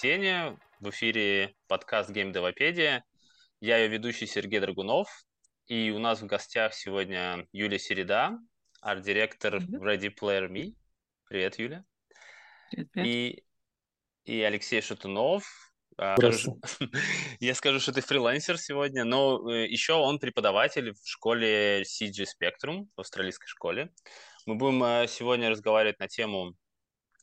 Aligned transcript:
воскресенье. 0.00 0.56
В 0.80 0.90
эфире 0.90 1.54
подкаст 1.68 2.10
Game 2.10 2.32
Девопедия. 2.32 3.04
Я 3.60 3.76
ее 3.76 3.88
ведущий 3.88 4.26
Сергей 4.26 4.58
Драгунов. 4.58 5.08
И 5.66 5.90
у 5.90 5.98
нас 5.98 6.22
в 6.22 6.26
гостях 6.26 6.72
сегодня 6.72 7.46
Юлия 7.52 7.78
Середа, 7.78 8.38
арт-директор 8.80 9.56
Ready 9.56 10.08
Player 10.18 10.48
Me. 10.48 10.74
Привет, 11.28 11.58
Юля. 11.58 11.84
Привет, 12.70 12.90
привет. 12.90 13.06
И, 13.06 13.44
и 14.24 14.40
Алексей 14.40 14.80
Шатунов. 14.80 15.44
А, 15.98 16.16
я 17.40 17.54
скажу, 17.54 17.80
что 17.80 17.92
ты 17.92 18.00
фрилансер 18.00 18.56
сегодня, 18.56 19.04
но 19.04 19.52
э, 19.52 19.66
еще 19.66 19.92
он 19.92 20.18
преподаватель 20.18 20.94
в 20.94 21.06
школе 21.06 21.82
CG 21.82 22.24
Spectrum, 22.24 22.86
в 22.96 23.00
австралийской 23.00 23.46
школе. 23.46 23.92
Мы 24.46 24.54
будем 24.54 24.82
э, 24.82 25.06
сегодня 25.06 25.50
разговаривать 25.50 25.98
на 25.98 26.08
тему 26.08 26.54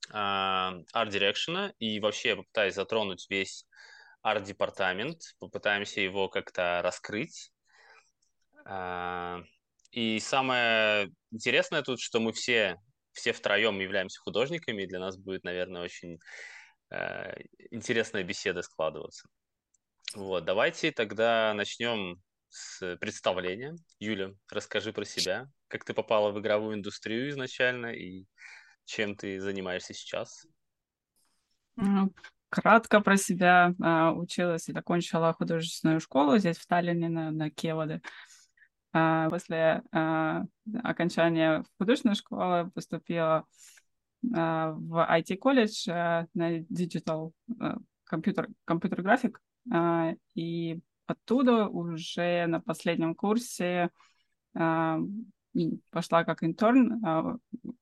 арт-дирекшена, 0.10 1.74
и 1.80 2.00
вообще 2.00 2.30
я 2.30 2.36
попытаюсь 2.38 2.76
затронуть 2.76 3.26
весь 3.30 3.66
арт-департамент, 4.30 5.22
попытаемся 5.40 6.02
его 6.02 6.30
как-то 6.30 6.82
раскрыть. 6.84 7.52
А, 8.66 9.42
и 9.92 10.20
самое 10.20 11.10
интересное 11.32 11.82
тут, 11.82 12.00
что 12.00 12.20
мы 12.20 12.34
все, 12.34 12.78
все 13.14 13.32
втроем 13.32 13.80
являемся 13.80 14.20
художниками, 14.22 14.84
и 14.84 14.88
для 14.88 15.00
нас 15.00 15.18
будет, 15.18 15.44
наверное, 15.44 15.82
очень 15.82 16.20
э, 16.90 17.42
интересная 17.72 18.24
беседа 18.24 18.62
складываться. 18.62 19.28
Вот, 20.14 20.46
давайте 20.46 20.92
тогда 20.92 21.54
начнем 21.54 22.22
с 22.50 22.98
представления. 22.98 23.76
Юля, 24.00 24.32
расскажи 24.52 24.94
про 24.94 25.06
себя, 25.06 25.48
как 25.68 25.84
ты 25.84 25.94
попала 25.94 26.32
в 26.32 26.40
игровую 26.40 26.76
индустрию 26.76 27.30
изначально 27.30 27.88
и 27.88 28.26
чем 28.86 29.16
ты 29.16 29.40
занимаешься 29.40 29.94
сейчас? 29.94 30.46
Кратко 32.50 33.02
про 33.02 33.18
себя. 33.18 33.74
А, 33.82 34.14
училась 34.14 34.70
и 34.70 34.74
закончила 34.74 35.34
художественную 35.34 36.00
школу 36.00 36.38
здесь, 36.38 36.58
в 36.58 36.66
Таллине, 36.66 37.10
на, 37.10 37.32
на 37.32 37.50
Кеводе. 37.50 38.02
А, 38.94 39.30
после 39.30 39.84
а, 39.92 40.44
окончания 40.84 41.64
художественной 41.78 42.16
школы 42.16 42.72
поступила 42.72 43.46
в 44.22 45.08
IT-колледж 45.10 45.88
на 45.88 46.60
digital 46.62 47.32
компьютер, 48.04 48.50
компьютер 48.66 49.04
график. 49.04 49.40
И 50.34 50.80
оттуда 51.06 51.68
уже 51.68 52.48
на 52.48 52.60
последнем 52.60 53.14
курсе 53.14 53.92
пошла 55.92 56.24
как 56.24 56.44
интерн 56.44 57.04
а, 57.06 57.38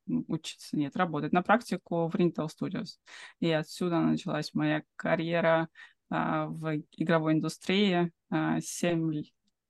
учиться, 0.08 0.78
нет, 0.78 0.96
работать 0.96 1.34
на 1.34 1.42
практику 1.42 2.08
в 2.08 2.16
Ringtail 2.16 2.48
Studios. 2.48 2.98
И 3.40 3.50
отсюда 3.52 4.00
началась 4.00 4.54
моя 4.54 4.84
карьера 4.96 5.70
а, 6.10 6.48
в 6.48 6.82
игровой 6.92 7.34
индустрии. 7.34 8.12
А, 8.30 8.60
семь 8.62 9.24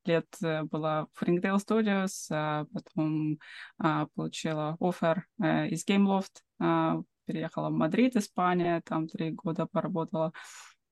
лет 0.06 0.28
э, 0.44 0.63
была 0.63 1.07
в 1.13 1.24
Ringtail 1.24 1.57
Studios, 1.57 2.28
а 2.30 2.66
потом 2.66 3.40
а, 3.78 4.07
получила 4.16 4.78
офер 4.80 5.25
а, 5.41 5.66
из 5.66 5.85
Gameloft, 5.88 6.41
а, 6.59 7.01
переехала 7.25 7.69
в 7.69 7.74
Мадрид, 7.74 8.16
Испания, 8.16 8.81
там 8.85 9.07
три 9.07 9.31
года 9.31 9.66
поработала 9.66 10.31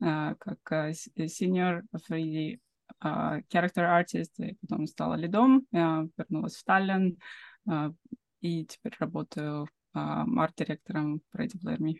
а, 0.02 0.36
как 0.36 0.96
senior 1.18 1.84
3D 1.94 2.56
uh, 2.56 2.60
character 3.04 3.86
artist, 3.86 4.32
и 4.38 4.56
потом 4.62 4.88
стала 4.88 5.16
лидом, 5.16 5.68
uh, 5.74 6.10
вернулась 6.18 6.56
в 6.56 6.64
Таллин, 6.64 7.20
и 8.42 8.66
теперь 8.66 8.96
работаю 9.00 9.68
uh, 9.96 10.26
арт-директором 10.38 11.22
в 11.32 11.36
Ready 11.36 11.60
Player 11.62 11.80
Me. 11.80 11.96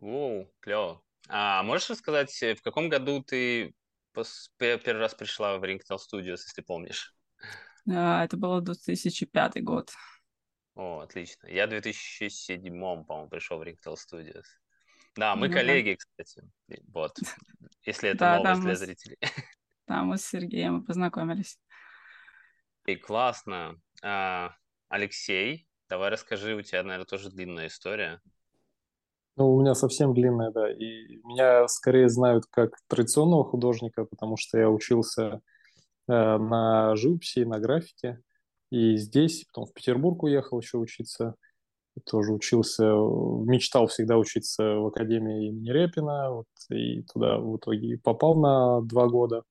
О, 0.00 0.46
клево. 0.60 1.02
А 1.28 1.62
можешь 1.62 1.90
рассказать, 1.90 2.32
в 2.32 2.62
каком 2.62 2.88
году 2.88 3.22
ты 3.22 3.74
первый 4.58 5.00
раз 5.00 5.14
пришла 5.14 5.58
в 5.58 5.64
Ringtail 5.64 5.98
Studios, 5.98 6.42
если 6.46 6.62
помнишь? 6.62 7.14
Это 7.86 8.36
было 8.36 8.60
2005 8.60 9.62
год. 9.62 9.90
О, 10.74 11.00
отлично. 11.00 11.46
Я 11.48 11.66
в 11.66 11.70
2007, 11.70 13.04
по-моему, 13.04 13.28
пришел 13.28 13.58
в 13.58 13.62
Ringtail 13.62 13.94
Studios. 13.94 14.44
Да, 15.16 15.34
мы 15.34 15.48
ну, 15.48 15.54
коллеги, 15.54 15.92
да. 15.92 15.96
кстати. 15.96 16.48
Вот, 16.88 17.16
если 17.82 18.10
это 18.10 18.18
да, 18.18 18.36
новость 18.36 18.54
да, 18.54 18.60
для 18.60 18.70
мы... 18.70 18.76
зрителей. 18.76 19.18
Там 19.86 20.08
мы 20.08 20.18
с 20.18 20.26
Сергеем 20.26 20.84
познакомились. 20.84 21.58
И 22.86 22.96
классно. 22.96 23.80
А, 24.02 24.54
Алексей, 24.88 25.66
давай 25.88 26.10
расскажи, 26.10 26.54
у 26.54 26.62
тебя, 26.62 26.82
наверное, 26.82 27.06
тоже 27.06 27.30
длинная 27.30 27.68
история. 27.68 28.20
Ну, 29.36 29.54
у 29.54 29.60
меня 29.60 29.74
совсем 29.74 30.14
длинная, 30.14 30.50
да. 30.50 30.70
И 30.70 31.18
меня 31.24 31.68
скорее 31.68 32.08
знают 32.08 32.44
как 32.50 32.76
традиционного 32.88 33.44
художника, 33.44 34.04
потому 34.04 34.36
что 34.36 34.58
я 34.58 34.70
учился 34.70 35.40
э, 36.08 36.12
на 36.38 36.96
живописи, 36.96 37.40
на 37.40 37.60
графике. 37.60 38.20
И 38.70 38.96
здесь, 38.96 39.44
потом 39.44 39.66
в 39.66 39.72
Петербург 39.72 40.22
уехал 40.22 40.60
еще 40.60 40.78
учиться. 40.78 41.34
Тоже 42.04 42.32
учился, 42.32 42.84
мечтал 42.84 43.86
всегда 43.86 44.18
учиться 44.18 44.62
в 44.62 44.86
Академии 44.86 45.48
имени 45.48 45.70
Репина. 45.70 46.30
Вот, 46.30 46.46
и 46.70 47.02
туда 47.02 47.38
в 47.38 47.56
итоге 47.56 47.98
попал 47.98 48.36
на 48.36 48.80
два 48.82 49.06
года 49.06 49.42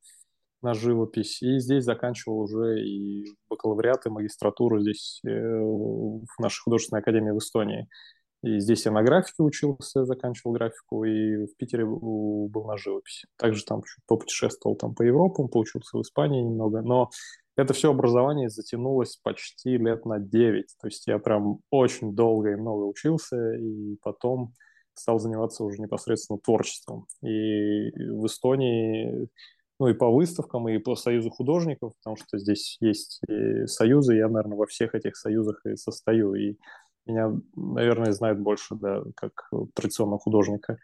на 0.66 0.74
живопись. 0.74 1.42
И 1.42 1.60
здесь 1.60 1.84
заканчивал 1.84 2.40
уже 2.40 2.82
и 2.82 3.26
бакалавриат, 3.50 4.06
и 4.06 4.10
магистратуру 4.10 4.82
здесь 4.82 5.22
э, 5.26 5.30
в 5.30 6.40
нашей 6.40 6.62
художественной 6.64 7.02
академии 7.02 7.32
в 7.32 7.38
Эстонии. 7.38 7.88
И 8.44 8.60
здесь 8.60 8.86
я 8.86 8.92
на 8.92 9.02
графике 9.02 9.44
учился, 9.44 10.06
заканчивал 10.06 10.54
графику, 10.54 11.04
и 11.04 11.46
в 11.46 11.56
Питере 11.58 11.86
был 11.86 12.66
на 12.68 12.78
живописи. 12.78 13.28
Также 13.38 13.64
там 13.64 13.82
чуть 13.82 14.04
попутешествовал 14.08 14.76
там 14.76 14.94
по 14.94 15.04
Европам, 15.04 15.48
поучился 15.48 15.98
в 15.98 16.02
Испании 16.02 16.42
немного. 16.42 16.82
Но 16.82 17.10
это 17.56 17.74
все 17.74 17.92
образование 17.92 18.50
затянулось 18.50 19.18
почти 19.24 19.78
лет 19.78 20.06
на 20.06 20.20
9. 20.20 20.66
То 20.82 20.88
есть 20.88 21.08
я 21.08 21.20
прям 21.20 21.60
очень 21.70 22.14
долго 22.14 22.52
и 22.52 22.56
много 22.56 22.84
учился, 22.84 23.54
и 23.54 23.98
потом 24.04 24.54
стал 24.94 25.20
заниматься 25.20 25.64
уже 25.64 25.82
непосредственно 25.82 26.40
творчеством. 26.40 27.08
И 27.22 27.92
в 28.10 28.26
Эстонии 28.26 29.30
ну 29.80 29.88
и 29.88 29.94
по 29.94 30.10
выставкам, 30.10 30.70
и 30.70 30.78
по 30.78 30.96
союзу 30.96 31.30
художников, 31.30 31.94
потому 31.98 32.16
что 32.16 32.38
здесь 32.38 32.78
есть 32.80 33.22
союзы, 33.66 34.16
я, 34.16 34.28
наверное, 34.30 34.58
во 34.58 34.66
всех 34.66 34.96
этих 34.96 35.18
союзах 35.18 35.66
и 35.66 35.76
состою, 35.76 36.34
и 36.34 36.58
меня, 37.06 37.32
наверное, 37.56 38.14
знают 38.14 38.40
больше, 38.40 38.76
да, 38.76 39.04
как 39.16 39.50
традиционного 39.74 40.20
художника. 40.20 40.78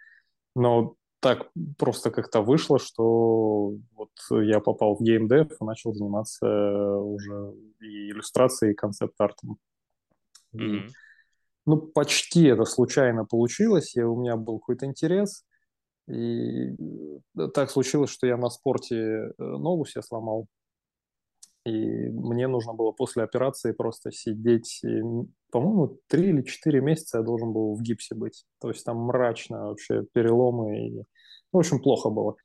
Но 0.56 0.96
так 1.20 1.50
просто 1.78 2.12
как-то 2.12 2.42
вышло, 2.42 2.80
что 2.80 3.76
вот 3.96 4.10
я 4.30 4.60
попал 4.60 4.96
в 4.96 5.02
геймдев 5.02 5.52
и 5.52 5.64
начал 5.64 5.94
заниматься 5.94 6.48
уже 6.98 7.54
и 7.80 8.10
иллюстрацией, 8.12 8.74
и 8.74 8.76
концепт-артом. 8.76 9.58
Mm-hmm. 10.56 10.90
Ну, 11.68 11.78
почти 11.78 12.46
это 12.46 12.66
случайно 12.66 13.24
получилось, 13.24 13.96
и 13.96 14.02
у 14.02 14.16
меня 14.20 14.36
был 14.36 14.60
какой-то 14.60 14.86
интерес, 14.88 15.46
и 16.12 16.76
э, 17.38 17.48
так 17.54 17.72
случилось, 17.72 18.10
что 18.10 18.28
я 18.28 18.38
на 18.38 18.50
спорте 18.50 18.96
э, 18.98 19.32
ногу 19.38 19.86
себе 19.86 20.02
сломал. 20.02 20.48
И 21.66 22.10
мне 22.10 22.48
нужно 22.48 22.74
было 22.74 22.92
после 22.92 23.24
операции 23.24 23.72
просто 23.72 24.12
сидеть, 24.12 24.82
по-моему, 25.52 26.00
три 26.08 26.30
или 26.30 26.42
четыре 26.42 26.82
месяца 26.82 27.20
я 27.20 27.24
должен 27.24 27.54
был 27.54 27.76
в 27.76 27.82
гипсе 27.82 28.16
быть. 28.16 28.46
То 28.60 28.70
есть 28.70 28.84
там 28.84 28.98
мрачно 28.98 29.68
вообще, 29.68 30.04
переломы. 30.12 30.88
И... 30.88 30.96
Ну, 30.98 31.04
в 31.54 31.58
общем, 31.60 31.80
плохо 31.80 32.10
было. 32.10 32.36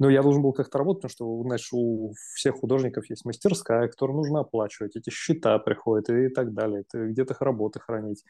Но 0.00 0.10
я 0.10 0.22
должен 0.22 0.42
был 0.42 0.52
как-то 0.52 0.78
работать, 0.78 1.02
потому 1.02 1.10
что, 1.10 1.42
знаешь, 1.42 1.68
у 1.72 2.14
всех 2.34 2.56
художников 2.56 3.08
есть 3.08 3.24
мастерская, 3.24 3.86
которую 3.86 4.16
нужно 4.16 4.40
оплачивать, 4.40 4.96
эти 4.96 5.10
счета 5.10 5.58
приходят 5.60 6.10
и 6.10 6.28
так 6.28 6.52
далее, 6.52 6.84
где-то 6.92 7.34
их 7.34 7.40
работы 7.42 7.78
хранить. 7.78 8.24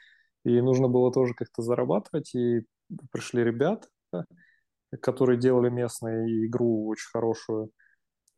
И 0.45 0.61
нужно 0.61 0.89
было 0.89 1.11
тоже 1.11 1.33
как-то 1.33 1.63
зарабатывать, 1.63 2.35
и 2.35 2.67
пришли 3.11 3.43
ребята, 3.43 3.89
которые 5.01 5.39
делали 5.39 5.71
местную 5.71 6.47
игру 6.47 6.87
очень 6.89 7.09
хорошую. 7.13 7.71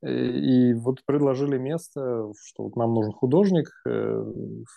И 0.02 0.74
вот 0.74 1.04
предложили 1.06 1.56
место, 1.58 2.30
что 2.44 2.64
вот 2.64 2.76
нам 2.76 2.94
нужен 2.94 3.12
художник, 3.12 3.70
э, 3.88 4.24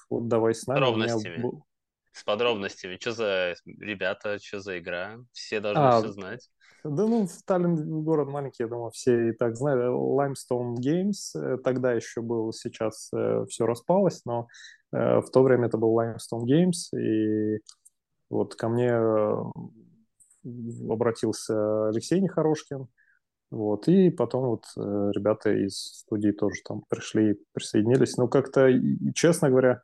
вот 0.09 0.27
давай 0.27 0.55
с 0.55 0.65
нами. 0.65 0.79
Ровностями. 0.79 1.41
Был... 1.41 1.65
с 2.13 2.23
подробностями. 2.23 2.97
Что 2.99 3.11
за 3.11 3.55
ребята, 3.65 4.39
что 4.41 4.61
за 4.61 4.79
игра? 4.79 5.17
Все 5.33 5.59
должны 5.59 5.81
а, 5.81 5.99
все 5.99 6.11
знать. 6.13 6.49
Да 6.85 7.05
ну, 7.05 7.27
Таллин 7.45 8.03
город 8.03 8.29
маленький, 8.29 8.63
я 8.63 8.69
думаю, 8.69 8.91
все 8.91 9.29
и 9.29 9.31
так 9.33 9.57
знают. 9.57 9.93
Limestone 9.93 10.75
Games 10.75 11.35
э, 11.35 11.57
тогда 11.57 11.91
еще 11.91 12.21
был, 12.21 12.53
сейчас 12.53 13.11
э, 13.13 13.45
все 13.49 13.65
распалось, 13.65 14.23
но 14.25 14.47
в 14.91 15.25
то 15.31 15.43
время 15.43 15.67
это 15.67 15.77
был 15.77 15.95
Limestone 16.01 16.45
Games, 16.45 16.97
и 16.99 17.59
вот 18.31 18.55
ко 18.55 18.69
мне 18.69 18.91
обратился 20.89 21.89
Алексей 21.89 22.19
Нехорошкин, 22.19 22.87
вот, 23.51 23.87
и 23.87 24.11
потом 24.11 24.45
вот 24.45 24.65
э, 24.77 25.11
ребята 25.15 25.51
из 25.51 25.77
студии 25.77 26.31
тоже 26.31 26.61
там 26.63 26.83
пришли, 26.87 27.39
присоединились. 27.51 28.15
Но 28.17 28.27
как-то, 28.27 28.69
честно 29.15 29.49
говоря, 29.49 29.81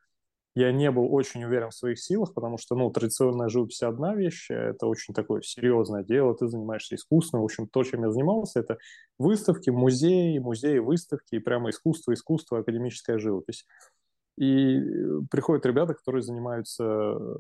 я 0.56 0.72
не 0.72 0.90
был 0.90 1.14
очень 1.14 1.44
уверен 1.44 1.70
в 1.70 1.76
своих 1.76 2.00
силах, 2.00 2.34
потому 2.34 2.58
что, 2.58 2.76
ну, 2.76 2.90
традиционная 2.90 3.50
живопись 3.50 3.82
одна 3.82 4.16
вещь, 4.16 4.50
а 4.52 4.54
это 4.54 4.88
очень 4.88 5.14
такое 5.14 5.42
серьезное 5.42 6.04
дело, 6.04 6.34
ты 6.36 6.48
занимаешься 6.48 6.96
искусством, 6.96 7.42
в 7.42 7.46
общем, 7.46 7.68
то, 7.68 7.84
чем 7.84 8.04
я 8.04 8.12
занимался, 8.12 8.62
это 8.62 8.78
выставки, 9.20 9.70
музеи, 9.70 10.38
музеи, 10.38 10.78
выставки, 10.78 11.36
и 11.36 11.40
прямо 11.40 11.72
искусство, 11.72 12.14
искусство, 12.14 12.60
академическая 12.60 13.18
живопись. 13.18 13.66
И 14.38 14.78
э, 14.78 15.22
приходят 15.30 15.66
ребята, 15.66 15.94
которые 15.94 16.22
занимаются 16.22 16.84
э, 16.84 17.38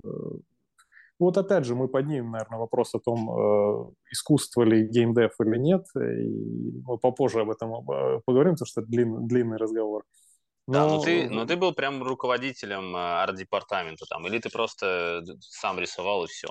вот 1.20 1.38
опять 1.38 1.66
же 1.66 1.76
мы 1.76 1.88
поднимем, 1.88 2.32
наверное, 2.32 2.60
вопрос 2.60 2.94
о 2.94 3.00
том, 3.00 3.30
э, 3.30 3.92
искусство 4.12 4.64
ли 4.64 4.88
геймдев 4.88 5.32
или 5.40 5.58
нет, 5.58 5.86
и 5.96 6.82
мы 6.86 6.98
попозже 6.98 7.42
об 7.42 7.50
этом 7.50 7.72
поговорим, 8.26 8.54
потому 8.54 8.68
что 8.68 8.82
это 8.82 8.90
длин, 8.90 9.28
длинный 9.28 9.58
разговор. 9.58 10.04
Но... 10.68 10.74
Да, 10.74 10.88
но 10.88 11.02
ты, 11.02 11.30
но 11.30 11.46
ты 11.46 11.56
был 11.56 11.74
прям 11.74 12.04
руководителем 12.04 12.96
э, 12.96 13.00
арт-департамента 13.00 14.06
там, 14.10 14.28
или 14.28 14.40
ты 14.40 14.50
просто 14.50 15.24
сам 15.40 15.80
рисовал 15.80 16.26
и 16.26 16.28
все? 16.28 16.48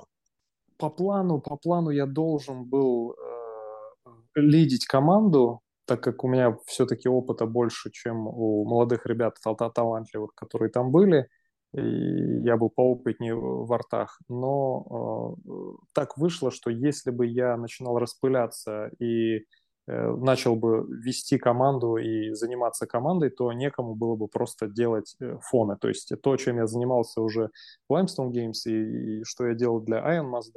По 0.79 0.89
плану, 0.89 1.41
по 1.41 1.57
плану 1.57 1.91
я 1.91 2.07
должен 2.07 2.65
был 2.65 3.13
э, 3.13 4.11
лидить 4.37 4.87
команду, 4.87 5.61
так 5.85 6.03
как 6.03 6.25
у 6.25 6.29
меня 6.29 6.57
все-таки 6.67 7.09
опыта 7.09 7.47
больше, 7.47 7.91
чем 7.91 8.27
у 8.27 8.65
молодых 8.65 9.05
ребят 9.07 9.37
талантливых, 9.75 10.35
которые 10.35 10.71
там 10.71 10.91
были, 10.91 11.29
и 11.75 12.41
я 12.45 12.57
был 12.57 12.71
поопытнее 12.71 13.35
в 13.35 13.73
артах. 13.73 14.19
Но 14.29 15.37
э, 15.45 15.85
так 15.93 16.17
вышло, 16.17 16.51
что 16.51 16.71
если 16.71 17.11
бы 17.11 17.27
я 17.27 17.57
начинал 17.57 17.99
распыляться 17.99 18.91
и 18.99 19.45
начал 19.87 20.57
бы 20.57 20.87
вести 20.89 21.37
команду 21.37 21.97
и 21.97 22.33
заниматься 22.33 22.87
командой, 22.87 23.31
то 23.31 23.53
некому 23.53 23.95
было 23.95 24.17
бы 24.17 24.29
просто 24.29 24.67
делать 24.67 25.15
э, 25.21 25.37
фоны. 25.43 25.77
То 25.79 25.89
есть 25.89 26.11
то, 26.23 26.37
чем 26.37 26.57
я 26.57 26.67
занимался 26.67 27.21
уже 27.21 27.51
в 27.89 27.93
Limestone 27.93 28.31
Games 28.31 28.67
и, 28.67 29.21
и 29.21 29.25
что 29.25 29.47
я 29.47 29.55
делал 29.55 29.81
для 29.81 29.99
Iron 29.99 30.33
Must 30.33 30.53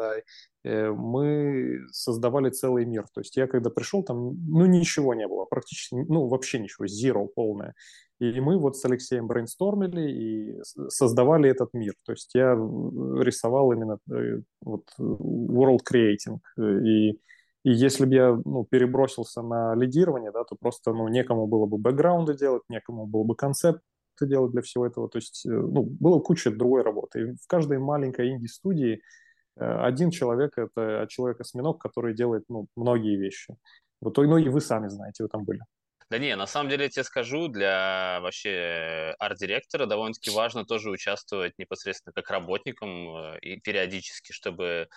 э, 0.63 0.91
мы 0.91 1.79
создавали 1.91 2.49
целый 2.51 2.85
мир. 2.85 3.05
То 3.13 3.19
есть 3.19 3.35
я 3.35 3.47
когда 3.47 3.69
пришел, 3.69 4.01
там 4.03 4.33
ну 4.47 4.65
ничего 4.65 5.13
не 5.13 5.27
было, 5.27 5.43
практически, 5.43 5.95
ну 5.95 6.27
вообще 6.27 6.59
ничего, 6.59 6.85
zero 6.85 7.27
полное. 7.27 7.73
И 8.19 8.39
мы 8.39 8.57
вот 8.57 8.77
с 8.77 8.85
Алексеем 8.85 9.27
брейнстормили 9.27 10.09
и 10.09 10.61
создавали 10.87 11.49
этот 11.49 11.73
мир. 11.73 11.93
То 12.05 12.13
есть 12.13 12.33
я 12.33 12.53
рисовал 12.53 13.73
именно 13.73 13.99
вот 14.61 14.83
world 14.97 15.81
creating 15.87 16.39
и 16.57 17.19
и 17.67 17.71
если 17.71 18.05
бы 18.05 18.15
я 18.15 18.29
ну, 18.45 18.63
перебросился 18.63 19.41
на 19.41 19.75
лидирование, 19.75 20.31
да, 20.31 20.45
то 20.45 20.55
просто 20.55 20.93
ну, 20.93 21.09
некому 21.09 21.47
было 21.47 21.65
бы 21.65 21.77
бэкграунды 21.77 22.33
делать, 22.33 22.63
некому 22.69 23.05
было 23.05 23.25
бы 23.25 23.35
концепты 23.35 23.81
делать 24.21 24.53
для 24.53 24.61
всего 24.61 24.87
этого. 24.87 25.09
То 25.09 25.17
есть 25.17 25.45
э, 25.45 25.49
ну, 25.49 25.83
было 25.83 26.21
куча 26.21 26.49
другой 26.49 26.83
работы. 26.83 27.19
И 27.19 27.25
в 27.33 27.45
каждой 27.45 27.79
маленькой 27.79 28.29
инди-студии 28.29 29.01
э, 29.59 29.81
один 29.83 30.11
человек— 30.11 30.53
это 30.57 31.07
человек-осьминог, 31.09 31.77
который 31.77 32.15
делает 32.15 32.45
ну, 32.47 32.67
многие 32.77 33.17
вещи. 33.17 33.57
Вот, 33.99 34.15
ну 34.15 34.37
и 34.37 34.47
вы 34.47 34.61
сами 34.61 34.87
знаете, 34.87 35.23
вы 35.23 35.29
там 35.29 35.43
были. 35.43 35.59
Да 36.09 36.19
не, 36.19 36.37
на 36.37 36.45
самом 36.45 36.69
деле 36.69 36.85
я 36.85 36.89
тебе 36.89 37.03
скажу, 37.03 37.49
для 37.49 38.19
вообще 38.21 39.13
арт-директора 39.19 39.87
довольно-таки 39.87 40.29
важно 40.29 40.63
тоже 40.63 40.89
участвовать 40.89 41.51
непосредственно 41.57 42.13
как 42.13 42.29
работником 42.29 42.89
э, 42.89 43.39
и 43.41 43.59
периодически, 43.59 44.31
чтобы 44.31 44.87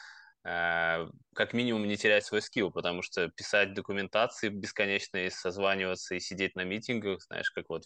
как 0.43 1.53
минимум 1.53 1.87
не 1.87 1.97
терять 1.97 2.25
свой 2.25 2.41
скилл, 2.41 2.71
потому 2.71 3.03
что 3.03 3.29
писать 3.29 3.75
документации 3.75 4.49
бесконечно 4.49 5.19
и 5.19 5.31
созваниваться 5.31 6.15
и 6.15 6.21
сидеть 6.21 6.57
на 6.57 6.65
митингах, 6.65 7.23
знаешь, 7.23 7.51
как 7.51 7.69
вот 7.69 7.85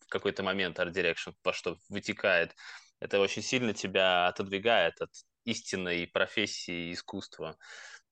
в 0.00 0.08
какой-то 0.08 0.42
момент 0.42 0.78
Art 0.78 0.92
Direction, 0.92 1.34
по 1.42 1.52
что 1.52 1.78
вытекает, 1.88 2.54
это 3.00 3.18
очень 3.20 3.42
сильно 3.42 3.74
тебя 3.74 4.28
отодвигает 4.28 5.00
от 5.00 5.10
истинной 5.44 6.06
профессии 6.06 6.92
искусства 6.92 7.56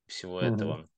всего 0.06 0.43
mm-hmm. 0.43 0.55
этого. 0.55 0.88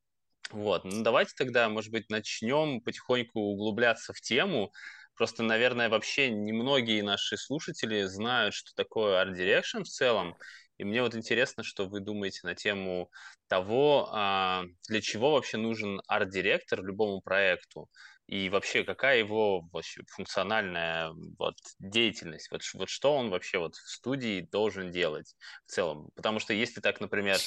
Вот, 0.51 0.85
ну 0.85 1.03
давайте 1.03 1.33
тогда, 1.37 1.69
может 1.69 1.91
быть, 1.91 2.09
начнем 2.09 2.81
потихоньку 2.81 3.41
углубляться 3.41 4.13
в 4.13 4.21
тему. 4.21 4.73
Просто, 5.15 5.43
наверное, 5.43 5.89
вообще 5.89 6.31
немногие 6.31 7.03
наши 7.03 7.37
слушатели 7.37 8.03
знают, 8.05 8.55
что 8.55 8.73
такое 8.75 9.25
Art 9.25 9.35
Direction 9.35 9.83
в 9.83 9.89
целом, 9.89 10.37
и 10.79 10.85
мне 10.85 11.03
вот 11.03 11.15
интересно, 11.15 11.63
что 11.63 11.87
вы 11.87 12.01
думаете 12.01 12.41
на 12.45 12.55
тему 12.55 13.11
того, 13.49 14.09
а, 14.13 14.65
для 14.89 15.01
чего 15.01 15.33
вообще 15.33 15.57
нужен 15.57 16.01
арт-директор 16.07 16.83
любому 16.85 17.21
проекту 17.21 17.89
и 18.27 18.49
вообще 18.49 18.83
какая 18.83 19.19
его 19.19 19.63
вообще 19.73 20.03
функциональная 20.09 21.13
вот 21.39 21.55
деятельность, 21.79 22.51
вот, 22.51 22.63
вот 22.75 22.89
что 22.89 23.15
он 23.15 23.31
вообще 23.31 23.59
вот 23.59 23.77
в 23.77 23.89
студии 23.89 24.49
должен 24.51 24.91
делать 24.91 25.37
в 25.67 25.71
целом. 25.71 26.11
Потому 26.17 26.41
что 26.41 26.53
если 26.53 26.81
так, 26.81 27.01
например, 27.01 27.39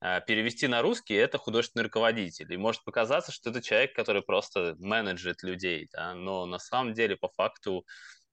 а, 0.00 0.20
перевести 0.20 0.66
на 0.68 0.82
русский, 0.82 1.14
это 1.14 1.38
художественный 1.38 1.84
руководитель. 1.84 2.52
И 2.52 2.56
может 2.56 2.84
показаться, 2.84 3.32
что 3.32 3.50
это 3.50 3.62
человек, 3.62 3.94
который 3.94 4.22
просто 4.22 4.76
менеджит 4.78 5.42
людей, 5.42 5.88
да? 5.92 6.14
но 6.14 6.44
на 6.46 6.58
самом 6.58 6.92
деле 6.92 7.16
по 7.16 7.28
факту 7.28 7.86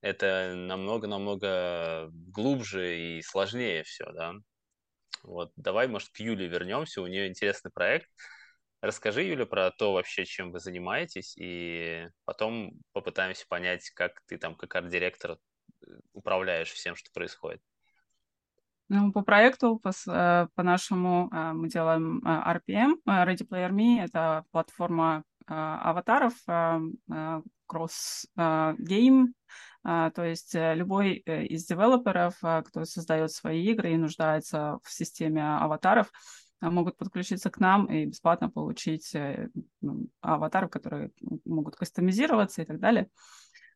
это 0.04 0.54
намного-намного 0.54 2.10
глубже 2.12 3.00
и 3.00 3.22
сложнее 3.22 3.84
все, 3.84 4.12
да. 4.12 4.34
Вот, 5.24 5.54
давай, 5.56 5.88
может, 5.88 6.10
к 6.10 6.20
Юле 6.20 6.48
вернемся, 6.48 7.02
у 7.02 7.08
нее 7.08 7.30
интересный 7.30 7.72
проект. 7.72 8.10
Расскажи, 8.82 9.24
Юля, 9.24 9.46
про 9.46 9.72
то 9.72 9.94
вообще, 9.94 10.26
чем 10.26 10.52
вы 10.52 10.60
занимаетесь, 10.60 11.36
и 11.38 12.10
потом 12.26 12.74
попытаемся 12.92 13.46
понять, 13.48 13.90
как 13.92 14.20
ты 14.26 14.38
там, 14.38 14.56
как 14.56 14.76
арт-директор, 14.76 15.32
э, 15.32 15.86
управляешь 16.12 16.74
всем, 16.74 16.98
что 16.98 17.10
происходит. 17.14 17.62
Ну, 18.90 19.14
по 19.14 19.22
проекту, 19.22 19.80
по, 19.80 19.92
э, 20.10 20.48
по 20.54 20.64
нашему, 20.64 21.30
э, 21.32 21.54
мы 21.54 21.70
делаем 21.70 22.22
RPM, 22.26 22.96
Ready 23.08 23.48
Player 23.48 23.72
Me, 23.72 24.04
это 24.04 24.44
платформа 24.52 25.24
аватаров, 25.48 26.34
cross-game, 27.68 29.34
а, 29.84 30.12
то 30.12 30.24
есть 30.24 30.56
э, 30.56 30.76
любой 30.76 31.22
э, 31.26 31.46
из 31.46 31.66
девелоперов, 31.66 32.36
а, 32.42 32.62
кто 32.62 32.86
создает 32.86 33.32
свои 33.32 33.66
игры 33.66 33.92
и 33.92 33.98
нуждается 33.98 34.80
в 34.82 34.92
системе 34.92 35.44
аватаров, 35.44 36.10
а, 36.62 36.72
могут 36.72 36.96
подключиться 36.96 37.50
к 37.50 37.60
нам 37.60 37.88
и 37.88 38.06
бесплатно 38.06 38.50
получить 38.50 39.14
э, 39.14 39.50
ну, 39.82 40.08
аватаров, 40.22 40.70
которые 40.70 41.12
могут 41.44 41.76
кастомизироваться 41.76 42.62
и 42.62 42.66
так 42.66 42.80
далее. 42.80 43.10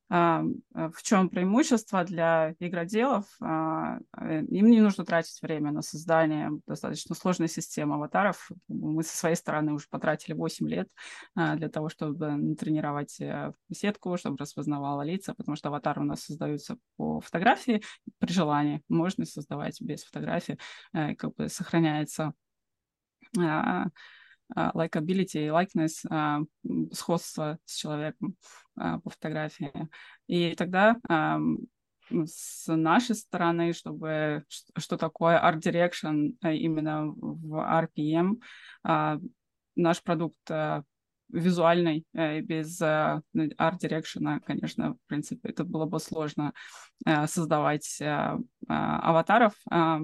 А, 0.10 0.42
а, 0.74 0.90
в 0.90 1.04
чем 1.04 1.30
преимущество 1.30 2.04
для 2.06 2.56
игроделов? 2.60 3.26
А, 3.42 4.00
э, 4.18 4.44
им 4.44 4.68
не 4.68 4.80
нужно 4.80 5.04
тратить 5.04 5.42
время 5.42 5.72
на 5.72 5.82
создание 5.82 6.52
достаточно 6.66 7.14
сложной 7.14 7.50
системы 7.50 7.96
аватаров. 7.96 8.50
Мы 8.70 9.04
со 9.04 9.18
своей 9.18 9.36
стороны 9.36 9.74
уже 9.74 9.88
потратили 9.90 10.34
8 10.34 10.68
лет 10.68 10.90
для 11.36 11.70
того, 11.70 11.90
чтобы 11.90 12.56
тренировать 12.56 13.20
э, 13.20 13.52
сетку, 13.72 14.18
чтобы 14.18 14.38
распознавала 14.38 15.02
лица, 15.02 15.34
потому 15.34 15.56
что 15.58 15.70
аватары 15.70 16.02
у 16.02 16.06
нас 16.06 16.24
создаются 16.24 16.78
по 16.96 17.20
фотографии 17.20 17.84
при 18.20 18.32
желании. 18.32 18.82
Можно 18.88 19.26
создавать 19.26 19.82
без 19.82 20.04
фотографии, 20.04 20.58
э, 20.94 21.16
как 21.16 21.36
бы 21.36 21.50
сохраняется 21.50 22.34
likability, 24.56 25.50
likeness, 25.50 26.06
сходство 26.94 27.58
с 27.66 27.76
человеком 27.76 28.36
по 28.76 29.10
фотографии. 29.10 29.72
И 30.28 30.56
тогда 30.56 30.98
с 32.10 32.74
нашей 32.74 33.16
стороны, 33.16 33.74
чтобы 33.74 34.46
что 34.78 34.98
такое 34.98 35.38
art 35.44 35.60
direction 35.60 36.36
именно 36.42 37.08
в 37.08 37.56
RPM, 37.56 38.42
наш 39.76 40.02
продукт 40.04 40.50
визуальный, 41.30 42.06
без 42.14 42.82
direction, 42.82 44.40
конечно, 44.46 44.94
в 44.94 45.00
принципе, 45.08 45.50
это 45.50 45.66
было 45.66 45.86
бы 45.86 46.00
сложно 46.00 46.54
создавать 47.26 48.02
аватаров, 48.70 49.54
а, 49.70 50.00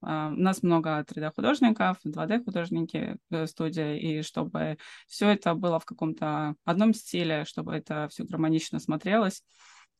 у 0.00 0.06
нас 0.06 0.62
много 0.62 1.04
3D-художников, 1.08 1.98
2D-художники 2.06 3.16
в 3.30 3.46
студии, 3.46 3.98
и 3.98 4.22
чтобы 4.22 4.78
все 5.06 5.30
это 5.30 5.54
было 5.54 5.80
в 5.80 5.84
каком-то 5.84 6.54
одном 6.64 6.94
стиле, 6.94 7.44
чтобы 7.44 7.74
это 7.74 8.08
все 8.08 8.24
гармонично 8.24 8.78
смотрелось, 8.78 9.42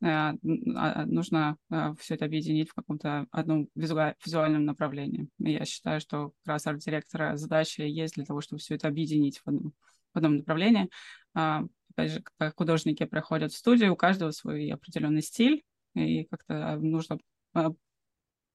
а, 0.01 0.35
нужно 0.43 1.57
все 1.99 2.15
это 2.15 2.25
объединить 2.27 2.71
в 2.71 2.75
каком-то 2.75 3.27
одном 3.33 3.69
визуальном 3.75 4.65
направлении. 4.65 5.29
Я 5.39 5.65
считаю, 5.65 6.01
что 6.01 6.33
как 6.45 6.55
раз 6.55 6.67
арт-директора 6.67 7.37
задача 7.37 7.83
есть 7.83 8.15
для 8.15 8.25
того, 8.25 8.41
чтобы 8.41 8.61
все 8.61 8.77
это 8.77 8.87
объединить 8.87 9.39
в 9.39 9.49
одном, 9.49 9.73
в 10.15 10.17
одном 10.17 10.37
направлении. 10.37 10.89
Опять 11.35 12.13
же, 12.13 12.23
когда 12.23 12.53
художники 12.57 13.05
приходят 13.07 13.53
в 13.53 13.57
студию, 13.57 13.93
у 13.93 13.97
каждого 13.97 14.31
свой 14.31 14.71
определенный 14.71 15.23
стиль, 15.23 15.65
и 15.95 16.25
как-то 16.25 16.77
нужно 16.77 17.19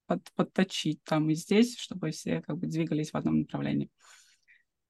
под, 0.06 0.32
подточить 0.36 1.04
там 1.04 1.30
и 1.30 1.36
здесь, 1.36 1.78
чтобы 1.78 2.12
все 2.12 2.42
как 2.42 2.58
бы 2.58 2.68
двигались 2.68 3.12
в 3.12 3.18
одном 3.18 3.42
направлении. 3.42 3.90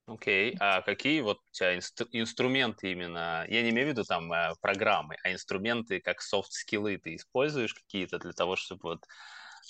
Окей, 0.05 0.51
okay. 0.51 0.58
а 0.60 0.82
какие 0.82 1.22
вот 1.22 1.38
у 1.38 1.51
тебя 1.51 1.77
инстру- 1.77 2.10
инструменты 2.12 2.91
именно, 2.91 3.46
я 3.48 3.62
не 3.62 3.70
имею 3.70 3.88
в 3.88 3.91
виду 3.91 4.03
там 4.03 4.34
э, 4.34 4.53
программы, 4.60 5.15
а 5.24 5.32
инструменты 5.32 6.01
как 6.01 6.22
софт-скиллы 6.22 6.98
ты 6.98 7.15
используешь 7.15 7.74
какие-то 7.74 8.20
для 8.20 8.34
того, 8.34 8.58
чтобы 8.58 8.82
вот, 8.84 9.05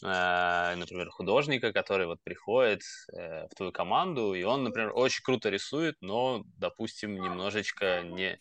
э, 0.04 0.76
например, 0.76 1.12
художника, 1.12 1.72
который 1.72 2.08
вот 2.08 2.20
приходит 2.24 2.82
э, 3.16 3.46
в 3.48 3.56
твою 3.56 3.72
команду, 3.72 4.34
и 4.34 4.42
он, 4.42 4.64
например, 4.64 4.92
очень 4.96 5.22
круто 5.24 5.50
рисует, 5.50 5.98
но, 6.02 6.44
допустим, 6.58 7.14
немножечко 7.14 8.02
не, 8.02 8.40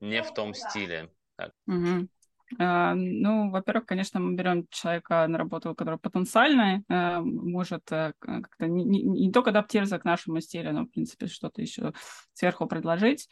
не 0.00 0.24
в 0.24 0.34
том 0.34 0.54
стиле. 0.54 1.08
Так. 1.36 1.52
Mm-hmm. 1.70 2.08
А, 2.58 2.94
ну, 2.94 3.50
во-первых, 3.50 3.86
конечно, 3.86 4.20
мы 4.20 4.34
берем 4.34 4.66
человека 4.70 5.26
на 5.26 5.38
работу, 5.38 5.74
который 5.74 5.98
потенциальный, 5.98 6.82
э, 6.88 7.20
может 7.20 7.92
э, 7.92 8.12
как-то 8.18 8.66
не, 8.66 8.84
не, 8.84 9.02
не 9.02 9.32
только 9.32 9.50
адаптироваться 9.50 9.98
к 9.98 10.04
нашему 10.04 10.40
стилю, 10.40 10.72
но, 10.72 10.84
в 10.84 10.90
принципе, 10.90 11.26
что-то 11.26 11.60
еще 11.60 11.92
сверху 12.32 12.66
предложить. 12.66 13.28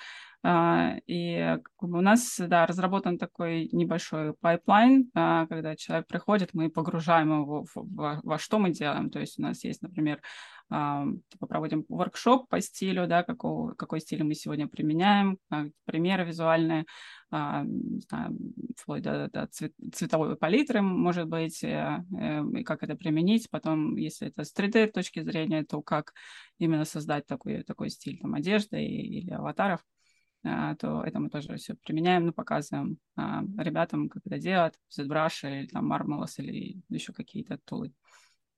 А, 0.48 0.98
и 1.08 1.58
у 1.80 2.00
нас, 2.00 2.36
да, 2.38 2.66
разработан 2.66 3.18
такой 3.18 3.68
небольшой 3.72 4.32
pipeline, 4.34 5.10
а, 5.12 5.46
когда 5.48 5.74
человек 5.74 6.06
приходит, 6.06 6.50
мы 6.54 6.70
погружаем 6.70 7.40
его 7.40 7.64
в, 7.64 7.72
во, 7.74 8.20
во 8.22 8.38
что 8.38 8.60
мы 8.60 8.70
делаем. 8.70 9.10
То 9.10 9.18
есть 9.18 9.40
у 9.40 9.42
нас 9.42 9.64
есть, 9.64 9.82
например, 9.82 10.22
типа 10.68 11.46
проводим 11.48 11.84
воркшоп 11.88 12.48
по 12.48 12.60
стилю, 12.60 13.06
да, 13.06 13.22
какого, 13.22 13.74
какой 13.74 14.00
стиль 14.00 14.24
мы 14.24 14.34
сегодня 14.34 14.66
применяем, 14.66 15.38
примеры 15.84 16.24
визуальные, 16.24 16.86
не 17.30 18.00
знаю, 18.00 18.36
вплоть 18.76 19.02
до, 19.02 19.28
до 19.32 19.46
цвет, 19.46 19.72
цветовой 19.92 20.36
палитры, 20.36 20.82
может 20.82 21.28
быть, 21.28 21.62
э, 21.62 22.04
э, 22.20 22.42
и 22.58 22.64
как 22.64 22.82
это 22.82 22.96
применить. 22.96 23.48
Потом, 23.50 23.96
если 23.96 24.28
это 24.28 24.44
с 24.44 24.52
3D 24.52 24.88
точки 24.88 25.22
зрения, 25.22 25.64
то 25.64 25.82
как 25.82 26.12
именно 26.58 26.84
создать 26.84 27.26
такой, 27.26 27.62
такой 27.62 27.90
стиль 27.90 28.18
там, 28.18 28.34
одежды 28.34 28.84
или 28.84 29.30
аватаров. 29.30 29.80
А, 30.46 30.76
то 30.76 31.02
это 31.02 31.18
мы 31.18 31.28
тоже 31.28 31.56
все 31.56 31.74
применяем, 31.74 32.26
ну, 32.26 32.32
показываем 32.32 32.98
а, 33.16 33.42
ребятам, 33.58 34.08
как 34.08 34.22
это 34.24 34.38
делать, 34.38 34.74
ZBrush 34.96 35.48
или 35.48 35.66
там 35.66 35.92
Marmalus 35.92 36.34
или 36.38 36.80
еще 36.88 37.12
какие-то 37.12 37.58
тулы. 37.64 37.92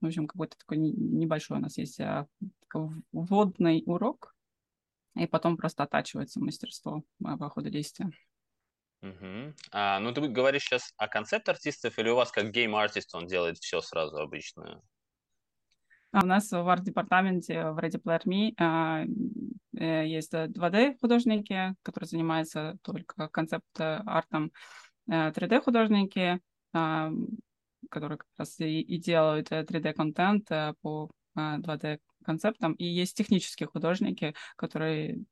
В 0.01 0.07
общем, 0.07 0.27
какой-то 0.27 0.59
такой 0.59 0.77
небольшой 0.77 1.59
у 1.59 1.61
нас 1.61 1.79
есть 1.79 1.99
а, 2.01 2.27
вводный 3.13 3.83
урок, 3.87 4.35
и 5.17 5.27
потом 5.27 5.57
просто 5.57 5.85
оттачивается 5.85 6.41
мастерство 6.41 7.03
по 7.19 7.49
ходу 7.49 7.71
действия. 7.71 8.11
Угу. 9.01 9.55
А, 9.73 10.01
ну, 10.01 10.13
ты 10.13 10.21
говоришь 10.29 10.65
сейчас 10.65 10.93
о 10.97 11.09
концепт 11.09 11.49
артистов 11.49 11.99
или 11.99 12.11
у 12.11 12.17
вас 12.17 12.31
как 12.31 12.51
гейм-артист 12.51 13.15
он 13.15 13.27
делает 13.27 13.59
все 13.59 13.81
сразу 13.81 14.19
обычно? 14.19 14.83
А 16.11 16.23
у 16.23 16.27
нас 16.27 16.51
в 16.51 16.69
арт-департаменте 16.69 17.71
в 17.71 17.79
Ready 17.79 18.01
Player 18.03 18.25
Me 18.25 18.55
а, 18.57 19.05
э, 19.79 20.07
есть 20.07 20.33
2D-художники, 20.33 21.75
которые 21.83 22.09
занимаются 22.09 22.79
только 22.83 23.29
концепт-артом, 23.29 24.53
3D-художники, 25.07 26.19
э, 26.19 26.39
а, 26.73 27.11
которые 27.91 28.19
как 28.19 28.29
раз 28.39 28.59
и, 28.59 28.99
делают 28.99 29.51
3D-контент 29.51 30.51
э, 30.51 30.75
по 30.81 31.11
2D-концептам. 31.37 32.73
И 32.73 32.87
есть 32.87 33.17
технические 33.17 33.67
художники, 33.67 34.35
которые 34.57 35.25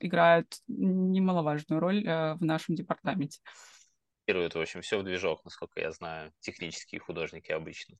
играют 0.00 0.54
немаловажную 0.68 1.80
роль 1.80 2.04
в 2.04 2.38
нашем 2.40 2.76
департаменте. 2.76 3.40
В 4.28 4.56
общем, 4.56 4.82
все 4.82 4.98
в 4.98 5.02
движок, 5.02 5.44
насколько 5.44 5.80
я 5.80 5.90
знаю, 5.90 6.32
технические 6.40 7.00
художники 7.00 7.50
обычно. 7.50 7.96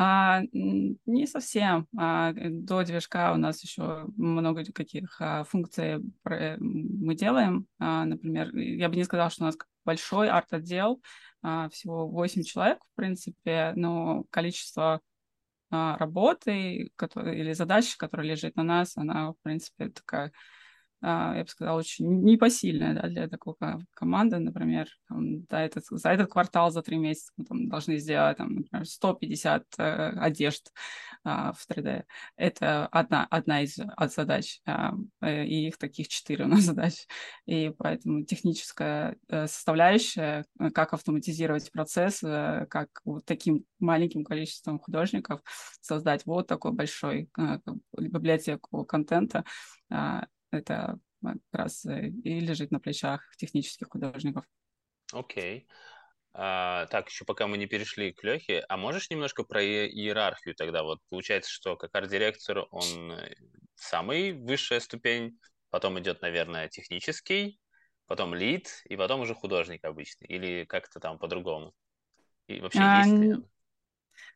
А, 0.00 0.42
не 0.52 1.26
совсем. 1.26 1.88
А, 1.98 2.32
до 2.32 2.84
движка 2.84 3.32
у 3.32 3.36
нас 3.36 3.62
еще 3.64 4.06
много 4.16 4.64
каких 4.72 5.20
а, 5.20 5.42
функций 5.42 5.98
мы 6.24 7.14
делаем. 7.16 7.66
А, 7.80 8.04
например, 8.04 8.54
я 8.56 8.88
бы 8.88 8.94
не 8.94 9.04
сказала, 9.04 9.28
что 9.30 9.42
у 9.42 9.46
нас 9.46 9.56
большой 9.84 10.28
арт-отдел, 10.28 11.02
а, 11.42 11.68
всего 11.70 12.06
8 12.06 12.44
человек, 12.44 12.78
в 12.92 12.96
принципе, 12.96 13.72
но 13.74 14.24
количество 14.30 15.00
а, 15.70 15.98
работы 15.98 16.90
который, 16.96 17.38
или 17.40 17.52
задач, 17.52 17.96
которая 17.96 18.26
лежит 18.26 18.56
на 18.56 18.62
нас, 18.62 18.96
она, 18.96 19.32
в 19.32 19.36
принципе, 19.42 19.88
такая 19.88 20.32
я 21.00 21.42
бы 21.44 21.48
сказала, 21.48 21.78
очень 21.78 22.22
непосильная 22.22 22.94
да, 22.94 23.08
для 23.08 23.28
такой 23.28 23.54
команды, 23.94 24.38
например, 24.38 24.88
там, 25.08 25.44
да, 25.44 25.62
этот, 25.62 25.84
за 25.86 26.10
этот 26.10 26.30
квартал, 26.30 26.70
за 26.70 26.82
три 26.82 26.96
месяца 26.96 27.32
мы 27.36 27.44
там, 27.44 27.68
должны 27.68 27.98
сделать, 27.98 28.36
там, 28.36 28.54
например, 28.56 28.86
150 28.86 29.64
э, 29.78 29.82
одежд 30.18 30.72
а, 31.24 31.52
в 31.52 31.66
3D. 31.68 32.04
Это 32.36 32.86
одна, 32.86 33.26
одна 33.30 33.62
из 33.62 33.78
от 33.78 34.12
задач, 34.12 34.60
а, 34.66 34.94
э, 35.20 35.44
и 35.46 35.68
их 35.68 35.78
таких 35.78 36.08
четыре 36.08 36.44
у 36.44 36.48
нас 36.48 36.60
задач. 36.64 37.06
И 37.46 37.72
поэтому 37.76 38.24
техническая 38.24 39.16
э, 39.28 39.46
составляющая, 39.46 40.46
э, 40.58 40.70
как 40.70 40.94
автоматизировать 40.94 41.70
процесс, 41.70 42.22
э, 42.22 42.66
как 42.68 42.88
вот 43.04 43.24
таким 43.24 43.64
маленьким 43.78 44.24
количеством 44.24 44.78
художников 44.78 45.40
создать 45.80 46.26
вот 46.26 46.46
такой 46.46 46.72
большой 46.72 47.30
э, 47.38 47.58
библиотеку 47.96 48.84
контента, 48.84 49.44
а, 49.90 50.26
это 50.50 50.98
как 51.22 51.38
раз 51.52 51.84
э, 51.86 52.08
и 52.08 52.40
лежит 52.40 52.70
на 52.70 52.80
плечах 52.80 53.22
технических 53.36 53.88
художников. 53.88 54.44
Окей. 55.12 55.60
Okay. 55.60 55.66
А, 56.40 56.86
так, 56.86 57.08
еще 57.08 57.24
пока 57.24 57.46
мы 57.46 57.58
не 57.58 57.66
перешли 57.66 58.12
к 58.12 58.22
Лехе, 58.22 58.64
а 58.68 58.76
можешь 58.76 59.10
немножко 59.10 59.42
про 59.42 59.60
иерархию 59.62 60.54
тогда? 60.54 60.84
Вот 60.84 61.00
получается, 61.08 61.50
что 61.50 61.76
как 61.76 61.94
арт-директор 61.94 62.66
он 62.70 63.12
э, 63.12 63.34
самый 63.74 64.32
высшая 64.32 64.78
ступень, 64.80 65.38
потом 65.70 65.98
идет, 65.98 66.22
наверное, 66.22 66.68
технический, 66.68 67.58
потом 68.06 68.34
лид, 68.34 68.82
и 68.84 68.96
потом 68.96 69.20
уже 69.22 69.34
художник 69.34 69.84
обычный, 69.84 70.28
или 70.28 70.64
как-то 70.64 71.00
там 71.00 71.18
по-другому? 71.18 71.72
И 72.46 72.60
вообще 72.60 72.78
а, 72.82 73.04
есть 73.04 73.18
ли 73.20 73.34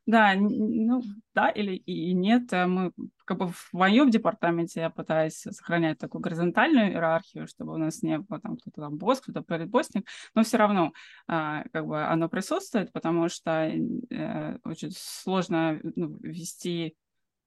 да, 0.06 0.34
ну 0.34 1.02
да 1.34 1.48
или 1.50 1.76
и 1.76 2.12
нет. 2.12 2.52
Э, 2.52 2.66
мы 2.66 2.92
как 3.24 3.38
бы 3.38 3.48
в 3.48 3.72
моем 3.72 4.10
департаменте 4.10 4.80
я 4.80 4.90
пытаюсь 4.90 5.34
сохранять 5.34 5.98
такую 5.98 6.20
горизонтальную 6.20 6.90
иерархию, 6.90 7.46
чтобы 7.46 7.74
у 7.74 7.76
нас 7.76 8.02
не 8.02 8.18
было 8.18 8.40
там 8.40 8.56
кто-то 8.56 8.80
там 8.82 8.96
босс, 8.96 9.20
кто-то 9.20 9.42
предбоссник, 9.42 10.06
но 10.34 10.42
все 10.42 10.56
равно 10.56 10.92
а, 11.28 11.64
как 11.72 11.86
бы 11.86 12.02
оно 12.02 12.28
присутствует, 12.28 12.92
потому 12.92 13.28
что 13.28 13.70
э, 13.70 14.58
очень 14.64 14.90
сложно 14.92 15.80
ну, 15.82 16.18
вести 16.20 16.96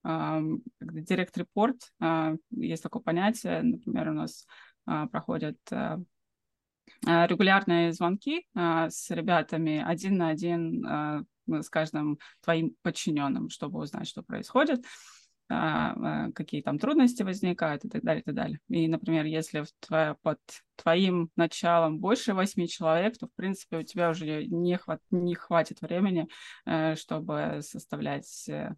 а, 0.03 0.41
директ-репорт. 0.79 1.91
А, 1.99 2.35
есть 2.51 2.83
такое 2.83 3.01
понятие, 3.01 3.63
например, 3.63 4.09
у 4.09 4.13
нас 4.13 4.45
а, 4.85 5.07
проходят 5.07 5.57
а, 5.71 5.99
регулярные 7.05 7.93
звонки 7.93 8.45
а, 8.55 8.89
с 8.89 9.09
ребятами 9.11 9.83
один 9.85 10.17
на 10.17 10.29
один 10.29 10.85
а, 10.85 11.23
с 11.47 11.69
каждым 11.69 12.19
твоим 12.41 12.75
подчиненным, 12.81 13.49
чтобы 13.49 13.79
узнать, 13.79 14.07
что 14.07 14.23
происходит, 14.23 14.83
какие 15.47 16.63
там 16.63 16.79
трудности 16.79 17.21
возникают 17.21 17.85
и 17.85 17.89
так 17.89 18.01
далее, 18.01 18.21
и 18.21 18.25
так 18.25 18.33
далее. 18.33 18.59
И, 18.67 18.87
например, 18.87 19.25
если 19.25 19.61
в 19.61 19.67
твоя, 19.79 20.15
под 20.23 20.39
твоим 20.75 21.29
началом 21.35 21.99
больше 21.99 22.33
восьми 22.33 22.67
человек, 22.67 23.15
то, 23.19 23.27
в 23.27 23.33
принципе, 23.35 23.77
у 23.77 23.83
тебя 23.83 24.09
уже 24.09 24.47
не, 24.47 24.75
хват, 24.75 25.01
не 25.11 25.35
хватит 25.35 25.81
времени, 25.81 26.27
э, 26.65 26.95
чтобы 26.95 27.59
составлять 27.61 28.49
э, 28.49 28.73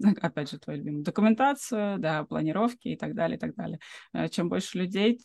опять 0.20 0.50
же, 0.50 0.58
твою 0.58 0.80
любимую 0.80 1.04
документацию, 1.04 1.98
да, 1.98 2.24
планировки 2.24 2.88
и 2.88 2.96
так 2.96 3.14
далее, 3.14 3.36
и 3.36 3.40
так 3.40 3.54
далее. 3.54 3.78
Э, 4.12 4.28
чем 4.28 4.48
больше 4.48 4.78
людей 4.78 5.20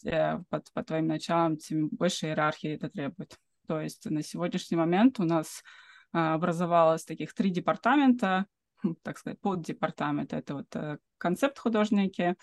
под, 0.49 0.71
под 0.73 0.85
твоим 0.85 1.07
началом, 1.07 1.57
тем 1.57 1.89
больше 1.89 2.27
иерархии 2.27 2.71
это 2.71 2.89
требует. 2.89 3.37
То 3.67 3.81
есть 3.81 4.05
на 4.09 4.21
сегодняшний 4.21 4.77
момент 4.77 5.19
у 5.19 5.23
нас 5.23 5.63
а, 6.11 6.35
образовалось 6.35 7.03
таких 7.03 7.33
три 7.33 7.49
департамента, 7.49 8.45
так 9.03 9.17
сказать, 9.17 9.39
поддепартамент. 9.41 10.33
Это 10.33 10.55
вот 10.55 10.75
э, 10.75 10.97
концепт 11.17 11.59
художники. 11.59 12.35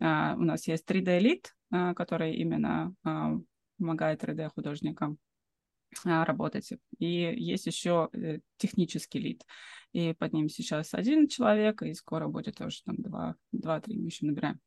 А, 0.00 0.34
у 0.36 0.42
нас 0.42 0.66
есть 0.66 0.88
3D-элит, 0.88 1.54
а, 1.70 1.94
который 1.94 2.34
именно 2.36 2.94
помогает 3.78 4.22
3D-художникам 4.22 5.18
работать. 6.04 6.72
И 6.98 7.06
есть 7.06 7.66
еще 7.66 8.08
э, 8.12 8.38
технический 8.56 9.18
лид. 9.18 9.44
И 9.92 10.12
под 10.14 10.32
ним 10.32 10.48
сейчас 10.48 10.94
один 10.94 11.28
человек, 11.28 11.82
и 11.82 11.94
скоро 11.94 12.28
будет 12.28 12.56
тоже 12.56 12.82
там 12.84 12.96
два, 12.96 13.36
два-три 13.52 13.98
мы 13.98 14.06
еще 14.06 14.26
набираем. 14.26 14.60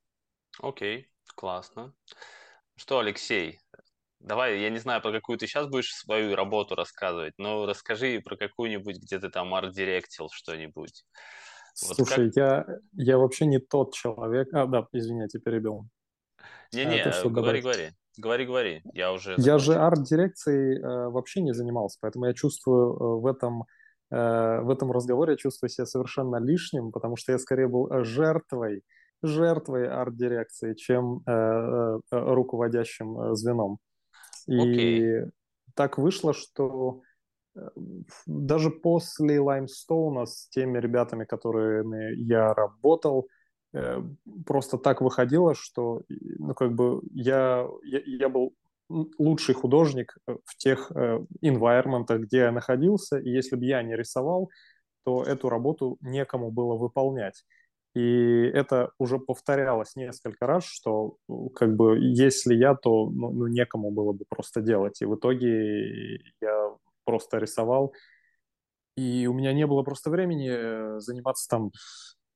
Окей, 0.59 1.09
классно. 1.35 1.93
Что, 2.75 2.99
Алексей, 2.99 3.59
давай, 4.19 4.59
я 4.59 4.69
не 4.69 4.79
знаю, 4.79 5.01
про 5.01 5.11
какую 5.11 5.37
ты 5.37 5.47
сейчас 5.47 5.67
будешь 5.67 5.93
свою 5.93 6.35
работу 6.35 6.75
рассказывать, 6.75 7.33
но 7.37 7.65
расскажи 7.65 8.21
про 8.21 8.35
какую-нибудь, 8.35 8.97
где 8.97 9.19
ты 9.19 9.29
там 9.29 9.53
арт-директил 9.53 10.29
что-нибудь. 10.31 11.05
Вот 11.81 11.95
Слушай, 11.95 12.31
как... 12.31 12.35
я, 12.35 12.65
я 12.93 13.17
вообще 13.17 13.45
не 13.45 13.59
тот 13.59 13.93
человек. 13.93 14.53
А, 14.53 14.67
да, 14.67 14.87
извиняйте, 14.91 15.39
перебил. 15.39 15.87
Не-не, 16.71 17.01
а, 17.01 17.29
говори, 17.29 17.33
добавить? 17.33 17.63
говори. 17.63 17.89
Говори, 18.17 18.45
говори. 18.45 18.81
Я 18.93 19.11
уже... 19.11 19.35
Я 19.37 19.57
же 19.57 19.75
арт-дирекцией 19.75 20.79
э, 20.79 21.09
вообще 21.09 21.41
не 21.41 21.53
занимался, 21.53 21.97
поэтому 22.01 22.25
я 22.25 22.33
чувствую 22.33 22.93
э, 22.93 23.21
в 23.21 23.25
этом 23.25 23.63
э, 24.11 24.61
в 24.61 24.69
этом 24.69 24.91
разговоре 24.91 25.33
я 25.33 25.37
чувствую 25.37 25.69
себя 25.69 25.85
совершенно 25.85 26.37
лишним, 26.37 26.91
потому 26.91 27.15
что 27.15 27.31
я 27.31 27.39
скорее 27.39 27.67
был 27.67 27.89
жертвой, 28.03 28.83
жертвой 29.23 29.87
арт-дирекции, 29.87 30.75
чем 30.75 31.23
э, 31.25 31.31
э, 31.31 31.99
руководящим 32.11 33.19
э, 33.19 33.35
звеном. 33.35 33.79
И 34.47 34.57
okay. 34.57 35.29
так 35.73 35.97
вышло, 35.97 36.33
что 36.33 37.01
даже 38.25 38.69
после 38.71 39.39
Лаймстоуна 39.39 40.25
с 40.25 40.49
теми 40.49 40.79
ребятами, 40.79 41.23
которыми 41.23 42.13
я 42.15 42.53
работал, 42.53 43.27
э, 43.27 43.42
просто 44.45 44.77
так 44.77 45.01
выходило, 45.01 45.55
что 45.55 46.03
ну, 46.09 46.53
как 46.53 46.73
бы 46.73 47.01
я, 47.13 47.67
я, 47.83 48.01
я 48.05 48.29
был 48.29 48.53
лучший 48.89 49.55
художник 49.55 50.17
э, 50.27 50.35
в 50.45 50.57
тех 50.57 50.91
инвайрментах, 51.41 52.21
где 52.21 52.37
я 52.39 52.51
находился, 52.51 53.17
и 53.17 53.29
если 53.29 53.55
бы 53.55 53.65
я 53.65 53.81
не 53.81 53.95
рисовал, 53.95 54.49
то 55.03 55.23
эту 55.23 55.49
работу 55.49 55.97
некому 56.01 56.51
было 56.51 56.75
выполнять. 56.75 57.43
И 57.95 58.49
это 58.53 58.91
уже 58.97 59.19
повторялось 59.19 59.95
несколько 59.95 60.47
раз, 60.47 60.65
что 60.65 61.17
как 61.55 61.75
бы 61.75 61.99
если 61.99 62.55
я, 62.55 62.73
то 62.73 63.09
ну, 63.09 63.31
ну 63.31 63.47
некому 63.47 63.91
было 63.91 64.13
бы 64.13 64.25
просто 64.27 64.61
делать. 64.61 65.01
И 65.01 65.05
в 65.05 65.15
итоге 65.15 66.15
я 66.41 66.71
просто 67.05 67.37
рисовал. 67.37 67.93
И 68.95 69.27
у 69.27 69.33
меня 69.33 69.53
не 69.53 69.67
было 69.67 69.83
просто 69.83 70.09
времени 70.09 70.49
э, 70.49 70.99
заниматься 70.99 71.47
там 71.49 71.71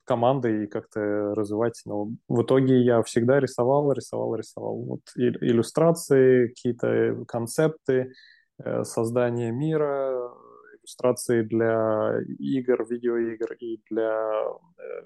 командой 0.08 0.64
и 0.64 0.68
как-то 0.68 1.36
развивать. 1.36 1.82
Но 1.86 2.10
в 2.28 2.42
итоге 2.42 2.82
я 2.82 3.04
всегда 3.04 3.40
рисовал, 3.40 3.92
рисовал, 3.92 4.36
рисовал. 4.36 4.78
Вот 4.78 5.02
иллюстрации, 5.16 6.48
какие-то 6.48 7.26
концепты, 7.28 8.14
э, 8.64 8.84
создание 8.84 9.52
мира, 9.52 10.32
иллюстрации 10.80 11.42
для 11.42 12.22
игр, 12.40 12.86
видеоигр 12.90 13.54
и 13.60 13.82
для 13.90 14.32
э, 14.78 15.02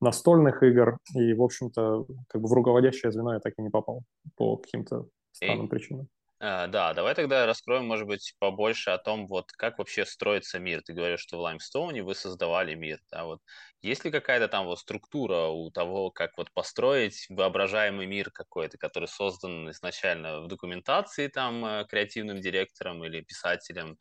настольных 0.00 0.62
игр. 0.62 0.98
И, 1.14 1.32
в 1.32 1.42
общем-то, 1.42 2.06
как 2.28 2.42
бы 2.42 2.48
в 2.48 2.52
руководящее 2.52 3.10
звено 3.10 3.34
я 3.34 3.40
так 3.40 3.54
и 3.58 3.62
не 3.62 3.70
попал 3.70 4.02
по 4.36 4.58
каким-то 4.58 5.06
странным 5.32 5.68
причинам. 5.68 6.08
А, 6.44 6.66
да, 6.66 6.92
давай 6.92 7.14
тогда 7.14 7.46
раскроем, 7.46 7.86
может 7.86 8.06
быть, 8.08 8.34
побольше 8.40 8.90
о 8.90 8.98
том, 8.98 9.28
вот 9.28 9.52
как 9.52 9.78
вообще 9.78 10.04
строится 10.04 10.58
мир. 10.58 10.82
Ты 10.82 10.92
говоришь, 10.92 11.20
что 11.20 11.36
в 11.36 11.40
Лаймстоуне 11.40 12.02
вы 12.02 12.16
создавали 12.16 12.74
мир, 12.74 12.98
да, 13.12 13.24
вот 13.26 13.40
есть 13.80 14.04
ли 14.04 14.10
какая-то 14.10 14.48
там 14.48 14.66
вот 14.66 14.80
структура 14.80 15.46
у 15.48 15.70
того, 15.70 16.10
как 16.10 16.36
вот 16.36 16.52
построить 16.52 17.26
воображаемый 17.28 18.06
мир 18.06 18.30
какой-то, 18.32 18.76
который 18.76 19.06
создан 19.06 19.70
изначально 19.70 20.40
в 20.40 20.48
документации 20.48 21.28
там 21.28 21.64
э, 21.64 21.84
креативным 21.88 22.40
директором 22.40 23.04
или 23.04 23.20
писателем, 23.20 23.96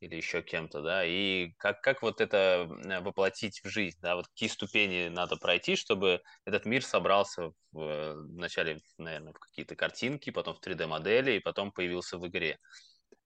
или 0.00 0.16
еще 0.16 0.42
кем-то, 0.42 0.82
да, 0.82 1.04
и 1.04 1.52
как, 1.58 1.80
как 1.80 2.02
вот 2.02 2.20
это 2.20 2.68
воплотить 3.02 3.60
в 3.64 3.68
жизнь, 3.68 3.98
да, 4.00 4.16
вот 4.16 4.28
какие 4.28 4.48
ступени 4.48 5.08
надо 5.08 5.36
пройти, 5.36 5.76
чтобы 5.76 6.20
этот 6.44 6.66
мир 6.66 6.84
собрался 6.84 7.52
в, 7.72 7.80
э, 7.80 8.14
вначале, 8.14 8.80
наверное, 8.96 9.32
в 9.32 9.38
какие-то 9.38 9.74
картинки, 9.74 10.30
потом 10.30 10.54
в 10.54 10.60
3D-модели, 10.60 11.32
и 11.32 11.40
потом 11.40 11.72
появился 11.72 12.18
в 12.18 12.26
игре. 12.26 12.58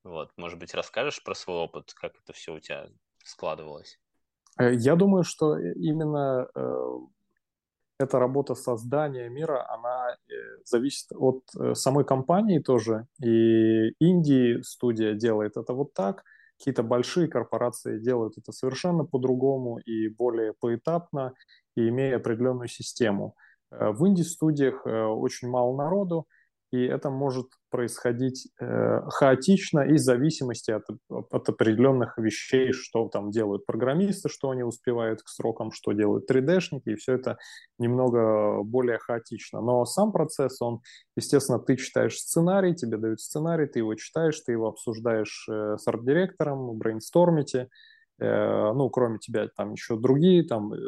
Вот, 0.03 0.31
может 0.37 0.59
быть, 0.59 0.75
расскажешь 0.75 1.23
про 1.23 1.35
свой 1.35 1.59
опыт, 1.59 1.93
как 1.95 2.13
это 2.23 2.33
все 2.33 2.55
у 2.55 2.61
тебя 2.61 2.89
складывалось? 3.25 3.99
Э, 4.59 4.75
я 4.75 4.97
думаю, 4.97 5.25
что 5.25 5.59
именно 5.59 6.49
э, 6.55 6.99
эта 7.99 8.19
работа 8.19 8.55
создания 8.55 9.29
мира, 9.29 9.67
она 9.71 10.11
э, 10.11 10.33
зависит 10.65 11.09
от 11.13 11.45
э, 11.59 11.75
самой 11.75 12.05
компании 12.05 12.59
тоже. 12.59 13.07
И 13.23 13.91
Индии 14.01 14.61
студия 14.63 15.15
делает 15.15 15.57
это 15.57 15.73
вот 15.73 15.95
так, 15.95 16.25
Какие-то 16.63 16.85
большие 16.85 17.27
корпорации 17.27 17.99
делают 17.99 18.39
это 18.39 18.53
совершенно 18.53 19.05
по-другому 19.05 19.79
и 19.79 20.09
более 20.09 20.53
поэтапно, 20.61 21.35
и 21.75 21.89
имея 21.89 22.19
определенную 22.19 22.69
систему. 22.69 23.35
Э, 23.73 23.91
в 23.91 24.07
инди-студиях 24.07 24.87
э, 24.87 25.05
очень 25.07 25.49
мало 25.49 25.77
народу, 25.77 26.29
и 26.73 26.87
это 26.87 27.11
может 27.11 27.49
происходить 27.71 28.49
э, 28.59 29.01
хаотично 29.09 29.81
и 29.81 29.93
в 29.93 29.99
зависимости 29.99 30.71
от, 30.71 30.85
от 31.09 31.49
определенных 31.49 32.17
вещей, 32.17 32.73
что 32.73 33.09
там 33.09 33.31
делают 33.31 33.67
программисты, 33.67 34.31
что 34.31 34.51
они 34.51 34.63
успевают 34.63 35.23
к 35.23 35.29
срокам, 35.29 35.71
что 35.71 35.93
делают 35.93 36.31
3D-шники, 36.31 36.93
и 36.93 36.95
все 36.95 37.15
это 37.15 37.37
немного 37.79 38.63
более 38.63 38.99
хаотично. 38.99 39.61
Но 39.61 39.85
сам 39.85 40.13
процесс, 40.13 40.63
он, 40.63 40.81
естественно, 41.15 41.59
ты 41.59 41.77
читаешь 41.77 42.17
сценарий, 42.17 42.75
тебе 42.75 42.97
дают 42.97 43.21
сценарий, 43.21 43.67
ты 43.67 43.81
его 43.81 43.95
читаешь, 43.95 44.41
ты 44.41 44.53
его 44.53 44.69
обсуждаешь 44.69 45.47
э, 45.51 45.77
с 45.77 45.87
арт-директором, 45.87 46.79
брейнстормите, 46.79 47.69
э, 48.19 48.73
ну, 48.73 48.89
кроме 48.89 49.19
тебя 49.19 49.47
там 49.55 49.73
еще 49.73 49.99
другие 49.99 50.43
там 50.43 50.73
э, 50.73 50.79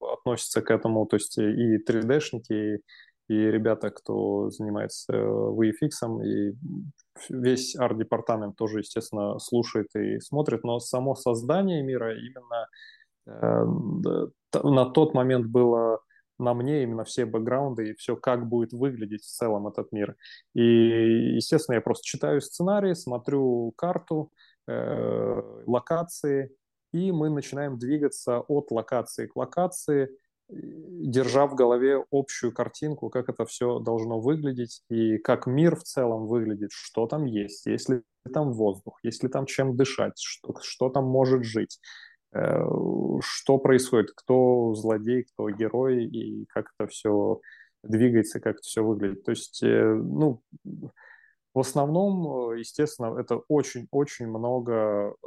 относятся 0.00 0.60
к 0.62 0.70
этому, 0.70 1.06
то 1.06 1.16
есть 1.16 1.38
и 1.38 1.78
3D-шники, 1.78 2.52
и 2.52 2.82
и 3.30 3.48
ребята, 3.48 3.90
кто 3.90 4.50
занимается 4.50 5.12
э, 5.12 5.16
VFX, 5.16 6.24
и 6.24 6.56
весь 7.28 7.76
арт-департамент 7.76 8.56
тоже, 8.56 8.80
естественно, 8.80 9.38
слушает 9.38 9.86
и 9.94 10.18
смотрит, 10.18 10.64
но 10.64 10.80
само 10.80 11.14
создание 11.14 11.80
мира 11.84 12.12
именно 12.12 12.66
э, 13.26 14.60
на 14.64 14.90
тот 14.90 15.14
момент 15.14 15.46
было 15.46 16.00
на 16.38 16.54
мне 16.54 16.82
именно 16.82 17.04
все 17.04 17.24
бэкграунды 17.24 17.90
и 17.90 17.94
все, 17.94 18.16
как 18.16 18.48
будет 18.48 18.72
выглядеть 18.72 19.22
в 19.22 19.30
целом 19.30 19.68
этот 19.68 19.92
мир. 19.92 20.16
И, 20.54 21.36
естественно, 21.36 21.76
я 21.76 21.82
просто 21.82 22.02
читаю 22.04 22.40
сценарий, 22.40 22.96
смотрю 22.96 23.72
карту, 23.76 24.32
э, 24.66 25.62
локации, 25.66 26.50
и 26.92 27.12
мы 27.12 27.30
начинаем 27.30 27.78
двигаться 27.78 28.40
от 28.40 28.72
локации 28.72 29.28
к 29.28 29.36
локации, 29.36 30.08
держа 30.50 31.46
в 31.46 31.54
голове 31.54 32.04
общую 32.10 32.52
картинку, 32.52 33.08
как 33.08 33.28
это 33.28 33.44
все 33.46 33.78
должно 33.78 34.20
выглядеть 34.20 34.82
и 34.88 35.18
как 35.18 35.46
мир 35.46 35.76
в 35.76 35.82
целом 35.82 36.26
выглядит, 36.26 36.70
что 36.72 37.06
там 37.06 37.24
есть, 37.24 37.66
есть 37.66 37.88
ли 37.88 38.02
там 38.32 38.52
воздух, 38.52 38.98
есть 39.02 39.22
ли 39.22 39.28
там 39.28 39.46
чем 39.46 39.76
дышать, 39.76 40.18
что, 40.18 40.54
что 40.62 40.90
там 40.90 41.04
может 41.04 41.44
жить, 41.44 41.80
э, 42.32 42.62
что 43.20 43.58
происходит, 43.58 44.10
кто 44.14 44.74
злодей, 44.74 45.24
кто 45.24 45.48
герой 45.50 46.04
и 46.04 46.46
как 46.46 46.66
это 46.78 46.88
все 46.88 47.40
двигается, 47.82 48.40
как 48.40 48.56
это 48.56 48.62
все 48.62 48.84
выглядит. 48.84 49.24
То 49.24 49.30
есть, 49.30 49.62
э, 49.62 49.94
ну, 49.94 50.42
в 51.54 51.58
основном, 51.58 52.54
естественно, 52.54 53.18
это 53.18 53.36
очень-очень 53.48 54.26
много 54.26 55.14
э, 55.22 55.26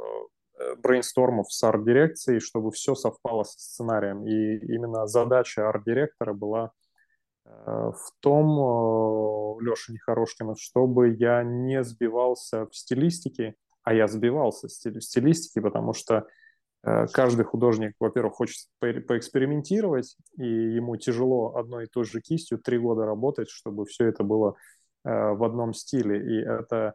брейнстормов 0.78 1.52
с 1.52 1.62
арт-дирекцией, 1.62 2.40
чтобы 2.40 2.70
все 2.70 2.94
совпало 2.94 3.44
со 3.44 3.58
сценарием. 3.58 4.26
И 4.26 4.58
именно 4.74 5.06
задача 5.06 5.68
арт-директора 5.68 6.32
была 6.32 6.70
э, 7.44 7.50
в 7.50 8.12
том, 8.20 8.46
э, 8.58 9.64
Леша 9.64 9.92
Нехорошкина, 9.92 10.54
чтобы 10.56 11.10
я 11.10 11.42
не 11.42 11.82
сбивался 11.82 12.66
в 12.66 12.76
стилистике, 12.76 13.54
а 13.82 13.94
я 13.94 14.06
сбивался 14.06 14.68
в 14.68 14.70
стилистике, 14.70 15.60
потому 15.60 15.92
что 15.92 16.26
э, 16.84 17.06
каждый 17.12 17.44
художник, 17.44 17.94
во-первых, 17.98 18.34
хочет 18.34 18.68
поэкспериментировать, 18.80 20.16
и 20.38 20.46
ему 20.46 20.96
тяжело 20.96 21.56
одной 21.56 21.84
и 21.84 21.88
той 21.88 22.04
же 22.04 22.20
кистью 22.20 22.58
три 22.58 22.78
года 22.78 23.04
работать, 23.06 23.50
чтобы 23.50 23.86
все 23.86 24.06
это 24.06 24.22
было 24.24 24.54
в 25.06 25.44
одном 25.44 25.74
стиле. 25.74 26.16
И 26.16 26.42
это 26.42 26.94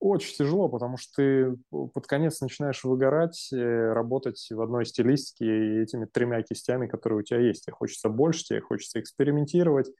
очень 0.00 0.34
тяжело, 0.36 0.68
потому 0.68 0.96
что 0.96 1.12
ты 1.16 1.56
под 1.70 2.06
конец 2.06 2.40
начинаешь 2.40 2.84
выгорать, 2.84 3.50
э, 3.52 3.92
работать 3.92 4.46
в 4.50 4.60
одной 4.60 4.84
стилистике 4.84 5.46
и 5.46 5.82
этими 5.82 6.04
тремя 6.04 6.42
кистями, 6.42 6.86
которые 6.86 7.20
у 7.20 7.22
тебя 7.22 7.40
есть. 7.40 7.64
Тебе 7.64 7.74
хочется 7.74 8.08
больше, 8.08 8.44
тебе 8.44 8.60
хочется 8.60 9.00
экспериментировать. 9.00 9.90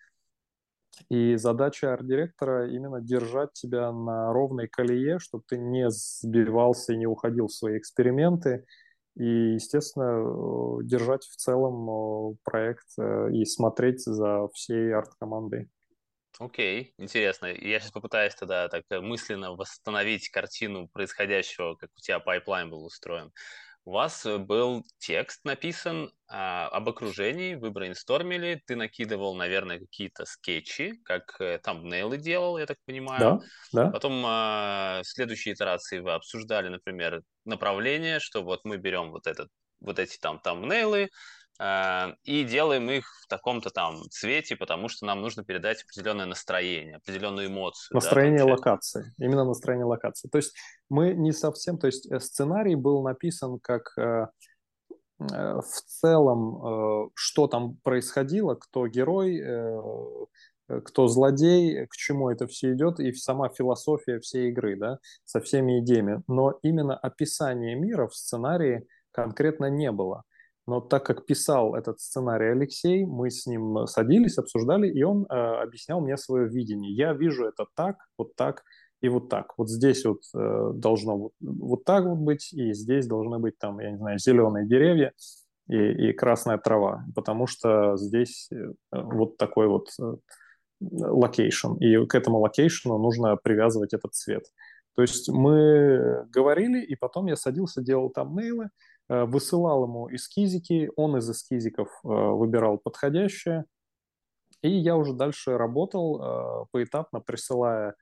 И 1.08 1.36
задача 1.36 1.92
арт-директора 1.92 2.68
именно 2.68 3.00
держать 3.00 3.52
тебя 3.52 3.90
на 3.92 4.32
ровной 4.32 4.68
колее, 4.68 5.18
чтобы 5.18 5.44
ты 5.48 5.58
не 5.58 5.90
сбивался 5.90 6.92
и 6.92 6.96
не 6.96 7.06
уходил 7.06 7.48
в 7.48 7.52
свои 7.52 7.78
эксперименты. 7.78 8.64
И, 9.16 9.54
естественно, 9.54 10.20
э, 10.20 10.84
держать 10.84 11.24
в 11.24 11.36
целом 11.36 11.88
э, 11.88 12.36
проект 12.44 12.86
и 13.32 13.44
смотреть 13.44 14.02
за 14.02 14.48
всей 14.52 14.92
арт-командой. 14.92 15.70
Окей, 16.40 16.94
интересно. 16.98 17.46
Я 17.46 17.78
сейчас 17.78 17.92
попытаюсь 17.92 18.34
тогда 18.34 18.68
так 18.68 18.84
мысленно 18.90 19.52
восстановить 19.52 20.30
картину 20.30 20.88
происходящего, 20.88 21.76
как 21.76 21.90
у 21.96 22.00
тебя 22.00 22.18
pipeline 22.18 22.70
был 22.70 22.84
устроен. 22.84 23.32
у 23.84 23.92
вас 23.92 24.26
э, 24.26 24.38
был 24.38 24.84
текст 24.98 25.44
написан 25.44 26.10
а, 26.26 26.68
об 26.68 26.88
окружении, 26.88 27.54
вы 27.54 27.70
брейнстормили, 27.70 28.60
ты 28.66 28.76
накидывал, 28.76 29.34
наверное, 29.34 29.78
какие-то 29.78 30.24
скетчи, 30.24 30.94
как 31.04 31.40
э, 31.40 31.58
thumbnail 31.62 31.88
ы 31.88 32.16
делал, 32.16 32.58
я 32.58 32.66
так 32.66 32.78
понимаю. 32.86 33.20
Да, 33.20 33.84
да. 33.84 33.90
Потом 33.90 34.24
а, 34.26 35.02
в 35.02 35.06
следующей 35.06 35.52
итерации 35.52 36.00
вы 36.00 36.12
обсуждали, 36.12 36.68
например, 36.68 37.22
направление, 37.44 38.18
что 38.18 38.42
вот 38.42 38.64
мы 38.64 38.78
берем 38.78 39.10
вот 39.12 39.26
этот 39.26 39.50
вот 39.80 39.98
эти 39.98 40.18
там 40.18 40.40
тамнейлы, 40.40 41.02
Э, 41.04 41.10
и 41.60 42.44
делаем 42.44 42.90
их 42.90 43.06
в 43.22 43.28
таком-то 43.28 43.70
там 43.70 44.02
цвете, 44.10 44.56
потому 44.56 44.88
что 44.88 45.06
нам 45.06 45.20
нужно 45.20 45.44
передать 45.44 45.84
определенное 45.84 46.26
настроение, 46.26 46.96
определенную 46.96 47.46
эмоцию. 47.46 47.94
Настроение 47.94 48.44
да, 48.44 48.52
локации, 48.52 49.14
именно 49.18 49.44
настроение 49.44 49.86
локации. 49.86 50.28
То 50.28 50.38
есть 50.38 50.54
мы 50.90 51.14
не 51.14 51.32
совсем, 51.32 51.78
то 51.78 51.86
есть 51.86 52.10
э, 52.10 52.18
сценарий 52.18 52.74
был 52.74 53.02
написан 53.02 53.60
как 53.60 53.96
э, 53.96 54.26
в 55.18 55.62
целом, 55.86 57.10
что 57.14 57.46
там 57.46 57.76
происходило, 57.84 58.56
кто 58.56 58.88
герой, 58.88 59.40
кто 60.66 61.08
злодей, 61.08 61.86
к 61.86 61.94
чему 61.94 62.30
это 62.30 62.46
все 62.46 62.72
идет, 62.72 62.98
и 62.98 63.12
сама 63.12 63.48
философия 63.48 64.18
всей 64.18 64.50
игры, 64.50 64.76
да, 64.76 64.98
со 65.24 65.40
всеми 65.40 65.80
идеями. 65.80 66.22
Но 66.26 66.58
именно 66.62 66.96
описание 66.96 67.74
мира 67.74 68.08
в 68.08 68.14
сценарии 68.14 68.86
конкретно 69.12 69.66
не 69.66 69.92
было. 69.92 70.24
Но 70.66 70.80
так 70.80 71.04
как 71.04 71.26
писал 71.26 71.74
этот 71.74 72.00
сценарий 72.00 72.50
Алексей, 72.50 73.04
мы 73.04 73.30
с 73.30 73.46
ним 73.46 73.86
садились, 73.86 74.38
обсуждали, 74.38 74.88
и 74.88 75.02
он 75.02 75.26
э, 75.28 75.34
объяснял 75.34 76.00
мне 76.00 76.16
свое 76.16 76.48
видение. 76.48 76.94
Я 76.94 77.12
вижу 77.12 77.44
это 77.44 77.66
так, 77.74 77.96
вот 78.16 78.34
так 78.34 78.62
и 79.02 79.08
вот 79.08 79.28
так. 79.28 79.52
Вот 79.58 79.68
здесь 79.68 80.06
вот 80.06 80.22
э, 80.34 80.70
должно 80.74 81.18
вот, 81.18 81.32
вот 81.40 81.84
так 81.84 82.04
вот 82.04 82.18
быть, 82.18 82.50
и 82.54 82.72
здесь 82.72 83.06
должны 83.06 83.38
быть 83.38 83.58
там, 83.58 83.78
я 83.80 83.90
не 83.90 83.98
знаю, 83.98 84.18
зеленые 84.18 84.66
деревья 84.66 85.12
и, 85.68 86.08
и 86.08 86.12
красная 86.14 86.56
трава, 86.56 87.04
потому 87.14 87.46
что 87.46 87.98
здесь 87.98 88.48
э, 88.50 88.72
вот 88.90 89.36
такой 89.36 89.68
вот 89.68 89.88
э, 90.00 90.16
location, 90.80 91.74
и 91.74 92.06
к 92.06 92.14
этому 92.14 92.38
location 92.38 92.90
у 92.90 92.96
нужно 92.96 93.36
привязывать 93.36 93.92
этот 93.92 94.14
цвет. 94.14 94.44
То 94.96 95.02
есть 95.02 95.28
мы 95.28 96.26
говорили, 96.30 96.80
и 96.80 96.94
потом 96.94 97.26
я 97.26 97.36
садился, 97.36 97.82
делал 97.82 98.08
thumbnail 98.08 98.34
ы, 98.34 98.68
Э, 98.68 98.93
высылал 99.08 99.84
ему 99.84 100.14
эскизики, 100.14 100.90
он 100.96 101.16
из 101.16 101.30
эскизиков 101.30 101.88
э, 101.88 102.08
выбирал 102.08 102.78
подходящее, 102.78 103.64
и 104.62 104.70
я 104.70 104.96
уже 104.96 105.12
дальше 105.12 105.58
работал 105.58 106.20
э, 106.20 106.66
поэтапно, 106.72 107.20
присылая 107.20 107.94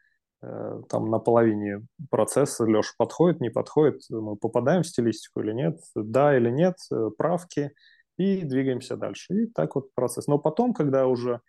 там 0.89 1.09
на 1.09 1.21
половине 1.21 1.87
процесса, 2.11 2.65
Леша 2.65 2.95
подходит, 2.99 3.41
не 3.41 3.49
подходит, 3.49 4.01
мы 4.11 4.35
попадаем 4.35 4.83
в 4.83 4.89
стилистику 4.89 5.39
или 5.39 5.53
нет, 5.53 5.79
да 5.95 6.37
или 6.37 6.51
нет, 6.51 6.75
правки, 7.17 7.71
и 8.17 8.43
двигаемся 8.43 8.97
дальше. 8.97 9.35
И 9.35 9.47
так 9.47 9.77
вот 9.77 9.95
процесс. 9.95 10.27
Но 10.27 10.39
потом, 10.39 10.75
когда 10.75 11.07
уже 11.07 11.41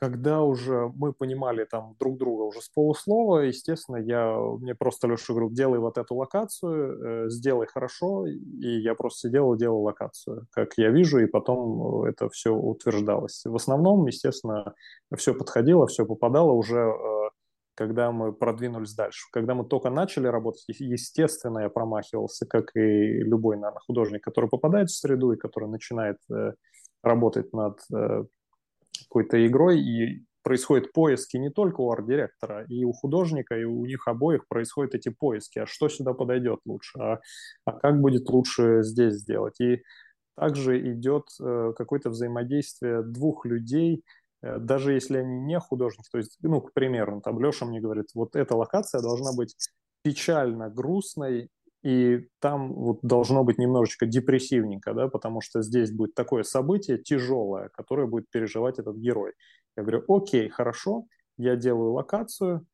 когда 0.00 0.42
уже 0.42 0.90
мы 0.96 1.12
понимали 1.12 1.64
там 1.64 1.94
друг 2.00 2.16
друга 2.16 2.42
уже 2.42 2.62
с 2.62 2.70
полуслова, 2.70 3.40
естественно, 3.40 3.98
я, 3.98 4.34
мне 4.34 4.74
просто 4.74 5.06
Леша 5.06 5.34
говорил, 5.34 5.50
делай 5.50 5.78
вот 5.78 5.98
эту 5.98 6.14
локацию, 6.14 7.26
э, 7.26 7.28
сделай 7.28 7.66
хорошо, 7.66 8.26
и 8.26 8.80
я 8.80 8.94
просто 8.94 9.28
сидел 9.28 9.52
и 9.52 9.58
делал 9.58 9.82
локацию, 9.82 10.46
как 10.52 10.78
я 10.78 10.88
вижу, 10.88 11.18
и 11.18 11.26
потом 11.26 12.04
это 12.04 12.30
все 12.30 12.50
утверждалось. 12.50 13.42
В 13.44 13.54
основном, 13.54 14.06
естественно, 14.06 14.74
все 15.14 15.34
подходило, 15.34 15.86
все 15.86 16.06
попадало 16.06 16.52
уже, 16.52 16.78
э, 16.78 17.28
когда 17.74 18.10
мы 18.10 18.32
продвинулись 18.32 18.94
дальше. 18.94 19.26
Когда 19.32 19.54
мы 19.54 19.66
только 19.66 19.90
начали 19.90 20.28
работать, 20.28 20.64
естественно, 20.68 21.58
я 21.58 21.68
промахивался, 21.68 22.46
как 22.46 22.74
и 22.74 23.22
любой, 23.22 23.56
наверное, 23.56 23.80
художник, 23.80 24.24
который 24.24 24.48
попадает 24.48 24.88
в 24.88 24.98
среду 24.98 25.32
и 25.32 25.36
который 25.36 25.68
начинает 25.68 26.16
э, 26.32 26.54
работать 27.02 27.52
над 27.52 27.78
э, 27.92 28.24
какой-то 28.98 29.46
игрой, 29.46 29.80
и 29.80 30.24
происходят 30.42 30.92
поиски 30.92 31.36
не 31.36 31.50
только 31.50 31.80
у 31.80 31.90
арт-директора, 31.90 32.64
и 32.68 32.84
у 32.84 32.92
художника, 32.92 33.56
и 33.56 33.64
у 33.64 33.84
них 33.84 34.06
обоих 34.08 34.48
происходят 34.48 34.94
эти 34.94 35.10
поиски. 35.10 35.58
А 35.58 35.66
что 35.66 35.88
сюда 35.88 36.14
подойдет 36.14 36.60
лучше? 36.64 36.98
А, 36.98 37.20
а 37.64 37.72
как 37.72 38.00
будет 38.00 38.28
лучше 38.28 38.82
здесь 38.82 39.14
сделать? 39.14 39.60
И 39.60 39.82
также 40.36 40.80
идет 40.92 41.24
э, 41.40 41.72
какое-то 41.76 42.10
взаимодействие 42.10 43.02
двух 43.02 43.44
людей, 43.44 44.02
э, 44.42 44.58
даже 44.58 44.94
если 44.94 45.18
они 45.18 45.40
не 45.40 45.60
художники. 45.60 46.08
То 46.10 46.18
есть, 46.18 46.38
ну, 46.40 46.60
к 46.62 46.72
примеру, 46.72 47.20
там 47.20 47.38
Леша 47.40 47.66
мне 47.66 47.80
говорит, 47.80 48.06
вот 48.14 48.36
эта 48.36 48.56
локация 48.56 49.02
должна 49.02 49.32
быть 49.36 49.54
печально 50.02 50.70
грустной 50.70 51.50
и 51.82 52.28
там 52.40 52.72
вот 52.72 52.98
должно 53.02 53.42
быть 53.42 53.58
немножечко 53.58 54.06
депрессивненько, 54.06 54.92
да, 54.92 55.08
потому 55.08 55.40
что 55.40 55.62
здесь 55.62 55.90
будет 55.90 56.14
такое 56.14 56.42
событие 56.42 56.98
тяжелое, 56.98 57.70
которое 57.70 58.06
будет 58.06 58.28
переживать 58.30 58.78
этот 58.78 58.96
герой. 58.96 59.32
Я 59.76 59.82
говорю, 59.82 60.04
окей, 60.08 60.48
хорошо, 60.48 61.06
я 61.38 61.56
делаю 61.56 61.92
локацию, 61.92 62.66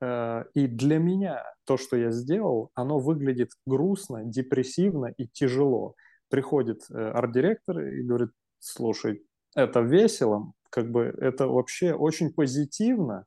э, 0.00 0.44
и 0.54 0.66
для 0.66 0.98
меня 0.98 1.44
то, 1.64 1.76
что 1.76 1.96
я 1.96 2.10
сделал, 2.10 2.70
оно 2.74 2.98
выглядит 2.98 3.50
грустно, 3.66 4.24
депрессивно 4.24 5.14
и 5.16 5.28
тяжело. 5.28 5.94
Приходит 6.28 6.82
э, 6.90 6.94
арт-директор 6.94 7.78
и 7.78 8.02
говорит, 8.02 8.30
слушай, 8.58 9.22
это 9.54 9.80
весело, 9.80 10.52
как 10.70 10.90
бы 10.90 11.14
это 11.18 11.46
вообще 11.46 11.92
очень 11.92 12.32
позитивно, 12.32 13.26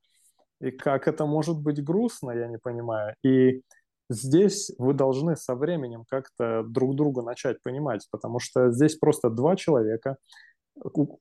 и 0.59 0.71
как 0.71 1.07
это 1.07 1.25
может 1.25 1.62
быть 1.62 1.83
грустно, 1.83 2.31
я 2.31 2.47
не 2.47 2.57
понимаю. 2.57 3.15
И 3.23 3.63
здесь 4.09 4.71
вы 4.77 4.93
должны 4.93 5.35
со 5.35 5.55
временем 5.55 6.05
как-то 6.09 6.63
друг 6.63 6.95
друга 6.95 7.21
начать 7.21 7.61
понимать, 7.63 8.07
потому 8.11 8.39
что 8.39 8.71
здесь 8.71 8.95
просто 8.95 9.29
два 9.29 9.55
человека, 9.55 10.17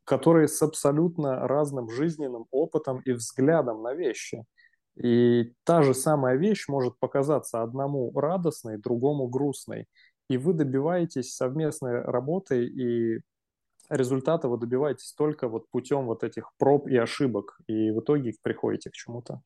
которые 0.05 0.49
с 0.49 0.62
абсолютно 0.62 1.47
разным 1.47 1.90
жизненным 1.90 2.47
опытом 2.51 3.01
и 3.05 3.12
взглядом 3.12 3.83
на 3.83 3.95
вещи. 3.95 4.45
И 4.97 5.55
та 5.64 5.83
же 5.83 5.95
самая 5.95 6.37
вещь 6.37 6.68
может 6.68 6.99
показаться 6.99 7.62
одному 7.62 8.12
радостной, 8.18 8.79
другому 8.79 9.29
грустной. 9.29 9.87
И 10.29 10.37
вы 10.37 10.55
добиваетесь 10.55 11.35
совместной 11.35 12.03
работы, 12.03 12.64
и 12.64 13.21
результата 13.88 14.49
вы 14.49 14.59
добиваетесь 14.59 15.12
только 15.12 15.49
вот 15.49 15.68
путем 15.71 16.07
вот 16.07 16.25
этих 16.25 16.51
проб 16.59 16.88
и 16.88 16.97
ошибок, 16.97 17.59
и 17.66 17.90
в 17.90 18.01
итоге 18.01 18.35
приходите 18.42 18.90
к 18.90 18.95
чему-то. 18.95 19.42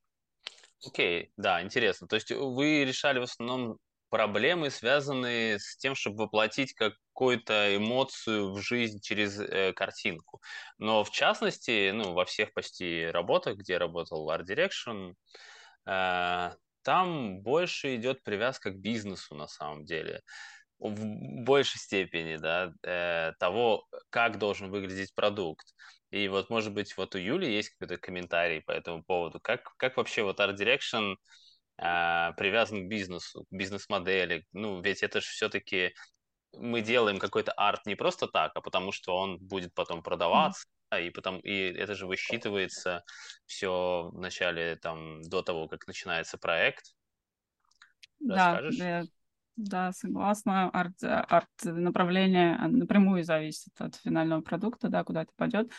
Окей, 0.85 1.33
да, 1.37 1.63
интересно. 1.63 2.07
То 2.07 2.17
есть 2.17 2.31
э, 2.31 2.37
вы 2.37 2.85
решали 2.85 3.19
в 3.19 3.23
основном 3.23 3.79
проблемы, 4.11 4.71
связанные 4.71 5.59
с 5.59 5.77
тем, 5.77 5.95
чтобы 5.95 6.25
воплотить 6.25 6.75
какую-то 6.75 7.77
эмоцию 7.77 8.53
в 8.53 8.61
жизнь 8.61 9.01
через 9.01 9.39
э, 9.41 9.73
картинку. 9.73 10.41
Но 10.79 11.03
в 11.05 11.11
частности, 11.11 11.91
ну, 11.91 12.13
во 12.13 12.25
всех 12.25 12.53
почти 12.53 13.07
работах, 13.07 13.57
где 13.57 13.79
работал 13.79 14.31
Art 14.31 14.45
Direction, 14.45 15.15
э, 15.87 16.51
там 16.83 17.41
больше 17.43 17.97
идет 17.97 18.23
привязка 18.23 18.71
к 18.71 18.79
бизнесу 18.79 19.35
на 19.35 19.49
самом 19.49 19.85
деле. 19.85 20.23
В 20.79 20.95
большей 21.45 21.79
степени, 21.81 22.37
да, 22.37 22.73
э, 22.83 23.33
того, 23.39 23.87
как 24.11 24.39
должен 24.39 24.71
выглядеть 24.71 25.15
продукт. 25.15 25.67
И 26.11 26.29
вот, 26.29 26.51
может 26.51 26.73
быть, 26.73 26.97
вот 26.97 27.15
у 27.15 27.19
Юли 27.19 27.53
есть 27.53 27.71
какой-то 27.71 27.97
комментарий 27.97 28.63
по 28.63 28.73
этому 28.73 29.03
поводу. 29.03 29.41
Как, 29.41 29.75
как 29.77 29.97
вообще 29.97 30.23
вот 30.23 30.41
Art 30.41 30.57
Direction 30.57 31.17
а, 31.79 32.33
привязан 32.33 32.87
к 32.87 32.89
бизнесу, 32.89 33.45
к 33.45 33.53
бизнес-модели? 33.53 34.45
Ну, 34.53 34.81
ведь 34.81 35.03
это 35.03 35.21
же 35.21 35.27
все-таки 35.27 35.95
мы 36.53 36.81
делаем 36.81 37.19
какой-то 37.19 37.53
арт 37.53 37.87
не 37.87 37.97
просто 37.97 38.29
так, 38.29 38.53
а 38.55 38.61
потому 38.61 38.93
что 38.93 39.17
он 39.17 39.39
будет 39.39 39.75
потом 39.75 40.03
продаваться, 40.03 40.67
mm-hmm. 40.91 41.07
и 41.07 41.11
потом 41.11 41.41
и 41.41 41.73
это 41.73 41.95
же 41.95 42.07
высчитывается 42.07 43.05
все 43.47 44.09
в 44.13 44.19
начале 44.19 44.77
там 44.77 45.23
до 45.23 45.43
того, 45.43 45.69
как 45.69 45.87
начинается 45.87 46.39
проект. 46.39 46.95
Да, 48.21 48.63
да, 48.63 49.03
да, 49.57 49.93
согласна. 49.93 50.69
Арт, 50.71 51.03
арт 51.03 51.49
направление 51.65 52.59
напрямую 52.69 53.25
зависит 53.25 53.73
от 53.79 53.97
финального 53.97 54.43
продукта, 54.43 54.89
да, 54.89 55.03
куда 55.05 55.23
это 55.23 55.33
пойдет. 55.37 55.71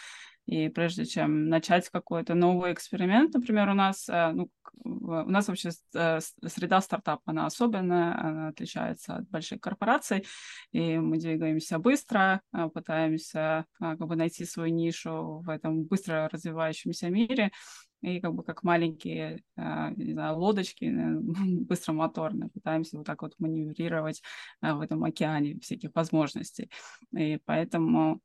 И 0.48 0.70
прежде 0.70 1.06
чем 1.06 1.50
начать 1.50 1.90
какой-то 1.90 2.34
новый 2.34 2.72
эксперимент, 2.72 3.34
например, 3.34 3.70
у 3.70 3.74
нас, 3.74 4.08
э, 4.08 4.32
ну, 4.32 4.50
у 4.86 5.30
нас 5.30 5.50
вообще 5.50 5.72
э, 5.94 6.20
среда 6.46 6.80
стартапа, 6.80 7.22
она 7.26 7.46
особенная, 7.46 8.18
она 8.18 8.48
отличается 8.48 9.18
от 9.18 9.30
больших 9.30 9.60
корпораций, 9.60 10.26
и 10.72 10.98
мы 11.00 11.18
двигаемся 11.18 11.80
быстро, 11.80 12.42
э, 12.54 12.70
пытаемся 12.74 13.66
как 13.78 14.00
бы 14.00 14.16
найти 14.16 14.46
свою 14.46 14.74
нишу 14.74 15.42
в 15.46 15.50
этом 15.50 15.84
быстро 15.84 16.30
развивающемся 16.32 17.10
мире, 17.10 17.52
и 18.02 18.20
как 18.20 18.34
бы 18.34 18.44
как 18.44 18.64
маленькие 18.64 19.44
не 19.56 20.14
знаю, 20.14 20.38
лодочки 20.38 20.86
быстромоторные 21.66 22.50
пытаемся 22.50 22.98
вот 22.98 23.06
так 23.06 23.22
вот 23.22 23.34
маневрировать 23.40 24.22
в 24.62 24.82
этом 24.82 25.04
океане 25.04 25.60
всяких 25.60 25.92
возможностей. 25.96 26.70
И 27.16 27.40
поэтому, 27.46 28.22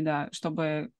да, 0.00 0.28
чтобы 0.32 0.90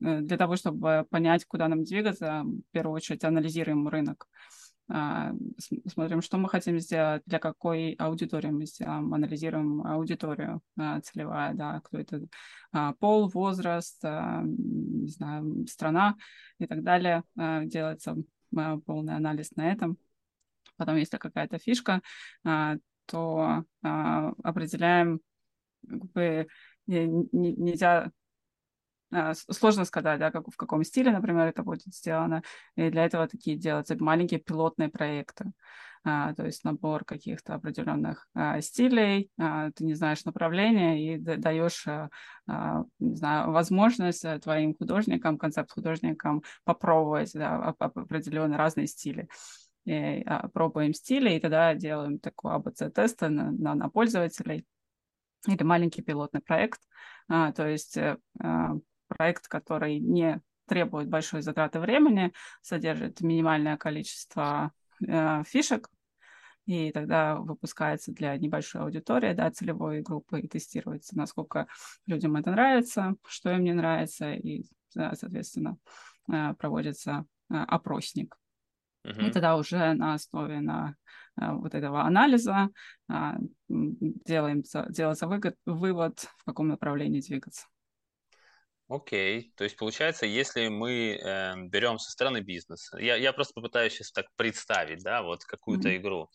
Э, 0.00 0.20
для 0.20 0.36
того, 0.36 0.56
чтобы 0.56 1.06
понять, 1.10 1.44
куда 1.44 1.68
нам 1.68 1.84
двигаться, 1.84 2.42
в 2.44 2.72
первую 2.72 2.94
очередь 2.96 3.24
анализируем 3.24 3.88
рынок. 3.88 4.26
а, 4.26 4.63
смотрим, 4.88 6.20
что 6.20 6.36
мы 6.36 6.48
хотим 6.48 6.78
сделать, 6.78 7.22
для 7.24 7.38
какой 7.38 7.92
аудитории 7.94 8.48
мы 8.50 8.66
сделаем, 8.66 9.14
анализируем 9.14 9.82
аудиторию 9.86 10.60
а, 10.78 11.00
целевая, 11.00 11.54
да, 11.54 11.80
кто 11.80 11.98
это, 11.98 12.20
а, 12.72 12.92
пол, 12.94 13.28
возраст, 13.28 14.02
не 14.02 15.08
знаю, 15.08 15.66
страна 15.66 16.16
и 16.58 16.66
так 16.66 16.82
далее. 16.82 17.24
Делается 17.34 18.16
полный 18.50 19.16
анализ 19.16 19.52
на 19.56 19.72
этом. 19.72 19.96
Потом, 20.76 20.96
если 20.96 21.16
какая-то 21.16 21.58
фишка, 21.58 22.02
то 23.06 23.64
определяем, 23.82 25.20
как 25.88 26.04
бы, 26.12 26.46
нельзя 26.86 28.04
а, 28.04 28.10
сложно 29.50 29.84
сказать, 29.84 30.18
да, 30.18 30.30
как, 30.30 30.48
в 30.50 30.56
каком 30.56 30.84
стиле, 30.84 31.10
например, 31.12 31.46
это 31.46 31.62
будет 31.62 31.82
сделано. 31.94 32.42
И 32.76 32.90
для 32.90 33.04
этого 33.04 33.28
такие 33.28 33.56
делаются 33.56 33.96
маленькие 33.98 34.40
пилотные 34.40 34.88
проекты. 34.88 35.52
А, 36.06 36.34
то 36.34 36.44
есть 36.44 36.64
набор 36.64 37.04
каких-то 37.04 37.54
определенных 37.54 38.28
а, 38.34 38.60
стилей, 38.60 39.30
а, 39.38 39.70
ты 39.70 39.84
не 39.84 39.94
знаешь 39.94 40.24
направления 40.26 41.14
и 41.14 41.16
даешь, 41.18 41.86
а, 41.88 42.10
а, 42.46 42.84
не 42.98 43.16
знаю, 43.16 43.52
возможность 43.52 44.22
э, 44.22 44.38
твоим 44.38 44.76
художникам, 44.76 45.38
концепт-художникам 45.38 46.42
попробовать 46.64 47.32
да, 47.32 47.74
определенные 47.78 48.58
разные 48.58 48.86
стили. 48.86 49.28
И, 49.86 50.22
а, 50.26 50.48
пробуем 50.48 50.92
стили, 50.92 51.30
и 51.30 51.40
тогда 51.40 51.74
делаем 51.74 52.18
такой 52.18 52.52
АБЦ-тест 52.52 53.22
на, 53.22 53.50
на, 53.52 53.74
на 53.74 53.88
пользователей 53.88 54.66
или 55.46 55.62
маленький 55.62 56.02
пилотный 56.02 56.40
проект. 56.40 56.80
А, 57.28 57.52
то 57.52 57.66
есть 57.66 57.96
э, 57.96 58.18
а, 58.40 58.72
проект, 59.16 59.48
который 59.48 59.98
не 59.98 60.40
требует 60.66 61.08
большой 61.08 61.42
затраты 61.42 61.80
времени, 61.80 62.32
содержит 62.62 63.20
минимальное 63.20 63.76
количество 63.76 64.72
э, 65.06 65.42
фишек, 65.44 65.88
и 66.66 66.90
тогда 66.92 67.36
выпускается 67.36 68.12
для 68.12 68.36
небольшой 68.38 68.82
аудитории, 68.82 69.34
да, 69.34 69.50
целевой 69.50 70.00
группы, 70.00 70.40
и 70.40 70.48
тестируется, 70.48 71.16
насколько 71.16 71.66
людям 72.06 72.36
это 72.36 72.50
нравится, 72.52 73.14
что 73.26 73.50
им 73.50 73.64
не 73.64 73.74
нравится, 73.74 74.32
и, 74.32 74.64
соответственно, 74.90 75.76
э, 76.32 76.54
проводится 76.54 77.26
э, 77.50 77.54
опросник. 77.54 78.36
Uh-huh. 79.04 79.28
И 79.28 79.30
тогда 79.30 79.56
уже 79.56 79.92
на 79.92 80.14
основе 80.14 80.60
на 80.60 80.96
э, 81.38 81.52
вот 81.52 81.74
этого 81.74 82.02
анализа 82.02 82.70
э, 83.10 83.32
делаем, 83.68 84.62
делается 84.88 85.26
выгод, 85.26 85.56
вывод, 85.66 86.20
в 86.38 86.44
каком 86.44 86.68
направлении 86.68 87.20
двигаться. 87.20 87.66
Окей, 88.88 89.52
то 89.56 89.64
есть 89.64 89.76
получается, 89.78 90.26
если 90.26 90.68
мы 90.68 91.16
э, 91.16 91.54
берем 91.68 91.98
со 91.98 92.10
стороны 92.10 92.40
бизнеса, 92.42 92.98
я, 92.98 93.16
я 93.16 93.32
просто 93.32 93.54
попытаюсь 93.54 93.94
сейчас 93.94 94.12
так 94.12 94.26
представить, 94.36 95.02
да, 95.02 95.22
вот 95.22 95.42
какую-то 95.44 95.88
mm-hmm. 95.88 95.96
игру. 95.96 96.30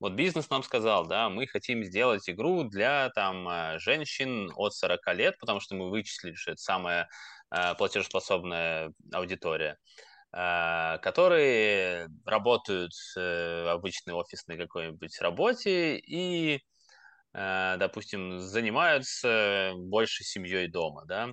Вот 0.00 0.12
бизнес 0.12 0.50
нам 0.50 0.62
сказал, 0.62 1.06
да, 1.06 1.30
мы 1.30 1.46
хотим 1.46 1.82
сделать 1.82 2.28
игру 2.28 2.64
для 2.64 3.08
там 3.14 3.48
э, 3.48 3.78
женщин 3.78 4.50
от 4.54 4.74
40 4.74 5.14
лет, 5.14 5.38
потому 5.38 5.60
что 5.60 5.76
мы 5.76 5.88
вычислили, 5.88 6.34
что 6.34 6.50
это 6.52 6.60
самая 6.60 7.08
э, 7.50 7.74
платежеспособная 7.76 8.92
аудитория, 9.10 9.78
э, 10.36 10.98
которые 10.98 12.08
работают 12.26 12.92
э, 13.16 13.64
в 13.64 13.68
обычной 13.70 14.12
офисной 14.12 14.58
какой-нибудь 14.58 15.18
работе 15.22 15.96
и, 15.96 16.60
э, 17.32 17.76
допустим, 17.78 18.40
занимаются 18.40 19.72
больше 19.74 20.22
семьей 20.22 20.68
дома, 20.68 21.06
да. 21.06 21.30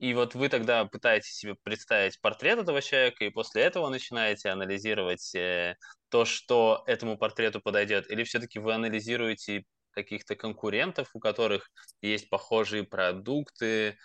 И 0.00 0.14
вот 0.14 0.34
вы 0.34 0.48
тогда 0.48 0.86
пытаетесь 0.86 1.34
себе 1.34 1.56
представить 1.62 2.18
портрет 2.22 2.58
этого 2.58 2.80
человека, 2.80 3.24
и 3.24 3.30
после 3.30 3.62
этого 3.62 3.90
начинаете 3.90 4.48
анализировать 4.48 5.34
э, 5.34 5.76
то, 6.08 6.24
что 6.24 6.82
этому 6.86 7.18
портрету 7.18 7.60
подойдет, 7.60 8.10
или 8.10 8.24
все-таки 8.24 8.58
вы 8.58 8.72
анализируете 8.72 9.64
каких-то 9.90 10.36
конкурентов, 10.36 11.10
у 11.12 11.20
которых 11.20 11.70
есть 12.00 12.30
похожие 12.30 12.84
продукты 12.84 13.98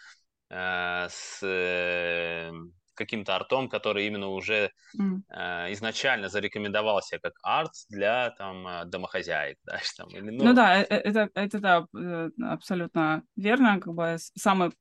э, 0.49 1.07
с 1.09 1.39
э, 1.41 2.51
каким-то 2.95 3.35
артом, 3.35 3.69
который 3.69 4.07
именно 4.07 4.29
уже 4.29 4.71
mm. 4.97 5.21
э, 5.29 5.73
изначально 5.73 6.29
зарекомендовался 6.29 7.19
как 7.19 7.33
арт 7.43 7.73
для 7.89 8.31
там 8.31 8.67
э, 8.67 8.85
домохозяек, 8.85 9.57
да, 9.65 9.79
там, 9.97 10.09
или, 10.09 10.31
ну... 10.31 10.45
ну 10.45 10.53
да, 10.53 10.81
э, 10.81 10.85
э, 10.89 10.97
это, 10.97 11.29
это 11.33 11.59
да, 11.59 11.87
абсолютно 12.51 13.23
верно, 13.35 13.79
как 13.79 13.93
бы 13.93 14.17
самый 14.17 14.71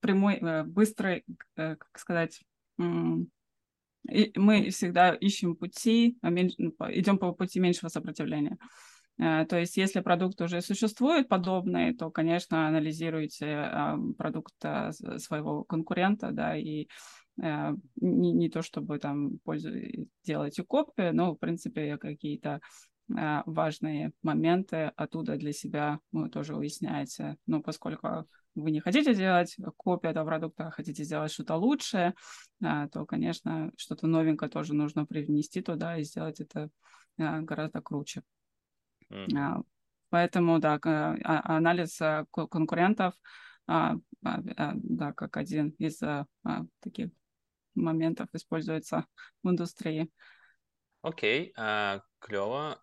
прямой, 0.00 0.40
быстрый, 0.64 1.24
как 1.54 1.86
сказать, 1.96 2.40
мы 2.78 4.70
всегда 4.70 5.14
ищем 5.14 5.56
пути, 5.56 6.16
а 6.22 6.30
ну, 6.30 6.44
идем 6.90 7.18
по 7.18 7.32
пути 7.32 7.58
меньшего 7.58 7.88
сопротивления. 7.88 8.56
То 9.18 9.56
есть, 9.56 9.78
если 9.78 10.00
продукт 10.00 10.40
уже 10.42 10.60
существует 10.60 11.28
подобный, 11.28 11.94
то, 11.96 12.10
конечно, 12.10 12.68
анализируйте 12.68 13.72
продукт 14.18 14.54
своего 14.60 15.64
конкурента, 15.64 16.30
да, 16.32 16.54
и 16.56 16.86
не, 17.36 18.32
не 18.32 18.48
то 18.48 18.62
чтобы 18.62 18.98
там 18.98 19.38
пользу, 19.44 19.70
делать 20.24 20.58
копии, 20.66 21.10
но, 21.10 21.34
в 21.34 21.36
принципе, 21.36 21.98
какие-то 21.98 22.60
э, 23.14 23.42
важные 23.44 24.12
моменты 24.22 24.92
оттуда 24.96 25.36
для 25.36 25.52
себя 25.52 26.00
вы 26.12 26.30
тоже 26.30 26.56
уясняете. 26.56 27.36
Но 27.46 27.60
поскольку 27.60 28.26
вы 28.54 28.70
не 28.70 28.80
хотите 28.80 29.14
делать 29.14 29.56
копию 29.76 30.12
этого 30.12 30.24
продукта, 30.24 30.68
а 30.68 30.70
хотите 30.70 31.04
сделать 31.04 31.30
что-то 31.30 31.56
лучшее, 31.56 32.14
э, 32.64 32.88
то, 32.90 33.04
конечно, 33.04 33.70
что-то 33.76 34.06
новенькое 34.06 34.50
тоже 34.50 34.74
нужно 34.74 35.04
привнести 35.04 35.60
туда 35.60 35.98
и 35.98 36.04
сделать 36.04 36.40
это 36.40 36.70
гораздо 37.18 37.80
круче. 37.80 38.22
Mm. 39.10 39.64
Поэтому, 40.10 40.58
да, 40.58 40.78
а, 40.84 41.56
анализ 41.56 41.98
конкурентов, 42.30 43.14
да, 43.66 45.12
как 45.14 45.36
один 45.36 45.70
из 45.78 45.98
таких 46.80 47.10
моментов 47.76 48.28
используется 48.32 49.06
в 49.42 49.50
индустрии. 49.50 50.10
Окей, 51.02 51.48
okay, 51.48 51.52
а, 51.56 52.00
клево. 52.18 52.82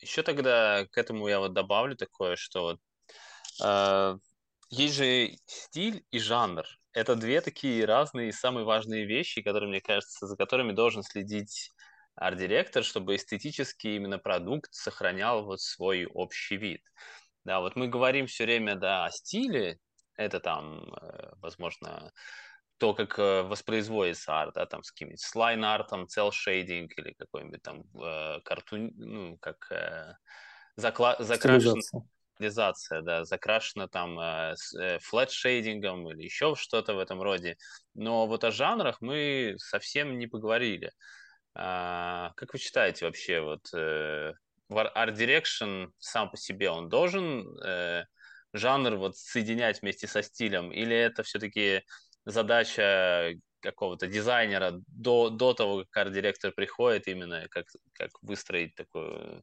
Еще 0.00 0.22
тогда 0.22 0.86
к 0.90 0.98
этому 0.98 1.28
я 1.28 1.38
вот 1.38 1.54
добавлю 1.54 1.96
такое, 1.96 2.36
что 2.36 2.78
э, 3.62 4.18
есть 4.68 4.94
же 4.94 5.30
стиль 5.46 6.04
и 6.10 6.18
жанр. 6.18 6.64
Это 6.92 7.16
две 7.16 7.40
такие 7.40 7.84
разные 7.84 8.32
самые 8.32 8.64
важные 8.64 9.06
вещи, 9.06 9.40
которые, 9.40 9.70
мне 9.70 9.80
кажется, 9.80 10.26
за 10.26 10.36
которыми 10.36 10.72
должен 10.72 11.02
следить 11.02 11.70
арт-директор, 12.16 12.84
чтобы 12.84 13.16
эстетически 13.16 13.88
именно 13.88 14.18
продукт 14.18 14.72
сохранял 14.74 15.44
вот 15.44 15.60
свой 15.60 16.06
общий 16.06 16.56
вид. 16.56 16.82
Да, 17.44 17.60
вот 17.60 17.76
мы 17.76 17.88
говорим 17.88 18.26
все 18.26 18.44
время, 18.44 18.76
да, 18.76 19.04
о 19.04 19.10
стиле, 19.10 19.78
это 20.16 20.40
там, 20.40 20.92
э, 20.94 21.32
возможно, 21.36 22.12
то, 22.84 22.92
как 22.92 23.18
э, 23.18 23.42
воспроизводится 23.44 24.42
арт, 24.42 24.56
да, 24.56 24.66
там 24.66 24.82
с 24.82 24.92
каким-нибудь 24.92 25.22
слайн-артом, 25.22 26.06
цел-шейдинг 26.06 26.92
или 26.98 27.14
какой-нибудь 27.14 27.62
там 27.62 27.84
э, 27.98 28.40
картун, 28.44 28.92
ну, 28.96 29.38
как 29.38 29.72
э, 29.72 30.12
закла- 30.76 31.16
закрашен... 31.18 31.80
Стилизация, 32.34 33.00
да, 33.00 33.24
закрашена 33.24 33.88
там 33.88 34.20
э, 34.20 34.54
э, 34.78 34.98
флэт-шейдингом 34.98 36.10
или 36.10 36.24
еще 36.24 36.54
что-то 36.56 36.92
в 36.92 36.98
этом 36.98 37.22
роде. 37.22 37.56
Но 37.94 38.26
вот 38.26 38.44
о 38.44 38.50
жанрах 38.50 39.00
мы 39.00 39.54
совсем 39.56 40.18
не 40.18 40.26
поговорили. 40.26 40.92
А, 41.54 42.32
как 42.36 42.52
вы 42.52 42.58
считаете 42.58 43.06
вообще, 43.06 43.40
вот 43.40 43.62
э, 43.72 44.34
Art 44.70 45.14
Direction 45.14 45.88
сам 45.98 46.30
по 46.30 46.36
себе, 46.36 46.68
он 46.68 46.90
должен 46.90 47.46
э, 47.64 48.04
жанр 48.52 48.96
вот 48.96 49.16
соединять 49.16 49.80
вместе 49.80 50.06
со 50.06 50.22
стилем, 50.22 50.70
или 50.70 50.94
это 50.94 51.22
все-таки 51.22 51.82
задача 52.24 53.34
какого-то 53.64 54.06
дизайнера 54.06 54.72
до, 54.88 55.30
до 55.30 55.54
того, 55.54 55.84
как 55.84 56.06
арт-директор 56.06 56.52
приходит, 56.52 57.08
именно 57.08 57.46
как, 57.50 57.66
как 57.94 58.10
выстроить 58.22 58.74
такое, 58.74 59.42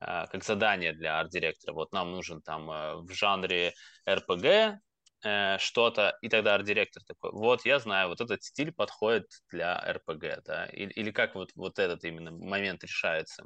а, 0.00 0.26
как 0.28 0.44
задание 0.44 0.92
для 0.92 1.20
арт-директора. 1.20 1.74
Вот 1.74 1.92
нам 1.92 2.10
нужен 2.10 2.40
там 2.40 2.70
а, 2.70 2.96
в 2.96 3.10
жанре 3.10 3.74
RPG 4.08 4.78
э, 5.22 5.58
что-то, 5.58 6.16
и 6.22 6.28
тогда 6.30 6.54
арт-директор 6.54 7.02
такой, 7.04 7.32
вот 7.32 7.66
я 7.66 7.78
знаю, 7.78 8.08
вот 8.08 8.22
этот 8.22 8.42
стиль 8.42 8.72
подходит 8.72 9.26
для 9.50 9.78
RPG, 9.78 10.40
да, 10.46 10.66
или, 10.66 10.90
или 10.92 11.10
как 11.10 11.34
вот, 11.34 11.50
вот 11.54 11.78
этот 11.78 12.02
именно 12.04 12.30
момент 12.30 12.82
решается? 12.82 13.44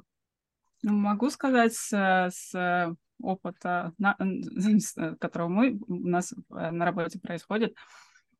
Ну, 0.81 0.93
могу 0.93 1.29
сказать 1.29 1.73
с, 1.73 1.91
с 2.31 2.95
опыта, 3.21 3.93
на, 3.97 4.15
которого 5.19 5.49
мы, 5.49 5.79
у 5.87 6.07
нас 6.07 6.33
на 6.49 6.85
работе 6.85 7.19
происходит, 7.19 7.75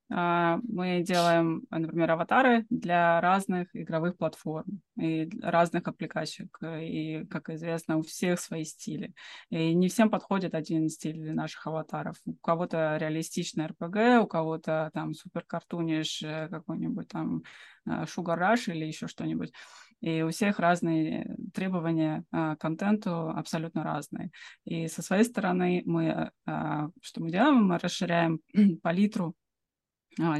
мы 0.07 1.01
делаем, 1.01 1.63
например, 1.71 2.11
аватары 2.11 2.65
для 2.69 3.19
разных 3.21 3.75
игровых 3.75 4.17
платформ 4.17 4.81
и 4.99 5.27
разных 5.41 5.87
аппликаций. 5.87 6.47
И, 6.81 7.25
как 7.25 7.49
известно, 7.49 7.97
у 7.97 8.03
всех 8.03 8.39
свои 8.39 8.65
стили. 8.65 9.13
И 9.49 9.73
не 9.73 9.89
всем 9.89 10.09
подходит 10.11 10.53
один 10.53 10.89
стиль 10.89 11.19
для 11.19 11.33
наших 11.33 11.65
аватаров. 11.65 12.17
У 12.25 12.33
кого-то 12.35 12.97
реалистичный 12.97 13.65
RPG, 13.65 14.19
у 14.21 14.27
кого-то 14.27 14.91
там 14.93 15.13
супер 15.13 15.43
э, 15.43 16.47
какой-нибудь 16.49 17.07
там 17.07 17.41
э, 17.87 18.03
Sugar 18.03 18.37
Rush 18.39 18.71
или 18.71 18.85
еще 18.85 19.07
что-нибудь. 19.07 19.51
И 20.01 20.21
у 20.21 20.29
всех 20.29 20.59
разные 20.59 21.35
требования 21.53 22.25
к 22.29 22.57
контенту, 22.57 23.29
абсолютно 23.29 23.83
разные. 23.83 24.29
И 24.65 24.87
со 24.87 25.01
своей 25.01 25.23
стороны 25.23 25.81
мы, 25.85 26.31
что 27.01 27.21
мы 27.21 27.31
делаем, 27.31 27.63
мы 27.63 27.79
расширяем 27.79 28.39
палитру 28.83 29.35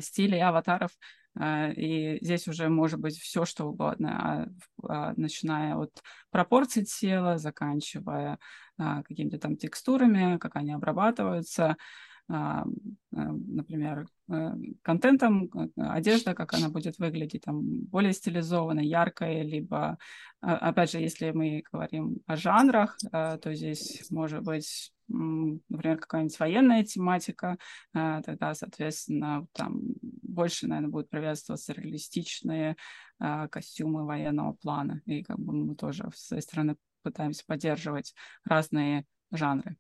стилей 0.01 0.41
аватаров 0.41 0.91
а, 1.37 1.69
и 1.69 2.17
здесь 2.23 2.47
уже 2.47 2.69
может 2.69 2.99
быть 2.99 3.17
все, 3.19 3.45
что 3.45 3.65
угодно, 3.65 4.47
а, 4.83 5.09
а, 5.09 5.13
начиная 5.17 5.75
от 5.75 5.91
пропорций 6.31 6.85
тела, 6.85 7.37
заканчивая 7.37 8.39
какими-то 8.77 9.39
там 9.39 9.55
текстурами, 9.55 10.37
как 10.37 10.57
они 10.57 10.73
обрабатываются, 10.73 11.77
например, 12.27 14.05
контентом, 14.81 15.49
э, 15.53 15.69
одежда, 15.77 16.33
как 16.33 16.53
она 16.53 16.69
будет 16.69 16.97
выглядеть, 16.97 17.43
там, 17.43 17.61
более 17.85 18.13
стилизованной, 18.13 18.85
яркой, 18.85 19.43
либо, 19.43 19.97
опять 20.41 20.91
же, 20.91 20.99
если 20.99 21.31
мы 21.31 21.63
говорим 21.71 22.19
о 22.25 22.35
жанрах, 22.35 22.97
то 23.11 23.53
здесь 23.53 24.05
может 24.09 24.43
быть 24.43 24.91
например, 25.07 25.99
какая-нибудь 25.99 26.39
военная 26.39 26.83
тематика, 26.83 27.59
тогда, 27.93 28.55
соответственно, 28.55 29.45
там 29.53 29.81
больше, 30.23 30.67
наверное, 30.67 30.89
будут 30.89 31.09
приветствоваться 31.11 31.73
реалистичные 31.73 32.75
костюмы 33.51 34.03
военного 34.05 34.53
плана. 34.53 35.03
И 35.05 35.23
как 35.23 35.37
бы 35.37 35.53
мы 35.53 35.75
тоже 35.75 36.09
с 36.15 36.27
своей 36.27 36.41
стороны 36.41 36.75
пытаемся 37.03 37.43
поддерживать 37.45 38.15
разные 38.45 39.05
жанры. 39.31 39.77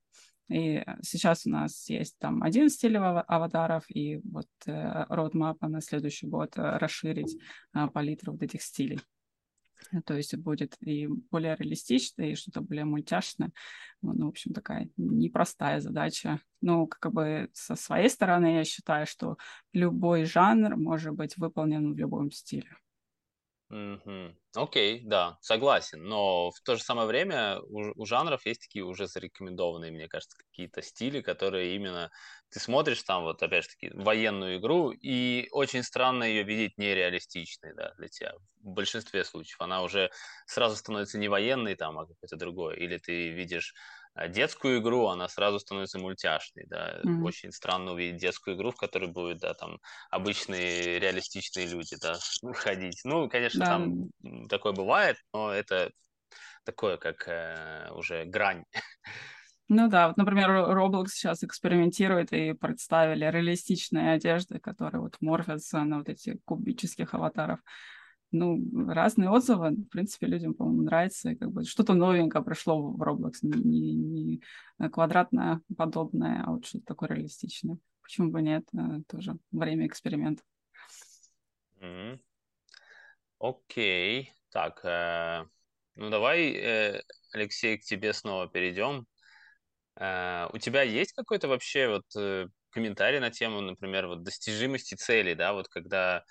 И 0.49 0.83
сейчас 1.01 1.45
у 1.45 1.49
нас 1.49 1.89
есть 1.89 2.17
там 2.19 2.43
один 2.43 2.69
стиль 2.69 2.97
аватаров, 2.97 3.83
и 3.89 4.17
вот 4.23 4.47
э, 4.67 5.05
родмапа 5.09 5.67
на 5.67 5.81
следующий 5.81 6.27
год 6.27 6.57
э, 6.57 6.77
расширить 6.77 7.35
э, 7.73 7.87
палитру 7.87 8.33
вот 8.33 8.43
этих 8.43 8.61
стилей. 8.61 9.01
То 10.05 10.15
есть 10.15 10.35
будет 10.37 10.77
и 10.81 11.07
более 11.07 11.55
реалистично, 11.55 12.23
и 12.23 12.35
что-то 12.35 12.61
более 12.61 12.85
мультяшное. 12.85 13.51
Ну, 14.01 14.25
в 14.25 14.29
общем, 14.29 14.53
такая 14.53 14.89
непростая 14.97 15.79
задача. 15.79 16.39
Ну, 16.61 16.87
как 16.87 17.11
бы 17.11 17.49
со 17.53 17.75
своей 17.75 18.09
стороны 18.09 18.55
я 18.55 18.63
считаю, 18.63 19.05
что 19.05 19.37
любой 19.73 20.25
жанр 20.25 20.75
может 20.75 21.13
быть 21.13 21.37
выполнен 21.37 21.93
в 21.93 21.97
любом 21.97 22.31
стиле. 22.31 22.75
Мгм. 23.69 24.37
Окей, 24.55 25.01
да, 25.03 25.37
согласен. 25.41 26.03
Но 26.03 26.51
в 26.51 26.61
то 26.61 26.75
же 26.75 26.83
самое 26.83 27.07
время 27.07 27.59
у, 27.61 27.99
у 27.99 28.05
жанров 28.05 28.45
есть 28.45 28.61
такие 28.61 28.85
уже 28.85 29.07
зарекомендованные, 29.07 29.91
мне 29.91 30.07
кажется, 30.07 30.37
какие-то 30.37 30.83
стили, 30.83 31.21
которые 31.21 31.75
именно 31.75 32.11
ты 32.49 32.59
смотришь 32.59 33.01
там, 33.01 33.23
вот 33.23 33.41
опять 33.41 33.63
же 33.63 33.69
таки, 33.71 33.89
военную 33.95 34.57
игру, 34.59 34.91
и 34.91 35.47
очень 35.51 35.81
странно 35.81 36.23
ее 36.25 36.43
видеть 36.43 36.77
нереалистичной, 36.77 37.73
да, 37.73 37.93
для 37.97 38.07
тебя. 38.07 38.33
В 38.61 38.69
большинстве 38.69 39.23
случаев 39.23 39.59
она 39.59 39.81
уже 39.81 40.11
сразу 40.45 40.75
становится 40.75 41.17
не 41.17 41.27
военной 41.27 41.75
там, 41.75 41.97
а 41.97 42.05
какой-то 42.05 42.35
другой. 42.37 42.77
Или 42.77 42.97
ты 42.99 43.29
видишь 43.31 43.73
детскую 44.29 44.79
игру, 44.79 45.07
она 45.07 45.27
сразу 45.27 45.59
становится 45.59 45.99
мультяшной, 45.99 46.65
да. 46.67 47.01
Mm-hmm. 47.03 47.23
Очень 47.23 47.51
странно 47.51 47.91
увидеть 47.91 48.21
детскую 48.21 48.55
игру, 48.55 48.71
в 48.71 48.77
которой 48.77 49.09
будут, 49.09 49.39
да, 49.39 49.53
там 49.53 49.79
обычные 50.09 50.99
реалистичные 50.99 51.67
люди, 51.67 51.97
да, 52.01 52.15
ходить. 52.53 53.01
Ну, 53.03 53.29
конечно, 53.29 53.59
да. 53.59 53.65
там 53.65 54.47
такое 54.47 54.73
бывает, 54.73 55.17
но 55.33 55.51
это 55.51 55.91
такое, 56.63 56.97
как 56.97 57.27
э, 57.27 57.89
уже 57.93 58.25
грань. 58.25 58.63
Ну 59.67 59.87
да, 59.87 60.07
вот, 60.07 60.17
например, 60.17 60.51
Roblox 60.51 61.07
сейчас 61.07 61.43
экспериментирует 61.43 62.31
и 62.31 62.53
представили 62.53 63.25
реалистичные 63.25 64.13
одежды, 64.13 64.59
которые 64.59 65.01
вот 65.01 65.17
морфятся 65.21 65.83
на 65.83 65.97
вот 65.99 66.09
эти 66.09 66.37
кубических 66.45 67.13
аватаров 67.15 67.59
ну, 68.35 68.87
разные 68.87 69.29
отзывы. 69.29 69.71
В 69.71 69.89
принципе, 69.89 70.27
людям, 70.27 70.53
по-моему, 70.53 70.83
нравится. 70.83 71.35
Как 71.35 71.51
бы 71.51 71.63
что-то 71.63 71.93
новенькое 71.93 72.43
пришло 72.43 72.91
в 72.91 73.01
Roblox. 73.01 73.33
Не, 73.41 73.93
не 73.93 74.41
квадратное 74.91 75.61
подобное, 75.75 76.43
а 76.45 76.51
вот 76.51 76.65
что-то 76.65 76.85
такое 76.85 77.09
реалистичное. 77.09 77.77
Почему 78.01 78.31
бы 78.31 78.41
нет? 78.41 78.67
Э, 78.73 79.01
тоже 79.07 79.37
время 79.51 79.87
экспериментов. 79.87 80.45
Mm-hmm. 81.81 82.19
Окей. 83.39 84.33
Так, 84.51 84.83
э, 84.83 85.45
ну 85.95 86.09
давай, 86.09 86.51
э, 86.53 87.01
Алексей, 87.33 87.77
к 87.77 87.83
тебе 87.83 88.13
снова 88.13 88.47
перейдем. 88.47 89.07
Э, 89.97 90.47
у 90.53 90.57
тебя 90.57 90.81
есть 90.83 91.13
какой-то 91.13 91.47
вообще 91.47 91.89
вот 91.89 92.05
э, 92.15 92.47
комментарий 92.69 93.19
на 93.19 93.31
тему, 93.31 93.61
например, 93.61 94.07
вот 94.07 94.23
достижимости 94.23 94.95
цели, 94.95 95.33
да, 95.33 95.53
вот 95.53 95.67
когда 95.69 96.23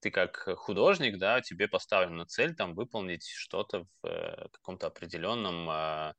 ты 0.00 0.10
как 0.10 0.48
художник, 0.58 1.18
да, 1.18 1.40
тебе 1.40 1.68
поставлена 1.68 2.26
цель 2.26 2.54
там 2.54 2.74
выполнить 2.74 3.26
что-то 3.26 3.86
в 4.02 4.06
э, 4.06 4.48
каком-то 4.52 4.86
определенном 4.88 5.68
э, 5.70 6.14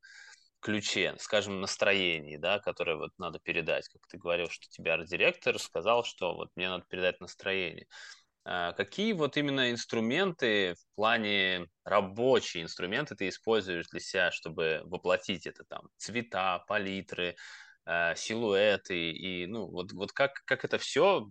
ключе, 0.60 1.14
скажем, 1.18 1.60
настроении, 1.60 2.36
да, 2.36 2.58
которое 2.60 2.96
вот 2.96 3.10
надо 3.18 3.38
передать. 3.40 3.88
Как 3.88 4.06
ты 4.08 4.18
говорил, 4.18 4.48
что 4.48 4.68
тебе 4.68 4.92
арт-директор 4.92 5.58
сказал, 5.58 6.04
что 6.04 6.34
вот 6.34 6.50
мне 6.54 6.68
надо 6.68 6.84
передать 6.88 7.20
настроение. 7.20 7.86
Э, 8.44 8.72
какие 8.76 9.12
вот 9.12 9.36
именно 9.36 9.70
инструменты 9.70 10.74
в 10.74 10.94
плане 10.96 11.66
рабочие 11.84 12.62
инструменты 12.62 13.14
ты 13.14 13.28
используешь 13.28 13.88
для 13.88 14.00
себя, 14.00 14.30
чтобы 14.30 14.82
воплотить 14.84 15.46
это 15.46 15.64
там 15.68 15.88
цвета, 15.96 16.64
палитры, 16.66 17.36
э, 17.86 18.14
силуэты 18.16 19.12
и 19.12 19.46
ну 19.46 19.66
вот 19.66 19.92
вот 19.92 20.12
как 20.12 20.32
как 20.44 20.64
это 20.64 20.78
все 20.78 21.28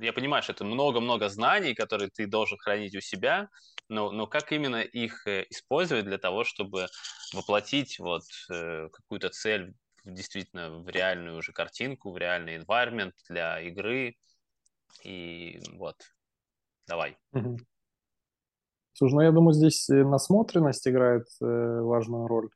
я 0.00 0.12
понимаю, 0.12 0.42
что 0.42 0.52
это 0.52 0.64
много-много 0.64 1.28
знаний, 1.28 1.74
которые 1.74 2.10
ты 2.10 2.26
должен 2.26 2.58
хранить 2.58 2.94
у 2.94 3.00
себя, 3.00 3.48
но, 3.88 4.10
но 4.10 4.26
как 4.26 4.52
именно 4.52 4.82
их 4.82 5.26
э, 5.26 5.46
использовать 5.50 6.04
для 6.04 6.18
того, 6.18 6.44
чтобы 6.44 6.86
воплотить 7.32 7.98
вот 7.98 8.22
э, 8.50 8.88
какую-то 8.92 9.30
цель 9.30 9.74
действительно 10.04 10.70
в 10.70 10.88
реальную 10.88 11.38
уже 11.38 11.52
картинку, 11.52 12.12
в 12.12 12.18
реальный 12.18 12.58
environment 12.58 13.12
для 13.28 13.60
игры. 13.60 14.16
И 15.04 15.60
вот, 15.74 15.96
давай. 16.86 17.16
Слушай, 18.92 19.14
ну 19.14 19.20
я 19.20 19.32
думаю, 19.32 19.52
здесь 19.52 19.88
насмотренность 19.88 20.86
играет 20.88 21.26
э, 21.40 21.80
важную 21.80 22.26
роль 22.26 22.50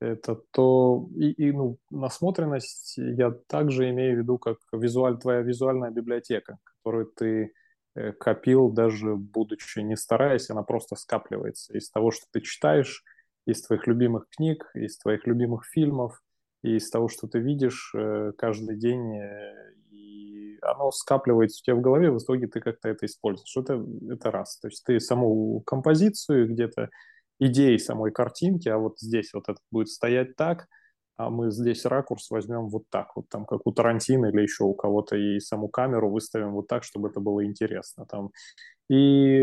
это 0.00 0.34
то 0.50 1.08
и, 1.14 1.30
и 1.30 1.52
ну, 1.52 1.78
насмотренность 1.90 2.94
я 2.96 3.30
также 3.30 3.90
имею 3.90 4.16
в 4.16 4.18
виду 4.20 4.38
как 4.38 4.58
визуаль, 4.72 5.18
твоя 5.18 5.40
визуальная 5.40 5.90
библиотека, 5.90 6.58
которую 6.64 7.06
ты 7.06 7.52
э, 7.94 8.12
копил 8.12 8.70
даже 8.70 9.14
будучи 9.14 9.80
не 9.80 9.96
стараясь, 9.96 10.50
она 10.50 10.62
просто 10.62 10.96
скапливается 10.96 11.76
из 11.76 11.90
того, 11.90 12.10
что 12.10 12.26
ты 12.32 12.40
читаешь, 12.40 13.04
из 13.46 13.62
твоих 13.62 13.86
любимых 13.86 14.28
книг, 14.30 14.70
из 14.74 14.98
твоих 14.98 15.26
любимых 15.26 15.64
фильмов, 15.66 16.22
и 16.62 16.76
из 16.76 16.90
того, 16.90 17.08
что 17.08 17.26
ты 17.26 17.38
видишь 17.38 17.92
э, 17.94 18.32
каждый 18.36 18.76
день, 18.76 19.16
э, 19.18 19.74
и 19.90 20.58
оно 20.62 20.90
скапливается 20.90 21.60
у 21.62 21.64
тебя 21.64 21.76
в 21.76 21.80
голове, 21.80 22.10
в 22.10 22.18
итоге 22.18 22.46
ты 22.46 22.60
как-то 22.60 22.88
это 22.88 23.06
используешь. 23.06 23.56
Это, 23.56 23.84
это 24.10 24.30
раз. 24.30 24.58
То 24.58 24.68
есть 24.68 24.84
ты 24.84 25.00
саму 25.00 25.60
композицию 25.60 26.48
где-то 26.48 26.90
идеи 27.40 27.76
самой 27.78 28.12
картинки, 28.12 28.68
а 28.68 28.78
вот 28.78 29.00
здесь 29.00 29.32
вот 29.34 29.48
это 29.48 29.58
будет 29.70 29.88
стоять 29.88 30.36
так, 30.36 30.68
а 31.16 31.28
мы 31.28 31.50
здесь 31.50 31.84
ракурс 31.84 32.30
возьмем 32.30 32.68
вот 32.68 32.84
так, 32.88 33.16
вот 33.16 33.28
там, 33.28 33.44
как 33.44 33.66
у 33.66 33.72
Тарантино 33.72 34.26
или 34.26 34.42
еще 34.42 34.64
у 34.64 34.74
кого-то, 34.74 35.16
и 35.16 35.40
саму 35.40 35.68
камеру 35.68 36.10
выставим 36.10 36.52
вот 36.52 36.66
так, 36.68 36.84
чтобы 36.84 37.08
это 37.08 37.20
было 37.20 37.44
интересно. 37.44 38.06
Там. 38.06 38.30
И 38.88 39.42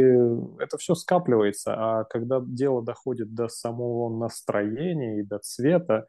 это 0.59 0.77
все 0.77 0.95
скапливается, 0.95 1.75
а 1.75 2.03
когда 2.05 2.41
дело 2.43 2.83
доходит 2.83 3.33
до 3.33 3.47
самого 3.47 4.09
настроения 4.09 5.19
и 5.19 5.23
до 5.23 5.39
цвета, 5.39 6.05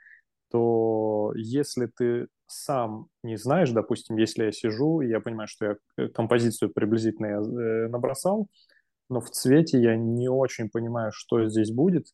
то 0.51 1.33
если 1.37 1.87
ты 1.87 2.29
сам 2.47 3.09
не 3.23 3.37
знаешь, 3.37 3.71
допустим, 3.71 4.17
если 4.17 4.45
я 4.45 4.53
сижу, 4.53 5.03
и 5.03 5.09
я 5.09 5.21
понимаю, 5.21 5.49
что 5.49 5.77
я 5.97 6.09
композицию 6.09 6.73
приблизительно 6.73 7.27
э, 7.27 7.89
набросал, 7.89 8.49
но 9.09 9.21
в 9.21 9.31
цвете 9.31 9.81
я 9.81 9.97
не 9.97 10.29
очень 10.29 10.71
понимаю, 10.71 11.13
что 11.13 11.49
здесь 11.49 11.71
будет. 11.73 12.07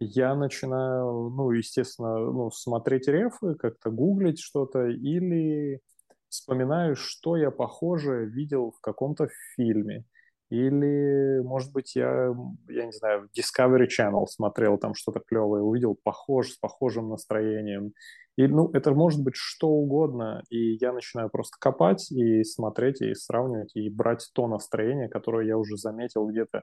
Я 0.00 0.34
начинаю, 0.34 1.30
ну, 1.30 1.50
естественно, 1.52 2.18
ну, 2.18 2.50
смотреть 2.50 3.08
рефы, 3.08 3.54
как-то 3.54 3.90
гуглить 3.90 4.40
что-то 4.40 4.86
или 4.88 5.80
вспоминаю, 6.28 6.96
что 6.96 7.36
я 7.36 7.50
похоже 7.50 8.26
видел 8.26 8.72
в 8.72 8.80
каком-то 8.80 9.28
фильме. 9.56 10.04
Или, 10.54 11.40
может 11.42 11.72
быть, 11.72 11.96
я, 11.96 12.32
я 12.68 12.86
не 12.86 12.92
знаю, 12.92 13.28
в 13.28 13.36
Discovery 13.36 13.88
Channel 13.88 14.24
смотрел 14.26 14.78
там 14.78 14.94
что-то 14.94 15.18
клевое, 15.18 15.62
увидел 15.62 15.98
похож, 16.00 16.50
с 16.50 16.58
похожим 16.58 17.08
настроением. 17.08 17.92
И, 18.36 18.46
ну, 18.46 18.70
это 18.72 18.92
может 18.92 19.20
быть 19.20 19.34
что 19.34 19.68
угодно, 19.68 20.44
и 20.50 20.76
я 20.80 20.92
начинаю 20.92 21.28
просто 21.28 21.56
копать 21.58 22.12
и 22.12 22.44
смотреть, 22.44 23.02
и 23.02 23.14
сравнивать, 23.14 23.74
и 23.74 23.90
брать 23.90 24.30
то 24.32 24.46
настроение, 24.46 25.08
которое 25.08 25.44
я 25.44 25.58
уже 25.58 25.76
заметил 25.76 26.28
где-то 26.28 26.62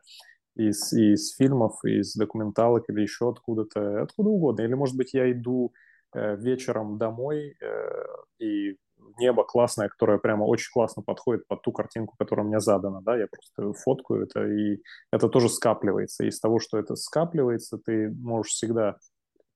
из, 0.56 0.94
из 0.94 1.36
фильмов, 1.36 1.84
из 1.84 2.14
документалок 2.16 2.86
или 2.90 3.02
еще 3.02 3.30
откуда-то, 3.30 4.04
откуда 4.04 4.30
угодно. 4.30 4.62
Или, 4.62 4.74
может 4.74 4.96
быть, 4.96 5.14
я 5.14 5.30
иду 5.30 5.74
э, 6.16 6.38
вечером 6.38 6.98
домой, 6.98 7.58
э, 7.62 8.06
и 8.40 8.78
небо 9.18 9.44
классное, 9.44 9.90
которое 9.90 10.18
прямо 10.18 10.44
очень 10.44 10.72
классно 10.72 11.04
подходит 11.04 11.48
под 11.48 11.62
ту 11.62 11.72
картинку, 11.72 12.16
которая 12.18 12.46
мне 12.46 12.60
задана, 12.60 13.02
да, 13.02 13.18
я 13.18 13.28
просто 13.28 13.74
фоткаю 13.82 14.24
это, 14.24 14.46
и 14.46 14.82
это 15.12 15.30
тоже 15.30 15.50
скапливается. 15.50 16.26
Из 16.26 16.40
того, 16.40 16.60
что 16.60 16.78
это 16.78 16.96
скапливается, 16.96 17.78
ты 17.78 18.10
можешь 18.12 18.54
всегда 18.54 18.98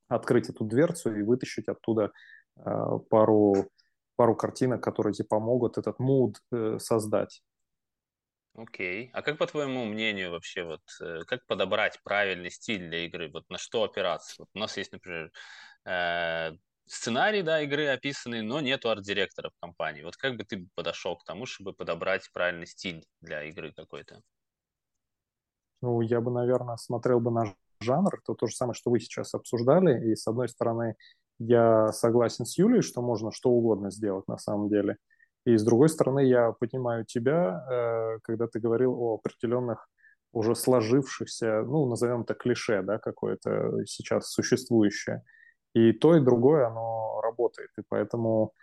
открыть 0.08 0.50
эту 0.50 0.66
дверцу 0.66 1.16
и 1.16 1.24
вытащить 1.24 1.68
оттуда 1.68 2.12
э, 2.58 2.62
пару, 3.10 3.70
пару 4.16 4.36
картинок, 4.36 4.84
которые 4.84 5.14
тебе 5.14 5.28
помогут 5.28 5.78
этот 5.78 6.00
муд 6.00 6.38
э, 6.52 6.78
создать. 6.80 7.42
Окей. 8.58 9.10
А 9.14 9.22
как 9.22 9.38
по 9.38 9.48
твоему 9.48 9.86
мнению 9.86 10.32
вообще, 10.32 10.64
вот 10.64 10.82
э, 11.02 11.22
как 11.28 11.46
подобрать 11.46 12.00
правильный 12.04 12.50
стиль 12.50 12.88
для 12.88 13.06
игры? 13.06 13.30
Вот 13.30 13.50
на 13.50 13.58
что 13.58 13.84
опираться? 13.84 14.36
Вот 14.40 14.50
у 14.54 14.60
нас 14.60 14.78
есть, 14.78 14.94
например, 14.94 15.32
э, 15.86 16.52
сценарий, 16.88 17.42
да, 17.42 17.62
игры 17.62 17.88
описанный, 17.88 18.42
но 18.42 18.62
нету 18.62 18.90
арт-директора 18.90 19.50
в 19.50 19.60
компании. 19.60 20.04
Вот 20.04 20.18
как 20.18 20.38
бы 20.38 20.44
ты 20.44 20.68
подошел 20.76 21.18
к 21.18 21.24
тому, 21.24 21.46
чтобы 21.46 21.74
подобрать 21.74 22.30
правильный 22.34 22.68
стиль 22.68 23.06
для 23.22 23.44
игры 23.44 23.74
какой-то? 23.74 24.22
Ну, 25.82 26.02
я 26.02 26.22
бы, 26.22 26.32
наверное, 26.32 26.78
смотрел 26.78 27.20
бы 27.20 27.32
на 27.32 27.56
жанр, 27.80 28.22
то 28.26 28.34
то 28.34 28.48
же 28.48 28.56
самое, 28.56 28.74
что 28.74 28.92
вы 28.92 29.00
сейчас 29.00 29.34
обсуждали, 29.34 30.12
и 30.12 30.16
с 30.16 30.28
одной 30.28 30.50
стороны, 30.50 30.96
я 31.38 31.92
согласен 31.92 32.46
с 32.46 32.58
Юлей, 32.58 32.82
что 32.82 33.02
можно 33.02 33.32
что 33.32 33.50
угодно 33.50 33.92
сделать 33.92 34.28
на 34.28 34.38
самом 34.38 34.70
деле– 34.70 34.98
и 35.46 35.58
с 35.58 35.64
другой 35.64 35.90
стороны, 35.90 36.26
я 36.26 36.54
понимаю 36.54 37.06
тебя, 37.06 37.64
э, 37.70 38.20
когда 38.24 38.48
ты 38.48 38.60
говорил 38.60 39.00
о 39.00 39.16
определенных 39.16 39.88
уже 40.34 40.56
сложившихся, 40.56 41.62
ну, 41.62 41.86
назовем 41.86 42.22
это 42.22 42.34
клише, 42.34 42.82
да, 42.82 42.98
какое-то 42.98 43.86
сейчас 43.86 44.32
существующее. 44.32 45.24
И 45.76 45.92
то, 45.94 46.16
и 46.16 46.22
другое, 46.22 46.66
оно 46.68 47.22
работает. 47.22 47.70
И 47.78 47.84
поэтому, 47.88 48.54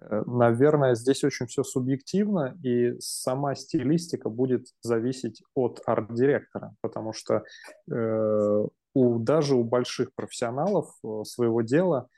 э, 0.00 0.22
наверное, 0.26 0.96
здесь 0.96 1.22
очень 1.22 1.46
все 1.46 1.62
субъективно, 1.62 2.58
и 2.64 2.98
сама 2.98 3.54
стилистика 3.54 4.28
будет 4.28 4.66
зависеть 4.82 5.42
от 5.54 5.80
арт-директора, 5.86 6.74
потому 6.80 7.12
что 7.12 7.44
э, 7.90 8.66
у, 8.94 9.18
даже 9.20 9.54
у 9.54 9.62
больших 9.62 10.14
профессионалов 10.14 10.92
своего 11.24 11.62
дела 11.62 12.08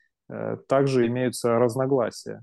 также 0.69 1.07
имеются 1.07 1.59
разногласия 1.59 2.43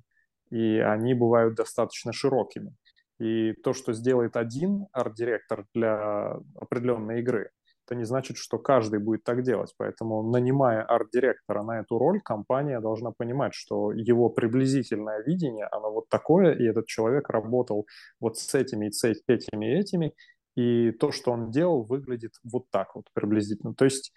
и 0.51 0.79
они 0.79 1.13
бывают 1.13 1.55
достаточно 1.55 2.13
широкими. 2.13 2.75
И 3.19 3.53
то, 3.53 3.73
что 3.73 3.93
сделает 3.93 4.35
один 4.35 4.87
арт-директор 4.91 5.65
для 5.73 6.35
определенной 6.59 7.21
игры, 7.21 7.51
это 7.91 7.99
не 7.99 8.05
значит, 8.05 8.37
что 8.37 8.57
каждый 8.57 8.99
будет 8.99 9.23
так 9.23 9.43
делать. 9.43 9.73
Поэтому, 9.77 10.23
нанимая 10.23 10.81
арт-директора 10.83 11.63
на 11.63 11.81
эту 11.81 11.97
роль, 11.97 12.21
компания 12.21 12.79
должна 12.79 13.11
понимать, 13.11 13.53
что 13.53 13.91
его 13.91 14.29
приблизительное 14.29 15.21
видение, 15.23 15.67
оно 15.71 15.91
вот 15.91 16.07
такое, 16.09 16.53
и 16.53 16.63
этот 16.63 16.87
человек 16.87 17.29
работал 17.29 17.85
вот 18.19 18.37
с 18.37 18.55
этими, 18.55 18.87
и 18.87 18.91
с 18.91 19.03
этими, 19.03 19.65
и 19.65 19.79
этими, 19.79 20.13
и 20.55 20.91
то, 20.91 21.11
что 21.11 21.31
он 21.31 21.51
делал, 21.51 21.83
выглядит 21.83 22.33
вот 22.43 22.63
так 22.71 22.95
вот 22.95 23.05
приблизительно. 23.13 23.73
То 23.73 23.85
есть 23.85 24.13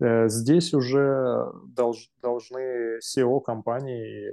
Э, 0.00 0.28
здесь 0.28 0.74
уже 0.74 1.50
долж, 1.66 2.08
должны 2.22 2.98
SEO 2.98 3.40
компании 3.40 4.28
и 4.28 4.32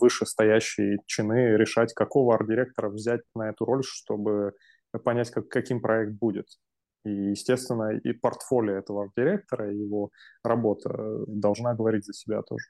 вышестоящие 0.00 0.98
чины 1.06 1.56
решать, 1.56 1.92
какого 1.94 2.34
арт-директора 2.34 2.90
взять 2.90 3.22
на 3.34 3.50
эту 3.50 3.64
роль, 3.64 3.82
чтобы 3.84 4.52
понять, 5.04 5.30
как, 5.30 5.48
каким 5.48 5.80
проект 5.80 6.12
будет. 6.12 6.46
И, 7.04 7.10
естественно, 7.10 7.96
и 7.96 8.12
портфолио 8.12 8.76
этого 8.76 9.04
арт-директора, 9.04 9.72
и 9.72 9.76
его 9.76 10.10
работа 10.42 10.90
должна 11.26 11.74
говорить 11.74 12.04
за 12.04 12.12
себя 12.12 12.42
тоже. 12.42 12.64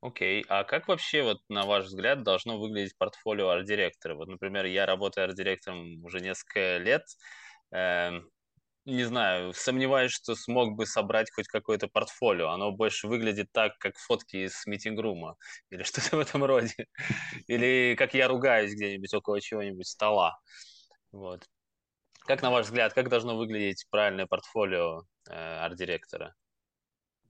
Окей, 0.00 0.42
okay. 0.42 0.44
а 0.48 0.64
как 0.64 0.86
вообще, 0.88 1.22
вот 1.22 1.38
на 1.48 1.64
ваш 1.64 1.86
взгляд, 1.86 2.22
должно 2.22 2.58
выглядеть 2.58 2.96
портфолио 2.98 3.48
арт-директора? 3.48 4.14
Вот, 4.14 4.28
например, 4.28 4.64
я 4.66 4.86
работаю 4.86 5.24
арт-директором 5.24 6.04
уже 6.04 6.20
несколько 6.20 6.78
лет, 6.78 7.02
эм, 7.72 8.28
не 8.88 9.04
знаю, 9.04 9.52
сомневаюсь, 9.52 10.12
что 10.12 10.34
смог 10.34 10.74
бы 10.74 10.86
собрать 10.86 11.30
хоть 11.30 11.46
какое-то 11.46 11.88
портфолио. 11.88 12.48
Оно 12.48 12.72
больше 12.72 13.06
выглядит 13.06 13.48
так, 13.52 13.76
как 13.78 13.98
фотки 13.98 14.36
из 14.46 14.66
митингрума 14.66 15.36
или 15.70 15.82
что-то 15.82 16.16
в 16.16 16.20
этом 16.20 16.44
роде. 16.44 16.86
Или 17.48 17.94
как 17.98 18.14
я 18.14 18.28
ругаюсь 18.28 18.72
где-нибудь 18.74 19.12
около 19.14 19.40
чего-нибудь 19.40 19.86
стола. 19.86 20.38
Вот. 21.12 21.44
Как, 22.28 22.42
на 22.42 22.50
ваш 22.50 22.66
взгляд, 22.66 22.92
как 22.92 23.08
должно 23.08 23.38
выглядеть 23.38 23.86
правильное 23.90 24.26
портфолио 24.26 25.04
э, 25.30 25.64
арт-директора? 25.64 26.34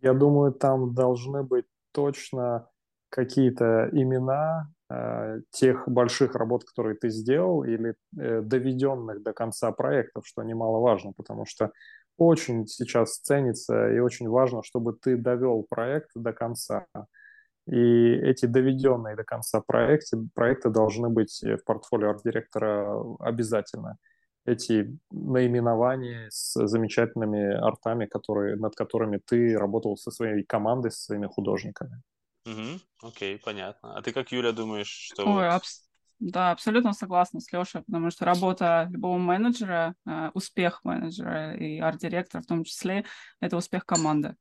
Я 0.01 0.12
думаю, 0.12 0.53
там 0.53 0.92
должны 0.92 1.44
быть 1.44 1.66
точно 1.92 2.68
какие-то 3.09 3.90
имена 3.92 4.72
э, 4.90 5.42
тех 5.53 5.88
больших 5.88 6.34
работ, 6.34 6.64
которые 6.64 6.96
ты 6.96 7.11
сделал, 7.11 7.62
или 7.62 7.94
э, 8.18 8.40
доведенных 8.42 9.22
до 9.22 9.32
конца 9.32 9.70
проектов, 9.70 10.26
что 10.26 10.42
немаловажно, 10.42 11.12
потому 11.16 11.46
что 11.46 11.70
очень 12.16 12.66
сейчас 12.66 13.20
ценится 13.20 13.92
и 13.92 14.01
очень 14.01 14.28
важно, 14.28 14.64
чтобы 14.64 14.94
ты 14.94 15.16
довел 15.16 15.64
проект 15.70 16.11
до 16.16 16.32
конца. 16.32 16.86
И 17.68 18.14
эти 18.14 18.46
доведенные 18.46 19.14
до 19.14 19.22
конца 19.22 19.62
проекты, 19.64 20.18
проекты 20.34 20.70
должны 20.70 21.09
быть 21.09 21.40
в 21.40 21.64
портфолио 21.64 22.11
арт-директора 22.11 23.01
обязательно. 23.20 23.96
Эти 24.49 24.99
наименования 25.11 26.28
с 26.30 26.66
замечательными 26.66 27.55
артами, 27.55 28.07
которые, 28.07 28.57
над 28.57 28.74
которыми 28.74 29.18
ты 29.18 29.59
работал 29.59 29.96
со 29.96 30.11
своей 30.11 30.42
командой, 30.42 30.90
со 30.90 31.03
своими 31.03 31.26
художниками. 31.26 32.03
Угу, 32.46 33.09
окей, 33.09 33.38
понятно. 33.38 33.96
А 33.96 34.03
ты 34.03 34.12
как, 34.12 34.32
Юля, 34.32 34.53
думаешь, 34.53 35.11
что... 35.12 35.24
Ой, 35.26 35.49
абс... 35.49 35.86
да, 36.18 36.51
абсолютно 36.51 36.94
согласна 36.94 37.40
с 37.40 37.53
Лешей, 37.53 37.82
потому 37.82 38.11
что 38.11 38.24
работа 38.24 38.88
любого 38.90 39.18
менеджера, 39.18 39.94
э, 40.07 40.30
успех 40.32 40.80
менеджера 40.82 41.55
и 41.55 41.78
арт-директора 41.78 42.40
в 42.40 42.46
том 42.46 42.64
числе, 42.64 43.05
это 43.40 43.57
успех 43.59 43.84
команды. 43.84 44.34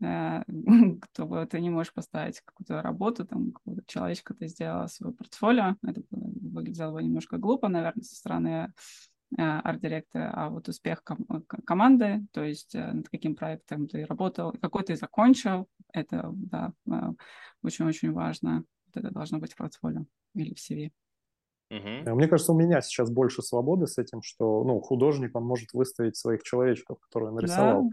Э, 0.00 0.42
кто 1.02 1.44
ты 1.44 1.60
не 1.60 1.68
можешь 1.68 1.92
поставить 1.92 2.40
какую-то 2.40 2.80
работу, 2.80 3.26
там, 3.26 3.52
какого-то 3.52 3.82
человечка 3.86 4.32
ты 4.34 4.48
сделала 4.48 4.86
свое 4.86 5.12
портфолио, 5.14 5.76
это 5.82 6.00
выглядело 6.10 6.92
бы 6.92 7.02
немножко 7.02 7.36
глупо, 7.36 7.68
наверное, 7.68 8.02
со 8.02 8.14
стороны 8.14 8.72
арт-директора, 9.36 10.30
а 10.32 10.48
вот 10.50 10.68
успех 10.68 11.02
ком- 11.02 11.26
команды, 11.64 12.26
то 12.32 12.44
есть 12.44 12.74
над 12.74 13.08
каким 13.08 13.34
проектом 13.34 13.88
ты 13.88 14.04
работал, 14.06 14.52
какой 14.60 14.84
ты 14.84 14.96
закончил, 14.96 15.68
это, 15.92 16.30
да, 16.32 16.72
очень-очень 17.62 18.12
важно. 18.12 18.64
Вот 18.86 19.02
это 19.02 19.12
должно 19.12 19.38
быть 19.38 19.52
в 19.52 19.56
портфолио 19.56 20.06
или 20.34 20.54
в 20.54 20.58
CV. 20.58 20.92
Угу. 21.70 22.14
Мне 22.14 22.28
кажется, 22.28 22.52
у 22.52 22.58
меня 22.58 22.80
сейчас 22.80 23.10
больше 23.10 23.42
свободы 23.42 23.86
с 23.86 23.98
этим, 23.98 24.22
что 24.22 24.62
ну, 24.62 24.80
художник, 24.80 25.34
он 25.34 25.44
может 25.44 25.72
выставить 25.72 26.16
своих 26.16 26.42
человечков, 26.42 26.98
которые 27.00 27.30
он 27.30 27.36
нарисовал. 27.36 27.90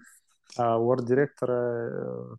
Да. 0.57 0.73
А 0.75 0.77
у 0.77 0.91
арт-директора, 0.91 2.37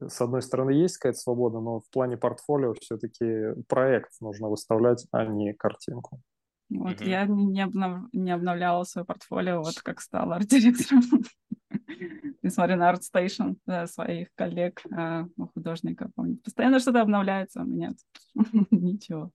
э, 0.00 0.08
с 0.08 0.20
одной 0.20 0.42
стороны, 0.42 0.72
есть 0.72 0.98
какая-то 0.98 1.18
свобода, 1.18 1.60
но 1.60 1.80
в 1.80 1.88
плане 1.90 2.18
портфолио 2.18 2.74
все-таки 2.74 3.62
проект 3.68 4.10
нужно 4.20 4.48
выставлять, 4.48 5.06
а 5.12 5.24
не 5.24 5.54
картинку. 5.54 6.20
Вот 6.70 7.00
угу. 7.00 7.04
я 7.04 7.26
не, 7.26 7.62
обнов... 7.62 8.08
не 8.12 8.30
обновляла 8.30 8.84
свое 8.84 9.04
портфолио, 9.04 9.62
вот 9.62 9.80
как 9.80 10.00
стала 10.00 10.36
арт-директором. 10.36 11.02
Несмотря 12.42 12.76
на 12.76 12.92
ArtStation, 12.92 13.56
да, 13.66 13.86
своих 13.86 14.28
коллег, 14.34 14.82
а, 14.92 15.26
художников. 15.54 16.10
Постоянно 16.44 16.78
что-то 16.78 17.00
обновляется, 17.00 17.62
у 17.62 17.64
меня 17.64 17.92
ничего. 18.70 19.30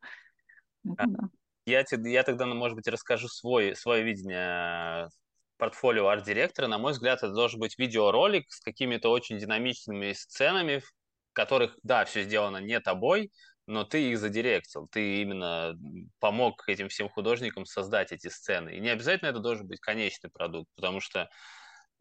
Это, 0.86 1.08
да. 1.08 1.30
я, 1.66 1.84
я 1.92 2.24
тогда, 2.24 2.46
ну, 2.46 2.56
может 2.56 2.76
быть, 2.76 2.88
расскажу 2.88 3.28
свой, 3.28 3.76
свое 3.76 4.04
видение 4.04 5.06
э, 5.06 5.10
портфолио 5.58 6.08
арт-директора. 6.08 6.68
На 6.68 6.78
мой 6.78 6.94
взгляд, 6.94 7.20
это 7.20 7.34
должен 7.34 7.60
быть 7.60 7.78
видеоролик 7.78 8.46
с 8.50 8.62
какими-то 8.62 9.10
очень 9.10 9.38
динамичными 9.38 10.14
сценами, 10.14 10.80
в 10.80 10.92
которых, 11.34 11.78
да, 11.84 12.06
все 12.06 12.24
сделано 12.24 12.58
не 12.58 12.80
тобой, 12.80 13.32
но 13.70 13.84
ты 13.84 14.10
их 14.10 14.18
задиректил, 14.18 14.88
ты 14.88 15.22
именно 15.22 15.78
помог 16.20 16.68
этим 16.68 16.90
всем 16.90 17.08
художникам 17.08 17.66
создать 17.66 18.12
эти 18.12 18.28
сцены. 18.28 18.72
И 18.76 18.80
не 18.80 18.90
обязательно 18.90 19.30
это 19.30 19.40
должен 19.40 19.68
быть 19.68 19.80
конечный 19.80 20.32
продукт, 20.32 20.70
потому 20.76 21.00
что 21.00 21.30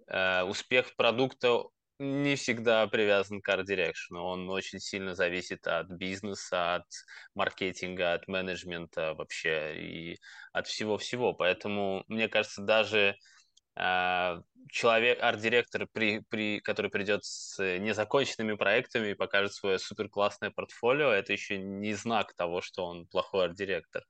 э, 0.09 0.43
успех 0.45 0.97
продукта 0.97 1.65
не 1.99 2.37
всегда 2.37 2.87
привязан 2.87 3.43
к 3.43 3.49
арт-дирекшену. 3.51 4.23
Он 4.23 4.49
очень 4.49 4.81
сильно 4.81 5.15
зависит 5.15 5.67
от 5.67 5.89
бизнеса, 5.89 6.77
от 6.77 6.87
маркетинга, 7.35 8.15
от 8.15 8.29
менеджмента 8.29 9.13
вообще 9.15 9.77
и 9.77 10.19
от 10.53 10.69
всего-всего. 10.69 11.35
Поэтому, 11.35 12.05
мне 12.09 12.29
кажется, 12.29 12.63
даже 12.63 13.17
человек, 14.71 15.23
арт-директор, 15.23 15.87
при, 15.93 16.21
при, 16.29 16.61
который 16.61 16.91
придет 16.91 17.25
с 17.25 17.63
незаконченными 17.79 18.55
проектами 18.55 19.11
и 19.11 19.15
покажет 19.15 19.55
свое 19.55 19.79
супер 19.79 20.09
классное 20.09 20.51
портфолио, 20.51 21.11
это 21.11 21.33
еще 21.33 21.59
не 21.59 21.95
знак 21.95 22.35
того, 22.35 22.61
что 22.61 22.85
он 22.85 23.07
плохой 23.07 23.47
арт-директор. 23.47 24.05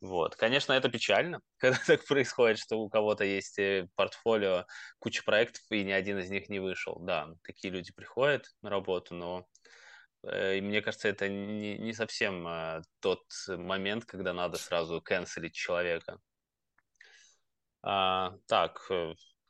Вот. 0.00 0.36
Конечно, 0.36 0.72
это 0.72 0.88
печально, 0.88 1.40
когда 1.58 1.78
так 1.86 2.06
происходит, 2.06 2.58
что 2.58 2.78
у 2.78 2.88
кого-то 2.88 3.24
есть 3.24 3.58
э, 3.58 3.88
портфолио, 3.96 4.64
куча 4.98 5.24
проектов, 5.24 5.62
и 5.70 5.82
ни 5.82 5.90
один 5.90 6.18
из 6.18 6.30
них 6.30 6.48
не 6.48 6.60
вышел. 6.60 6.98
Да, 7.00 7.28
такие 7.42 7.72
люди 7.72 7.92
приходят 7.92 8.46
на 8.62 8.70
работу, 8.70 9.14
но 9.14 9.46
И 10.24 10.60
мне 10.60 10.82
кажется, 10.82 11.08
это 11.08 11.28
не, 11.28 11.78
не 11.78 11.92
совсем 11.92 12.46
тот 13.00 13.22
момент, 13.48 14.04
когда 14.04 14.32
надо 14.32 14.56
сразу 14.56 15.00
канцелить 15.00 15.54
человека. 15.54 16.18
А, 17.82 18.32
так, 18.48 18.80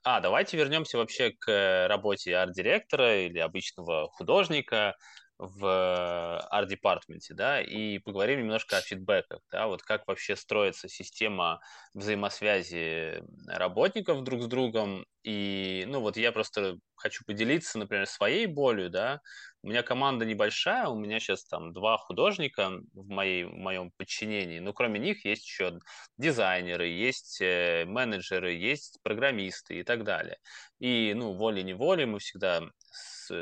а, 0.05 0.21
давайте 0.21 0.57
вернемся 0.57 0.99
вообще 0.99 1.33
к 1.39 1.89
работе 1.89 2.37
арт-директора 2.37 3.27
или 3.27 3.39
обычного 3.39 4.09
художника 4.11 4.97
в 5.39 6.41
арт-департменте, 6.51 7.33
да, 7.35 7.61
и 7.63 7.99
поговорим 7.99 8.41
немножко 8.41 8.79
о 8.79 8.83
фидбэках, 8.83 9.41
да, 9.53 9.69
вот 9.69 9.83
как 9.83 10.07
вообще 10.09 10.35
строится 10.35 10.89
система 10.89 11.61
взаимосвязи 11.95 13.23
работников 13.47 14.25
друг 14.25 14.43
с 14.43 14.47
другом, 14.47 15.07
и, 15.23 15.85
ну, 15.87 16.01
вот 16.01 16.17
я 16.17 16.33
просто 16.33 16.79
хочу 16.97 17.25
поделиться, 17.25 17.79
например, 17.79 18.07
своей 18.07 18.47
болью, 18.47 18.91
да, 18.91 19.21
у 19.69 19.71
меня 19.71 19.83
команда 19.83 20.25
небольшая, 20.25 20.89
у 20.89 20.99
меня 20.99 21.21
сейчас 21.21 21.45
там 21.45 21.75
два 21.75 21.99
художника 21.99 22.81
в, 22.95 23.07
моей, 23.07 23.45
в 23.45 23.53
моем 23.53 23.91
подчинении, 23.91 24.61
но 24.61 24.73
кроме 24.73 24.99
них 24.99 25.27
есть 25.27 25.45
еще 25.45 25.79
дизайнеры, 26.17 26.87
есть 26.87 27.43
э, 27.43 27.85
менеджеры, 27.85 28.55
есть 28.55 28.99
программисты 29.03 29.81
и 29.81 29.83
так 29.83 30.05
далее. 30.05 30.39
И, 30.79 31.13
ну, 31.15 31.35
волей-неволей 31.35 32.07
мы 32.07 32.19
всегда 32.19 32.63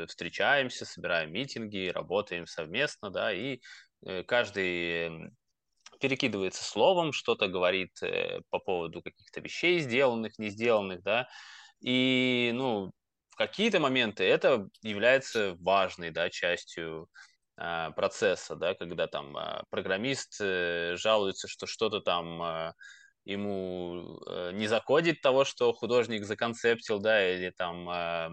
встречаемся, 0.05 0.83
собираем 0.83 1.31
митинги, 1.31 1.87
работаем 1.87 2.45
совместно, 2.45 3.09
да, 3.09 3.31
и 3.31 3.61
э, 4.05 4.23
каждый 4.23 5.31
перекидывается 6.01 6.65
словом, 6.65 7.13
что-то 7.13 7.47
говорит 7.47 8.03
э, 8.03 8.41
по 8.49 8.59
поводу 8.59 9.01
каких-то 9.01 9.39
вещей 9.39 9.79
сделанных, 9.79 10.37
не 10.39 10.49
сделанных, 10.49 11.03
да, 11.03 11.29
и, 11.79 12.51
ну, 12.53 12.91
какие-то 13.37 13.79
моменты 13.79 14.23
это 14.23 14.67
является 14.81 15.55
важной 15.59 16.11
да, 16.11 16.29
частью 16.29 17.07
э, 17.57 17.91
процесса, 17.95 18.55
да, 18.55 18.73
когда 18.73 19.07
там 19.07 19.37
э, 19.37 19.63
программист 19.69 20.37
э, 20.41 20.95
жалуется, 20.97 21.47
что 21.47 21.67
что-то 21.67 22.01
там 22.01 22.41
э, 22.41 22.73
ему 23.25 24.19
э, 24.27 24.51
не 24.53 24.67
закодит 24.67 25.21
того, 25.21 25.45
что 25.45 25.71
художник 25.73 26.25
законцептил, 26.25 26.99
да, 26.99 27.35
или 27.35 27.51
там 27.51 27.89
э, 27.89 28.29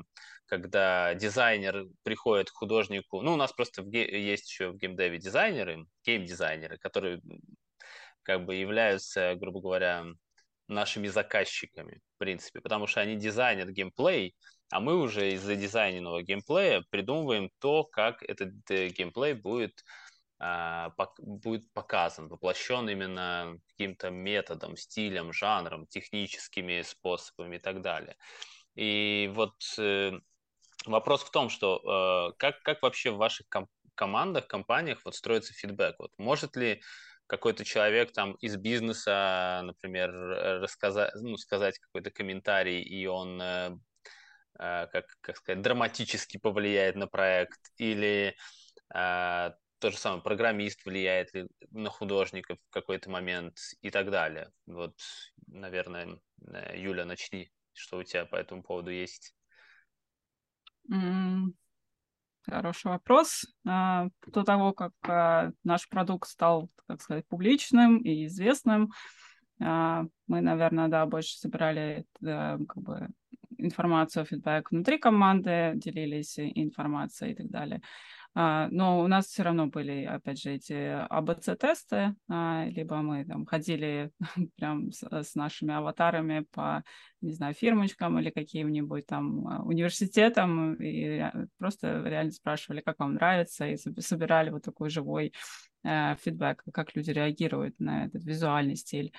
когда 0.47 1.15
дизайнер 1.15 1.87
приходит 2.03 2.51
к 2.51 2.55
художнику, 2.55 3.21
ну, 3.23 3.35
у 3.35 3.37
нас 3.37 3.53
просто 3.53 3.83
в 3.83 3.89
ге- 3.89 4.23
есть 4.23 4.51
еще 4.51 4.71
в 4.71 4.77
геймдеве 4.77 5.19
дизайнеры, 5.19 5.87
гейм-дизайнеры, 6.05 6.79
которые 6.79 7.21
как 8.23 8.45
бы 8.47 8.55
являются, 8.55 9.35
грубо 9.37 9.61
говоря, 9.61 10.07
нашими 10.69 11.09
заказчиками, 11.09 12.01
в 12.15 12.19
принципе, 12.19 12.61
потому 12.61 12.87
что 12.87 13.01
они 13.01 13.17
дизайнят 13.17 13.69
геймплей, 13.69 14.35
а 14.75 14.81
мы 14.81 14.97
уже 14.97 15.35
из-за 15.35 15.55
дизайненного 15.55 16.23
геймплея 16.23 16.83
придумываем 16.91 17.49
то, 17.61 17.85
как 17.85 18.25
этот 18.25 18.51
э, 18.71 18.89
геймплей 18.89 19.35
будет, 19.35 19.85
а, 20.41 20.91
пок- 20.99 21.23
будет 21.23 21.73
показан, 21.73 22.27
воплощен 22.27 22.89
именно 22.89 23.57
каким-то 23.69 24.11
методом, 24.11 24.77
стилем, 24.77 25.33
жанром, 25.33 25.87
техническими 25.87 26.83
способами 26.83 27.55
и 27.55 27.59
так 27.61 27.83
далее. 27.83 28.17
И 28.75 29.31
вот 29.33 29.55
э, 29.79 30.11
вопрос 30.87 31.23
в 31.23 31.31
том, 31.31 31.51
что 31.51 32.33
э, 32.33 32.37
как, 32.39 32.61
как 32.63 32.83
вообще 32.83 33.13
в 33.13 33.19
ваших 33.19 33.49
ком- 33.49 33.69
командах, 33.95 34.49
компаниях 34.49 35.03
вот 35.05 35.15
строится 35.15 35.55
фидбэк? 35.55 36.01
Вот 36.01 36.11
может 36.19 36.57
ли 36.57 36.83
какой-то 37.29 37.65
человек 37.65 38.13
там 38.13 38.33
из 38.41 38.57
бизнеса, 38.57 39.61
например, 39.63 40.11
рассказать, 40.63 41.13
ну, 41.15 41.37
сказать 41.37 41.79
какой-то 41.79 42.11
комментарий, 42.11 42.83
и 42.83 43.07
он 43.07 43.41
э, 43.41 43.79
как, 44.57 45.07
как 45.21 45.37
сказать, 45.37 45.63
драматически 45.63 46.39
повлияет 46.39 46.97
на 46.97 47.07
проект, 47.07 47.61
или 47.77 48.37
э, 48.95 49.51
то 49.85 49.91
же 49.91 49.99
самое 49.99 50.23
программист 50.23 50.85
влияет 50.87 51.35
ли 51.35 51.47
на 51.71 51.91
художников 51.91 52.59
в 52.69 52.73
какой-то 52.73 53.11
момент 53.11 53.59
и 53.83 53.91
так 53.91 54.11
далее. 54.11 54.51
Вот, 54.67 54.95
наверное, 55.47 56.19
э, 56.47 56.81
Юля, 56.81 57.05
начни, 57.05 57.51
что 57.75 57.99
у 57.99 58.03
тебя 58.03 58.25
по 58.25 58.37
этому 58.37 58.63
поводу 58.63 58.91
есть. 58.91 59.35
Mm, 60.91 61.53
хороший 62.49 62.87
вопрос. 62.87 63.45
А, 63.67 64.09
до 64.27 64.43
того, 64.43 64.73
как 64.73 64.93
а, 65.07 65.51
наш 65.65 65.89
продукт 65.89 66.29
стал, 66.29 66.71
как 66.89 67.03
сказать, 67.03 67.27
публичным 67.29 67.99
и 67.99 68.27
известным, 68.27 68.91
а, 69.61 70.05
мы, 70.27 70.41
наверное, 70.41 70.89
да, 70.89 71.05
больше 71.07 71.37
собирали 71.37 72.07
как 72.23 72.77
бы 72.77 73.09
информацию, 73.59 74.25
фидбэк 74.25 74.71
внутри 74.71 74.99
команды, 74.99 75.73
делились 75.77 76.39
информацией 76.39 77.33
и 77.33 77.35
так 77.35 77.51
далее. 77.51 77.81
А, 78.37 78.69
но 78.71 79.01
у 79.01 79.07
нас 79.07 79.27
все 79.27 79.45
равно 79.45 79.69
были, 79.69 80.05
опять 80.05 80.41
же, 80.41 80.51
эти 80.51 80.73
АБЦ-тесты, 81.09 82.17
а, 82.29 82.65
либо 82.67 82.97
мы 82.97 83.25
там 83.25 83.47
ходили 83.47 84.11
прям 84.57 84.91
с, 84.91 85.05
с 85.05 85.35
нашими 85.37 85.73
аватарами 85.73 86.45
по, 86.51 86.83
не 87.25 87.33
знаю, 87.33 87.55
фирмочкам 87.55 88.19
или 88.19 88.31
каким-нибудь 88.31 89.07
там 89.07 89.47
а, 89.47 89.63
университетам 89.63 90.75
и 90.75 91.23
просто 91.59 92.03
реально 92.05 92.33
спрашивали, 92.33 92.81
как 92.81 92.99
вам 92.99 93.15
нравится, 93.15 93.67
и 93.67 93.77
собирали 93.77 94.51
вот 94.51 94.63
такой 94.63 94.91
живой 94.91 95.33
э, 95.85 96.17
фидбэк, 96.17 96.63
как 96.73 96.95
люди 96.95 97.11
реагируют 97.11 97.79
на 97.79 98.07
этот 98.07 98.25
визуальный 98.25 98.77
стиль. 98.77 99.13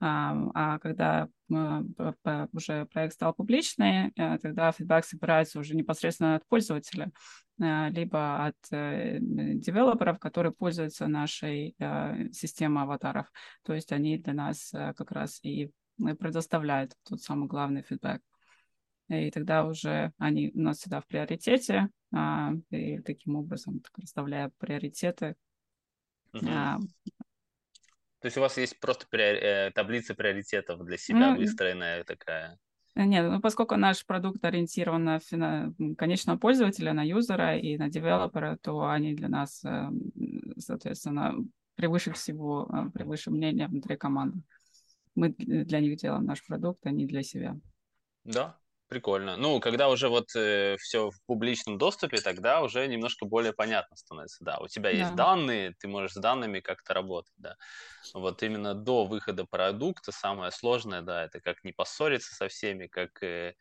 А, 0.00 0.34
а 0.54 0.78
когда 0.78 1.28
уже 1.48 2.86
проект 2.86 3.14
стал 3.14 3.34
публичный, 3.34 4.12
э, 4.16 4.38
тогда 4.38 4.72
фидбэк 4.72 5.04
собирается 5.04 5.58
уже 5.58 5.76
непосредственно 5.76 6.36
от 6.36 6.46
пользователя. 6.48 7.10
Э, 7.62 7.90
либо 7.90 8.46
от 8.46 8.56
э, 8.70 9.18
девелоперов, 9.20 10.18
которые 10.18 10.52
пользуются 10.52 11.06
нашей 11.06 11.74
э, 11.78 12.30
системой 12.32 12.84
аватаров. 12.84 13.30
То 13.62 13.74
есть 13.74 13.92
они 13.92 14.18
для 14.18 14.32
нас 14.32 14.70
как 14.72 15.12
раз 15.12 15.38
и 15.44 15.70
предоставляют 15.96 16.94
тот 17.04 17.20
самый 17.22 17.48
главный 17.48 17.82
фидбэк. 17.82 18.22
И 19.08 19.30
тогда 19.30 19.64
уже 19.66 20.12
они 20.18 20.50
у 20.54 20.60
нас 20.60 20.78
всегда 20.78 21.00
в 21.00 21.06
приоритете, 21.06 21.88
а, 22.14 22.52
и 22.70 23.00
таким 23.00 23.36
образом 23.36 23.80
так, 23.80 23.92
расставляя 23.98 24.50
приоритеты. 24.58 25.36
Угу. 26.32 26.46
А, 26.48 26.78
то 28.20 28.26
есть 28.26 28.36
у 28.36 28.40
вас 28.40 28.56
есть 28.56 28.78
просто 28.78 29.06
приори... 29.08 29.72
таблица 29.72 30.14
приоритетов 30.14 30.84
для 30.84 30.96
себя 30.96 31.32
ну, 31.32 31.36
выстроенная 31.36 32.04
такая? 32.04 32.58
Э, 32.94 33.04
нет, 33.04 33.30
ну, 33.30 33.40
поскольку 33.40 33.76
наш 33.76 34.04
продукт 34.06 34.44
ориентирован 34.44 35.04
на 35.04 35.18
фина... 35.18 35.74
конечного 35.98 36.38
пользователя, 36.38 36.92
на 36.92 37.02
юзера 37.02 37.56
и 37.58 37.76
на 37.76 37.88
девелопера, 37.88 38.58
то 38.62 38.88
они 38.88 39.14
для 39.14 39.28
нас, 39.28 39.64
э, 39.64 39.90
соответственно, 40.58 41.34
превыше 41.74 42.12
всего, 42.12 42.68
э, 42.72 42.90
превыше 42.90 43.30
мнения 43.30 43.66
внутри 43.66 43.96
команды. 43.96 44.42
Мы 45.14 45.30
для 45.38 45.80
них 45.80 45.96
делаем 45.96 46.24
наш 46.24 46.44
продукт, 46.46 46.84
а 46.86 46.90
не 46.90 47.06
для 47.06 47.22
себя. 47.22 47.56
Да, 48.24 48.58
Прикольно. 48.92 49.38
Ну, 49.38 49.58
когда 49.58 49.88
уже 49.88 50.10
вот 50.10 50.36
э, 50.36 50.76
все 50.78 51.08
в 51.08 51.14
публичном 51.24 51.78
доступе, 51.78 52.20
тогда 52.20 52.60
уже 52.60 52.86
немножко 52.86 53.24
более 53.24 53.54
понятно 53.54 53.96
становится. 53.96 54.44
Да, 54.44 54.58
у 54.58 54.68
тебя 54.68 54.92
да. 54.92 54.98
есть 54.98 55.14
данные, 55.14 55.74
ты 55.80 55.88
можешь 55.88 56.12
с 56.12 56.20
данными 56.20 56.60
как-то 56.60 56.92
работать, 56.92 57.32
да. 57.38 57.56
Вот 58.12 58.42
именно 58.42 58.74
до 58.74 59.06
выхода 59.06 59.46
продукта 59.46 60.12
самое 60.12 60.50
сложное, 60.50 61.00
да, 61.00 61.24
это 61.24 61.40
как 61.40 61.64
не 61.64 61.72
поссориться 61.72 62.34
со 62.34 62.48
всеми, 62.48 62.86
как... 62.86 63.22
Э... 63.22 63.54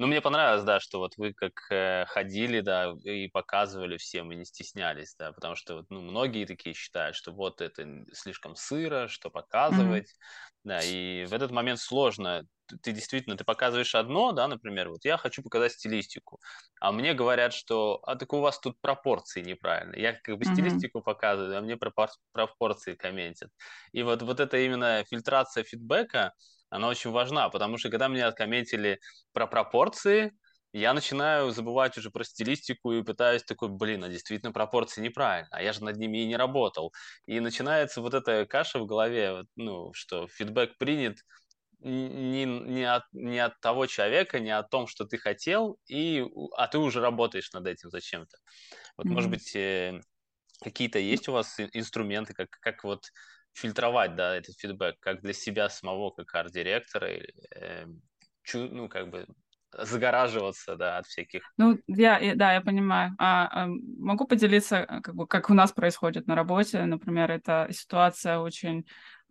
Ну, 0.00 0.06
мне 0.06 0.22
понравилось, 0.22 0.64
да, 0.64 0.80
что 0.80 0.98
вот 0.98 1.12
вы 1.18 1.34
как 1.34 1.52
э, 1.70 2.06
ходили, 2.06 2.60
да, 2.60 2.94
и 3.04 3.28
показывали 3.28 3.98
всем, 3.98 4.32
и 4.32 4.36
не 4.36 4.46
стеснялись, 4.46 5.14
да, 5.18 5.30
потому 5.30 5.56
что 5.56 5.76
вот, 5.76 5.90
ну, 5.90 6.00
многие 6.00 6.46
такие 6.46 6.74
считают, 6.74 7.14
что 7.14 7.32
вот 7.32 7.60
это 7.60 7.86
слишком 8.14 8.56
сыро, 8.56 9.08
что 9.08 9.28
показывать, 9.28 10.06
mm-hmm. 10.06 10.60
да, 10.64 10.80
и 10.82 11.26
в 11.26 11.34
этот 11.34 11.50
момент 11.50 11.80
сложно 11.80 12.46
ты 12.82 12.92
действительно, 12.92 13.36
ты 13.36 13.44
показываешь 13.44 13.94
одно, 13.94 14.32
да, 14.32 14.48
например, 14.48 14.88
вот 14.88 15.04
я 15.04 15.18
хочу 15.18 15.42
показать 15.42 15.72
стилистику, 15.72 16.40
а 16.80 16.92
мне 16.92 17.12
говорят, 17.12 17.52
что, 17.52 18.00
а 18.04 18.16
так 18.16 18.32
у 18.32 18.40
вас 18.40 18.58
тут 18.58 18.80
пропорции 18.80 19.42
неправильные. 19.42 20.00
Я 20.00 20.12
как 20.14 20.38
бы 20.38 20.44
mm-hmm. 20.44 20.52
стилистику 20.54 21.02
показываю, 21.02 21.58
а 21.58 21.60
мне 21.60 21.74
пропор- 21.74 22.08
пропорции 22.32 22.94
комментят. 22.94 23.50
И 23.92 24.02
вот, 24.02 24.22
вот 24.22 24.40
это 24.40 24.56
именно 24.56 25.04
фильтрация 25.10 25.62
фидбэка, 25.62 26.32
она 26.70 26.88
очень 26.88 27.10
важна, 27.10 27.48
потому 27.50 27.76
что 27.78 27.90
когда 27.90 28.08
мне 28.08 28.24
откомментили 28.24 29.00
про 29.32 29.46
пропорции, 29.46 30.32
я 30.72 30.94
начинаю 30.94 31.50
забывать 31.50 31.98
уже 31.98 32.10
про 32.10 32.22
стилистику 32.22 32.92
и 32.92 33.02
пытаюсь 33.02 33.42
такой, 33.42 33.68
блин, 33.68 34.04
а 34.04 34.08
действительно 34.08 34.52
пропорции 34.52 35.00
неправильно, 35.00 35.48
а 35.50 35.62
я 35.62 35.72
же 35.72 35.82
над 35.82 35.96
ними 35.96 36.18
и 36.18 36.26
не 36.26 36.36
работал. 36.36 36.92
И 37.26 37.40
начинается 37.40 38.00
вот 38.00 38.14
эта 38.14 38.46
каша 38.46 38.78
в 38.78 38.86
голове, 38.86 39.44
ну, 39.56 39.92
что 39.92 40.28
фидбэк 40.28 40.78
принят, 40.78 41.18
не, 41.80 42.44
не, 42.44 42.84
от, 42.84 43.04
не 43.12 43.38
от 43.38 43.58
того 43.60 43.86
человека, 43.86 44.38
не 44.38 44.50
о 44.50 44.62
том, 44.62 44.86
что 44.86 45.06
ты 45.06 45.18
хотел, 45.18 45.78
и, 45.88 46.24
а 46.56 46.68
ты 46.68 46.78
уже 46.78 47.00
работаешь 47.00 47.52
над 47.52 47.66
этим 47.66 47.90
зачем-то. 47.90 48.36
Вот, 48.96 49.06
mm-hmm. 49.06 49.10
может 49.10 49.30
быть, 49.30 49.56
э, 49.56 50.00
какие-то 50.62 50.98
есть 50.98 51.28
у 51.28 51.32
вас 51.32 51.58
инструменты, 51.72 52.34
как, 52.34 52.50
как 52.60 52.84
вот 52.84 53.06
фильтровать, 53.52 54.14
да, 54.16 54.36
этот 54.36 54.58
фидбэк, 54.58 54.96
как 55.00 55.22
для 55.22 55.32
себя 55.32 55.68
самого, 55.68 56.10
как 56.10 56.34
арт-директора, 56.34 57.06
э, 57.06 57.86
чу, 58.42 58.68
ну, 58.70 58.88
как 58.88 59.10
бы 59.10 59.26
загораживаться, 59.72 60.76
да, 60.76 60.98
от 60.98 61.06
всяких. 61.06 61.42
Ну, 61.56 61.78
я, 61.86 62.34
да, 62.34 62.54
я 62.54 62.60
понимаю. 62.60 63.14
А, 63.18 63.64
а 63.64 63.66
могу 63.98 64.26
поделиться, 64.26 64.78
э, 64.78 65.00
как 65.00 65.14
бы, 65.14 65.26
как 65.26 65.50
у 65.50 65.54
нас 65.54 65.72
происходит 65.72 66.26
на 66.26 66.34
работе. 66.34 66.84
Например, 66.84 67.30
эта 67.30 67.68
ситуация 67.70 68.38
очень 68.38 68.84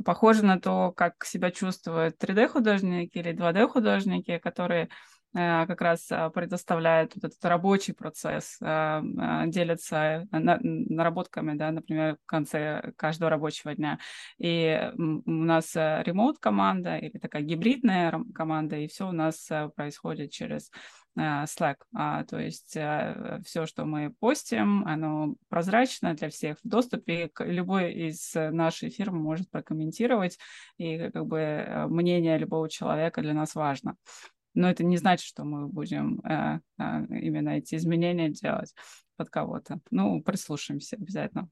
похожа 0.04 0.46
на 0.46 0.60
то, 0.60 0.92
как 0.94 1.26
себя 1.26 1.52
чувствуют 1.52 2.16
3D-художники 2.18 3.18
или 3.18 3.34
2D-художники, 3.34 4.38
которые 4.38 4.90
как 5.34 5.82
раз 5.82 6.12
а, 6.12 6.30
предоставляет 6.30 7.14
вот 7.16 7.26
этот 7.26 7.46
рабочий 7.46 7.94
процесс, 7.94 8.58
а, 8.62 9.04
делится 9.46 10.28
наработками, 10.32 11.56
да, 11.56 11.72
например, 11.72 12.18
в 12.24 12.26
конце 12.26 12.94
каждого 12.96 13.30
рабочего 13.30 13.76
дня. 13.76 14.00
И 14.40 14.92
у 14.98 15.32
нас 15.32 15.76
э, 15.76 16.02
ремоут 16.04 16.40
команда 16.40 16.98
или 16.98 17.18
такая 17.20 17.44
гибридная 17.44 18.24
команда, 18.34 18.78
и 18.78 18.88
все 18.88 19.08
у 19.08 19.12
нас 19.12 19.50
э, 19.52 19.70
происходит 19.76 20.32
через 20.32 20.72
Slack. 21.18 21.78
А, 21.94 22.24
то 22.24 22.40
есть 22.40 22.70
все, 22.70 23.66
что 23.66 23.86
мы 23.86 24.14
постим, 24.20 24.86
оно 24.88 25.36
прозрачно 25.50 26.14
для 26.14 26.30
всех 26.30 26.58
в 26.64 26.68
доступе. 26.68 27.30
Любой 27.40 27.94
из 27.94 28.34
нашей 28.34 28.90
фирмы 28.90 29.20
может 29.20 29.50
прокомментировать, 29.50 30.38
и 30.78 31.10
как 31.10 31.26
бы 31.26 31.86
мнение 31.90 32.38
любого 32.38 32.70
человека 32.70 33.22
для 33.22 33.34
нас 33.34 33.54
важно 33.54 33.96
но 34.54 34.70
это 34.70 34.84
не 34.84 34.98
значит, 34.98 35.26
что 35.26 35.44
мы 35.44 35.68
будем 35.68 36.20
э, 36.22 36.60
э, 36.78 37.06
именно 37.20 37.50
эти 37.50 37.76
изменения 37.76 38.30
делать 38.30 38.74
под 39.16 39.30
кого-то. 39.30 39.80
Ну, 39.92 40.22
прислушаемся 40.22 40.96
обязательно. 40.96 41.50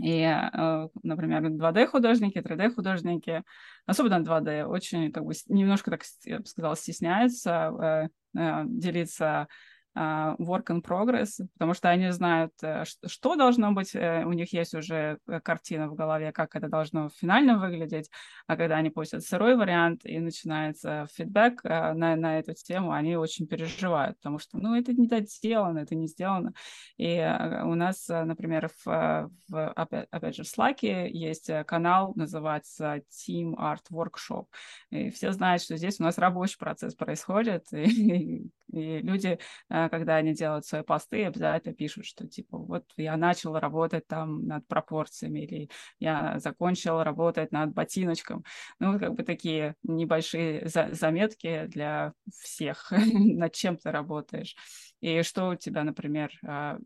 И, 0.00 0.20
э, 0.20 0.88
например, 1.02 1.44
2D-художники, 1.46 2.38
3D-художники, 2.38 3.42
особенно 3.86 4.22
2D, 4.22 4.64
очень 4.66 5.10
как 5.10 5.24
бы 5.24 5.32
немножко, 5.48 5.90
так 5.90 6.02
я 6.24 6.38
бы 6.38 6.46
сказала, 6.46 6.76
стесняются 6.76 8.10
э, 8.34 8.38
э, 8.38 8.62
делиться 8.66 9.48
work 9.96 10.66
in 10.70 10.82
progress, 10.82 11.40
потому 11.54 11.74
что 11.74 11.88
они 11.88 12.10
знают, 12.10 12.52
э, 12.62 12.84
что 13.06 13.36
должно 13.36 13.72
быть, 13.72 13.94
э, 13.94 14.24
у 14.24 14.32
них 14.32 14.52
есть 14.52 14.74
уже 14.74 15.18
э, 15.26 15.40
картина 15.40 15.88
в 15.88 15.94
голове, 15.94 16.32
как 16.32 16.54
это 16.54 16.68
должно 16.68 17.08
финально 17.08 17.58
выглядеть, 17.58 18.10
а 18.46 18.56
когда 18.56 18.76
они 18.76 18.90
постят 18.90 19.22
сырой 19.22 19.56
вариант 19.56 20.04
и 20.04 20.18
начинается 20.20 21.06
фидбэк 21.14 21.64
на, 21.64 22.16
на 22.16 22.38
эту 22.38 22.54
тему, 22.54 22.92
они 22.92 23.16
очень 23.16 23.46
переживают, 23.46 24.18
потому 24.18 24.38
что, 24.38 24.58
ну, 24.58 24.74
это 24.74 24.92
не 24.92 25.06
доделано, 25.06 25.80
это 25.80 25.94
не 25.94 26.06
сделано. 26.06 26.52
И 26.96 27.18
у 27.64 27.74
нас, 27.74 28.08
например, 28.08 28.70
в, 28.84 29.30
в 29.48 29.72
опять, 29.72 30.06
опять 30.10 30.36
же, 30.36 30.44
в 30.44 30.46
Slack 30.46 30.78
есть 30.80 31.50
канал, 31.66 32.12
называется 32.14 33.02
Team 33.10 33.54
Art 33.54 33.90
Workshop, 33.90 34.46
и 34.90 35.10
все 35.10 35.32
знают, 35.32 35.62
что 35.62 35.76
здесь 35.76 35.98
у 36.00 36.04
нас 36.04 36.18
рабочий 36.18 36.58
процесс 36.58 36.94
происходит, 36.94 37.64
и 37.72 38.50
люди 38.70 39.38
когда 39.68 40.16
они 40.16 40.34
делают 40.34 40.66
свои 40.66 40.82
посты, 40.82 41.24
обязательно 41.24 41.74
пишут, 41.74 42.04
что 42.04 42.26
типа 42.26 42.58
вот 42.58 42.84
я 42.96 43.16
начал 43.16 43.58
работать 43.58 44.06
там 44.06 44.46
над 44.46 44.66
пропорциями 44.66 45.40
или 45.40 45.70
я 45.98 46.38
закончил 46.38 47.02
работать 47.02 47.52
над 47.52 47.72
ботиночком. 47.72 48.44
Ну, 48.78 48.98
как 48.98 49.14
бы 49.14 49.22
такие 49.22 49.74
небольшие 49.82 50.66
за 50.68 50.88
заметки 50.92 51.66
для 51.66 52.12
всех, 52.42 52.90
над 53.14 53.52
чем 53.52 53.76
ты 53.76 53.90
работаешь. 53.90 54.56
И 55.00 55.22
что 55.22 55.48
у 55.48 55.54
тебя, 55.54 55.84
например, 55.84 56.30
а, 56.44 56.78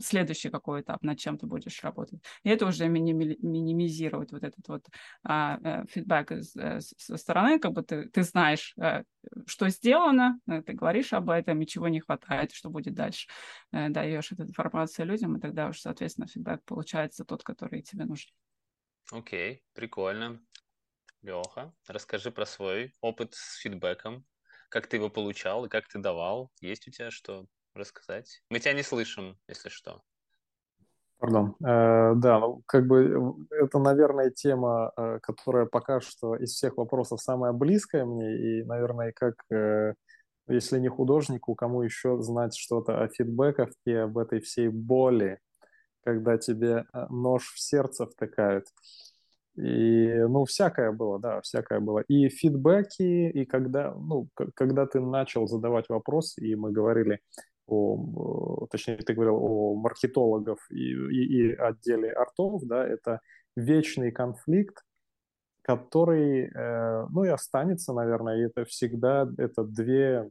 следующий 0.00 0.50
какой 0.50 0.82
этап, 0.82 1.02
над 1.02 1.18
чем 1.18 1.38
ты 1.38 1.46
будешь 1.46 1.82
работать. 1.82 2.20
И 2.42 2.50
это 2.50 2.66
уже 2.66 2.88
миними, 2.88 3.36
минимизирует 3.40 4.32
вот 4.32 4.42
этот 4.42 4.66
вот 4.68 4.86
а, 5.22 5.58
а, 5.62 5.84
фидбэк 5.86 6.32
э, 6.32 6.80
со 6.80 7.16
стороны, 7.16 7.58
как 7.58 7.72
бы 7.72 7.82
ты, 7.82 8.08
ты 8.08 8.22
знаешь, 8.22 8.74
а, 8.80 9.02
что 9.46 9.68
сделано, 9.68 10.40
ты 10.46 10.72
говоришь 10.72 11.12
об 11.12 11.30
этом, 11.30 11.60
и 11.60 11.66
чего 11.66 11.88
не 11.88 12.00
хватает, 12.00 12.52
что 12.52 12.70
будет 12.70 12.94
дальше. 12.94 13.28
Даешь 13.72 14.32
эту 14.32 14.42
информацию 14.42 15.06
людям, 15.06 15.36
и 15.36 15.40
тогда 15.40 15.68
уже, 15.68 15.80
соответственно, 15.80 16.26
фидбэк 16.26 16.62
получается 16.64 17.24
тот, 17.24 17.42
который 17.42 17.82
тебе 17.82 18.04
нужен. 18.04 18.30
Окей, 19.10 19.54
okay, 19.54 19.60
прикольно. 19.74 20.40
Леха, 21.22 21.74
расскажи 21.86 22.30
про 22.30 22.46
свой 22.46 22.94
опыт 23.00 23.34
с 23.34 23.56
фидбэком. 23.56 24.24
Как 24.68 24.86
ты 24.86 24.96
его 24.96 25.10
получал 25.10 25.64
и 25.64 25.68
как 25.68 25.88
ты 25.88 25.98
давал? 25.98 26.52
Есть 26.60 26.86
у 26.86 26.90
тебя 26.90 27.10
что 27.10 27.46
рассказать? 27.74 28.42
Мы 28.50 28.60
тебя 28.60 28.72
не 28.72 28.82
слышим, 28.82 29.38
если 29.48 29.68
что. 29.68 30.02
Пардон. 31.18 31.56
Э, 31.64 32.14
да, 32.14 32.38
ну, 32.38 32.62
как 32.66 32.86
бы 32.86 33.34
это, 33.50 33.78
наверное, 33.78 34.30
тема, 34.30 34.92
э, 34.96 35.18
которая 35.20 35.66
пока 35.66 36.00
что 36.00 36.36
из 36.36 36.52
всех 36.52 36.76
вопросов 36.76 37.20
самая 37.20 37.52
близкая 37.52 38.04
мне, 38.04 38.60
и, 38.60 38.64
наверное, 38.64 39.12
как, 39.12 39.34
э, 39.50 39.94
если 40.46 40.78
не 40.78 40.88
художнику, 40.88 41.56
кому 41.56 41.82
еще 41.82 42.20
знать 42.22 42.56
что-то 42.56 43.02
о 43.02 43.08
фидбэках 43.08 43.70
и 43.84 43.92
об 43.92 44.16
этой 44.16 44.40
всей 44.40 44.68
боли, 44.68 45.40
когда 46.04 46.38
тебе 46.38 46.86
э, 46.92 47.06
нож 47.10 47.52
в 47.52 47.60
сердце 47.60 48.06
втыкают. 48.06 48.66
И, 49.56 50.14
ну, 50.28 50.44
всякое 50.44 50.92
было, 50.92 51.18
да, 51.18 51.40
всякое 51.40 51.80
было. 51.80 51.98
И 52.06 52.28
фидбэки, 52.28 53.28
и 53.28 53.44
когда, 53.44 53.92
ну, 53.92 54.28
когда 54.54 54.86
ты 54.86 55.00
начал 55.00 55.48
задавать 55.48 55.88
вопросы, 55.88 56.40
и 56.40 56.54
мы 56.54 56.70
говорили 56.70 57.20
о, 57.68 58.66
точнее, 58.70 58.96
ты 58.96 59.14
говорил 59.14 59.36
о 59.36 59.74
маркетологов 59.74 60.58
и, 60.70 60.90
и, 60.90 61.50
и 61.50 61.54
отделе 61.54 62.10
артов, 62.12 62.62
да, 62.64 62.86
это 62.86 63.20
вечный 63.56 64.10
конфликт, 64.10 64.84
который, 65.62 66.50
э, 66.54 67.06
ну 67.10 67.24
и 67.24 67.28
останется, 67.28 67.92
наверное, 67.92 68.38
и 68.38 68.46
это 68.46 68.64
всегда, 68.64 69.28
это 69.36 69.64
две, 69.64 70.30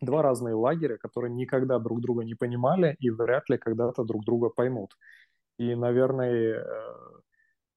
два 0.00 0.22
разные 0.22 0.54
лагеря, 0.54 0.96
которые 0.96 1.32
никогда 1.32 1.78
друг 1.78 2.00
друга 2.00 2.24
не 2.24 2.34
понимали 2.34 2.96
и 2.98 3.10
вряд 3.10 3.50
ли 3.50 3.58
когда-то 3.58 4.04
друг 4.04 4.24
друга 4.24 4.48
поймут. 4.48 4.96
И, 5.58 5.74
наверное, 5.74 6.30
э, 6.30 6.64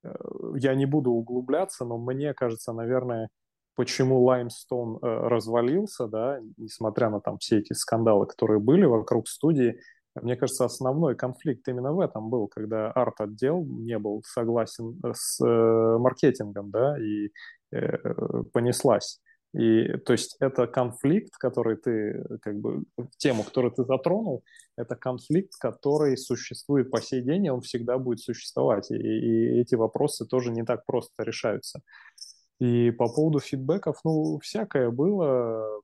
э, 0.03 0.13
я 0.55 0.73
не 0.75 0.85
буду 0.85 1.11
углубляться, 1.11 1.83
но 1.85 1.97
мне 1.97 2.33
кажется, 2.33 2.71
наверное, 2.71 3.29
почему 3.75 4.29
Limestone 4.29 4.99
э, 5.01 5.27
развалился, 5.27 6.07
да, 6.07 6.39
несмотря 6.57 7.09
на 7.09 7.19
там 7.19 7.37
все 7.37 7.59
эти 7.59 7.73
скандалы, 7.73 8.25
которые 8.25 8.59
были 8.59 8.85
вокруг 8.85 9.27
студии, 9.27 9.79
мне 10.21 10.37
кажется, 10.37 10.65
основной 10.65 11.15
конфликт 11.15 11.67
именно 11.67 11.91
в 11.91 11.99
этом 11.99 12.29
был, 12.29 12.47
когда 12.47 12.89
арт-отдел 12.91 13.65
не 13.65 13.99
был 13.99 14.23
согласен 14.25 14.99
с 15.13 15.43
э, 15.45 15.97
маркетингом, 15.97 16.71
да, 16.71 16.97
и 16.97 17.31
э, 17.71 17.97
понеслась. 18.53 19.19
И 19.57 19.97
то 20.05 20.11
есть 20.11 20.35
это 20.41 20.67
конфликт, 20.67 21.37
который 21.37 21.77
ты, 21.77 22.25
как 22.41 22.59
бы, 22.59 22.83
тему, 23.17 23.43
которую 23.43 23.71
ты 23.71 23.85
затронул, 23.85 24.43
это 24.77 24.97
конфликт, 24.97 25.53
который 25.57 26.17
существует 26.17 26.91
по 26.91 27.01
сей 27.01 27.21
день, 27.21 27.45
и 27.45 27.49
он 27.49 27.61
всегда 27.61 27.97
будет 27.97 28.19
существовать. 28.19 28.91
И, 28.91 28.95
и 28.95 29.61
эти 29.61 29.75
вопросы 29.75 30.25
тоже 30.25 30.51
не 30.51 30.63
так 30.63 30.85
просто 30.85 31.23
решаются. 31.23 31.79
И 32.59 32.91
по 32.91 33.07
поводу 33.07 33.39
фидбэков, 33.39 33.99
ну, 34.03 34.39
всякое 34.39 34.89
было. 34.89 35.81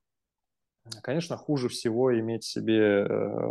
Конечно, 1.02 1.36
хуже 1.36 1.68
всего 1.68 2.18
иметь 2.18 2.44
себе 2.44 3.06
э, 3.06 3.50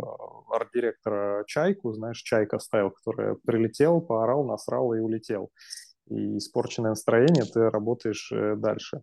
арт-директора 0.50 1.44
Чайку, 1.46 1.92
знаешь, 1.92 2.20
Чайка 2.20 2.58
стайл, 2.58 2.90
который 2.90 3.36
прилетел, 3.46 4.02
поорал, 4.02 4.44
насрал 4.44 4.92
и 4.92 4.98
улетел. 4.98 5.50
И 6.08 6.36
испорченное 6.36 6.90
настроение, 6.90 7.44
ты 7.44 7.70
работаешь 7.70 8.30
э, 8.32 8.56
дальше. 8.56 9.02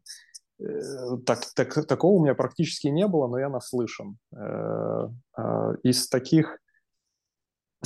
Э, 0.59 1.17
так, 1.25 1.39
так, 1.55 1.87
такого 1.87 2.17
у 2.17 2.23
меня 2.23 2.35
практически 2.35 2.87
не 2.87 3.07
было, 3.07 3.27
но 3.27 3.39
я 3.39 3.49
наслышан. 3.49 4.17
Из 5.83 6.07
таких 6.09 6.59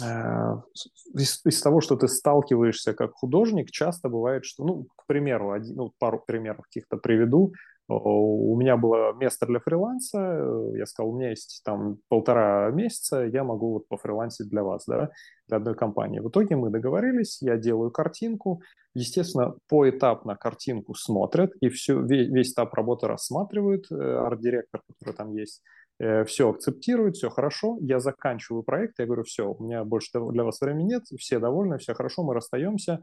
из, 0.02 1.42
из 1.46 1.62
того, 1.62 1.82
что 1.82 1.96
ты 1.96 2.08
сталкиваешься 2.08 2.94
как 2.94 3.14
художник, 3.14 3.70
часто 3.70 4.10
бывает, 4.10 4.44
что, 4.44 4.66
ну, 4.66 4.88
к 4.96 5.06
примеру, 5.06 5.52
один, 5.52 5.76
ну, 5.76 5.94
пару 6.00 6.20
примеров 6.26 6.66
каких-то 6.66 6.98
приведу. 6.98 7.54
У 7.90 8.56
меня 8.58 8.78
было 8.78 9.14
место 9.14 9.46
для 9.46 9.60
фриланса, 9.60 10.18
э, 10.18 10.78
я 10.78 10.86
сказал, 10.86 11.12
у 11.12 11.18
меня 11.18 11.32
есть 11.32 11.62
там 11.66 11.98
полтора 12.08 12.72
месяца, 12.72 13.24
я 13.26 13.44
могу 13.44 13.74
вот 13.74 13.88
пофрилансить 13.90 14.48
для 14.48 14.64
вас, 14.64 14.86
да, 14.88 15.10
для 15.50 15.58
одной 15.58 15.76
компании. 15.76 16.22
В 16.22 16.30
итоге 16.30 16.56
мы 16.56 16.70
договорились, 16.70 17.42
я 17.42 17.58
делаю 17.58 17.92
картинку, 17.92 18.62
естественно, 18.96 19.56
поэтапно 19.68 20.38
картинку 20.38 20.96
смотрят, 20.96 21.52
и 21.60 21.68
все, 21.68 22.00
весь, 22.02 22.30
весь 22.30 22.54
этап 22.54 22.74
работы 22.74 23.08
рассматривают, 23.08 23.92
э, 23.92 23.96
арт-директор, 23.96 24.82
который 24.88 25.14
там 25.14 25.34
есть, 25.34 25.62
Э, 25.62 25.83
все 26.26 26.50
акцептирует, 26.50 27.16
все 27.16 27.30
хорошо, 27.30 27.78
я 27.82 28.00
заканчиваю 28.00 28.64
проект, 28.64 29.00
я 29.00 29.06
говорю, 29.06 29.24
все, 29.24 29.52
у 29.52 29.64
меня 29.64 29.84
больше 29.84 30.10
для 30.14 30.44
вас 30.44 30.60
времени 30.62 30.94
нет, 30.94 31.04
все 31.18 31.40
довольны, 31.40 31.78
все 31.78 31.94
хорошо, 31.94 32.24
мы 32.24 32.34
расстаемся, 32.34 33.02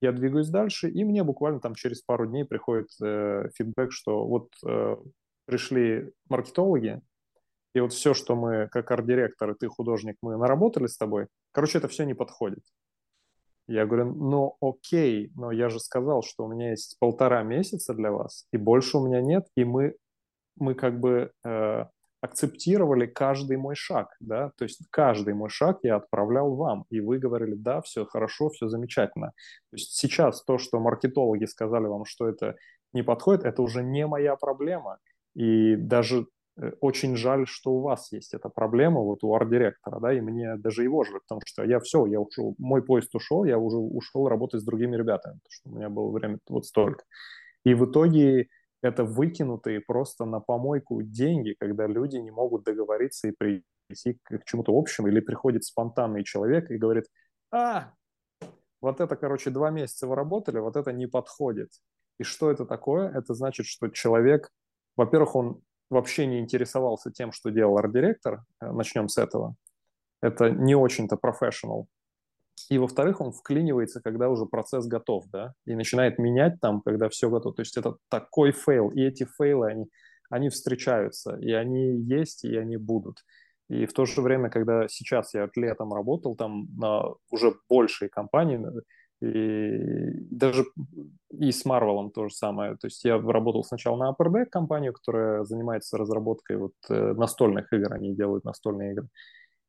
я 0.00 0.12
двигаюсь 0.12 0.48
дальше, 0.48 0.88
и 0.88 1.04
мне 1.04 1.22
буквально 1.24 1.60
там 1.60 1.74
через 1.74 2.02
пару 2.02 2.26
дней 2.26 2.44
приходит 2.44 2.88
э, 3.02 3.48
фидбэк, 3.54 3.92
что 3.92 4.26
вот 4.26 4.48
э, 4.66 4.96
пришли 5.44 6.12
маркетологи, 6.28 7.00
и 7.74 7.80
вот 7.80 7.92
все, 7.92 8.14
что 8.14 8.36
мы 8.36 8.68
как 8.70 8.90
арт-директор, 8.90 9.50
и 9.50 9.54
ты 9.54 9.68
художник, 9.68 10.16
мы 10.22 10.36
наработали 10.36 10.86
с 10.86 10.96
тобой, 10.96 11.26
короче, 11.52 11.78
это 11.78 11.88
все 11.88 12.04
не 12.04 12.14
подходит. 12.14 12.62
Я 13.66 13.84
говорю, 13.84 14.14
ну 14.14 14.56
окей, 14.62 15.30
но 15.34 15.52
я 15.52 15.68
же 15.68 15.78
сказал, 15.78 16.22
что 16.22 16.44
у 16.44 16.48
меня 16.48 16.70
есть 16.70 16.96
полтора 16.98 17.42
месяца 17.42 17.92
для 17.92 18.10
вас, 18.10 18.46
и 18.52 18.56
больше 18.56 18.96
у 18.96 19.06
меня 19.06 19.20
нет, 19.20 19.46
и 19.56 19.64
мы 19.64 19.94
мы 20.60 20.74
как 20.74 20.98
бы 21.00 21.32
э, 21.44 21.84
акцептировали 22.20 23.06
каждый 23.06 23.56
мой 23.56 23.76
шаг, 23.76 24.08
да, 24.20 24.50
то 24.56 24.64
есть 24.64 24.80
каждый 24.90 25.34
мой 25.34 25.50
шаг 25.50 25.78
я 25.82 25.96
отправлял 25.96 26.54
вам, 26.54 26.84
и 26.90 27.00
вы 27.00 27.18
говорили, 27.18 27.54
да, 27.54 27.80
все 27.80 28.04
хорошо, 28.04 28.50
все 28.50 28.68
замечательно. 28.68 29.28
То 29.70 29.76
есть 29.76 29.92
сейчас 29.94 30.42
то, 30.44 30.58
что 30.58 30.80
маркетологи 30.80 31.44
сказали 31.44 31.86
вам, 31.86 32.04
что 32.04 32.28
это 32.28 32.56
не 32.92 33.02
подходит, 33.02 33.44
это 33.44 33.62
уже 33.62 33.82
не 33.84 34.06
моя 34.06 34.34
проблема. 34.34 34.98
И 35.34 35.76
даже 35.76 36.26
э, 36.60 36.72
очень 36.80 37.14
жаль, 37.16 37.46
что 37.46 37.72
у 37.74 37.82
вас 37.82 38.10
есть 38.10 38.34
эта 38.34 38.48
проблема, 38.48 39.00
вот 39.00 39.22
у 39.22 39.32
арт-директора, 39.34 40.00
да, 40.00 40.12
и 40.12 40.20
мне 40.20 40.56
даже 40.56 40.82
его 40.82 41.04
жаль, 41.04 41.20
потому 41.20 41.40
что 41.46 41.62
я 41.62 41.78
все, 41.78 42.04
я 42.06 42.20
ушел, 42.20 42.56
мой 42.58 42.82
поезд 42.82 43.14
ушел, 43.14 43.44
я 43.44 43.58
уже 43.58 43.76
ушел 43.76 44.28
работать 44.28 44.60
с 44.60 44.64
другими 44.64 44.96
ребятами, 44.96 45.38
потому 45.38 45.50
что 45.50 45.70
у 45.70 45.76
меня 45.76 45.88
было 45.88 46.10
время 46.10 46.38
вот 46.48 46.66
столько. 46.66 47.04
И 47.64 47.74
в 47.74 47.88
итоге 47.88 48.48
это 48.82 49.04
выкинутые 49.04 49.80
просто 49.80 50.24
на 50.24 50.40
помойку 50.40 51.02
деньги, 51.02 51.54
когда 51.58 51.86
люди 51.86 52.16
не 52.16 52.30
могут 52.30 52.64
договориться 52.64 53.28
и 53.28 53.32
прийти 53.32 54.18
к 54.22 54.44
чему-то 54.44 54.76
общему, 54.76 55.08
или 55.08 55.20
приходит 55.20 55.64
спонтанный 55.64 56.24
человек 56.24 56.70
и 56.70 56.76
говорит, 56.76 57.06
а, 57.50 57.92
вот 58.80 59.00
это, 59.00 59.16
короче, 59.16 59.50
два 59.50 59.70
месяца 59.70 60.06
вы 60.06 60.14
работали, 60.14 60.58
вот 60.58 60.76
это 60.76 60.92
не 60.92 61.06
подходит. 61.06 61.70
И 62.18 62.22
что 62.22 62.50
это 62.50 62.64
такое? 62.64 63.10
Это 63.10 63.34
значит, 63.34 63.66
что 63.66 63.88
человек, 63.88 64.50
во-первых, 64.96 65.34
он 65.34 65.62
вообще 65.90 66.26
не 66.26 66.38
интересовался 66.38 67.10
тем, 67.10 67.32
что 67.32 67.50
делал 67.50 67.78
арт-директор, 67.78 68.44
э, 68.60 68.70
начнем 68.70 69.08
с 69.08 69.18
этого. 69.18 69.54
Это 70.20 70.50
не 70.50 70.74
очень-то 70.74 71.16
профессионал. 71.16 71.86
И, 72.70 72.78
во-вторых, 72.78 73.20
он 73.20 73.32
вклинивается, 73.32 74.00
когда 74.00 74.28
уже 74.28 74.46
процесс 74.46 74.86
готов, 74.86 75.26
да, 75.30 75.54
и 75.66 75.74
начинает 75.74 76.18
менять 76.18 76.60
там, 76.60 76.80
когда 76.80 77.08
все 77.08 77.30
готово. 77.30 77.54
То 77.54 77.62
есть 77.62 77.76
это 77.76 77.96
такой 78.08 78.52
фейл, 78.52 78.90
и 78.90 79.02
эти 79.02 79.26
фейлы, 79.38 79.70
они, 79.70 79.86
они 80.30 80.48
встречаются, 80.48 81.36
и 81.36 81.52
они 81.52 82.00
есть, 82.00 82.44
и 82.44 82.56
они 82.56 82.76
будут. 82.76 83.18
И 83.68 83.86
в 83.86 83.92
то 83.92 84.06
же 84.06 84.22
время, 84.22 84.50
когда 84.50 84.88
сейчас 84.88 85.34
я 85.34 85.48
летом 85.54 85.92
работал 85.92 86.36
там 86.36 86.68
на 86.76 87.02
уже 87.30 87.54
большей 87.68 88.08
компании, 88.08 88.58
и 89.20 90.26
даже 90.30 90.64
и 91.30 91.50
с 91.50 91.66
Marvel 91.66 92.10
то 92.10 92.28
же 92.28 92.34
самое. 92.34 92.76
То 92.76 92.86
есть 92.86 93.04
я 93.04 93.18
работал 93.18 93.64
сначала 93.64 93.96
на 93.96 94.10
Upper 94.10 94.28
Deck 94.28 94.46
компанию, 94.46 94.92
которая 94.92 95.44
занимается 95.44 95.98
разработкой 95.98 96.56
вот 96.56 96.74
э, 96.88 97.14
настольных 97.14 97.72
игр, 97.72 97.92
они 97.92 98.14
делают 98.14 98.44
настольные 98.44 98.92
игры. 98.92 99.08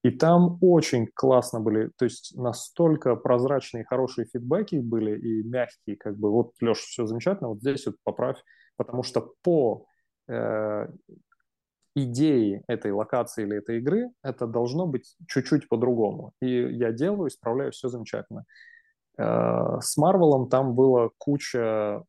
И 0.02 0.12
там 0.12 0.58
очень 0.62 1.08
классно 1.14 1.60
были, 1.60 1.92
то 1.98 2.06
есть 2.06 2.34
настолько 2.38 3.16
прозрачные, 3.18 3.84
хорошие 3.84 4.28
фидбэки 4.28 4.78
были 4.78 5.20
и 5.20 5.44
мягкие, 5.44 5.98
как 5.98 6.18
бы, 6.18 6.32
вот, 6.32 6.54
Леша, 6.62 6.82
все 6.86 7.06
замечательно, 7.06 7.50
вот 7.50 7.60
здесь 7.60 7.86
вот 7.86 7.96
поправь, 8.04 8.38
потому 8.78 9.04
что 9.04 9.34
по 9.44 9.86
э, 10.30 10.88
идее 11.96 12.64
этой 12.68 12.92
локации 12.92 13.44
или 13.44 13.58
этой 13.58 13.80
игры 13.80 14.10
это 14.24 14.48
должно 14.48 14.88
быть 14.88 15.18
чуть-чуть 15.28 15.68
по-другому. 15.68 16.32
И 16.42 16.50
я 16.50 16.94
делаю, 16.94 17.28
исправляю, 17.28 17.74
все 17.74 17.90
замечательно. 17.90 18.46
Э, 19.18 19.80
с 19.82 19.98
Марвелом 19.98 20.48
там 20.48 20.76
было 20.76 21.12
куча 21.18 22.04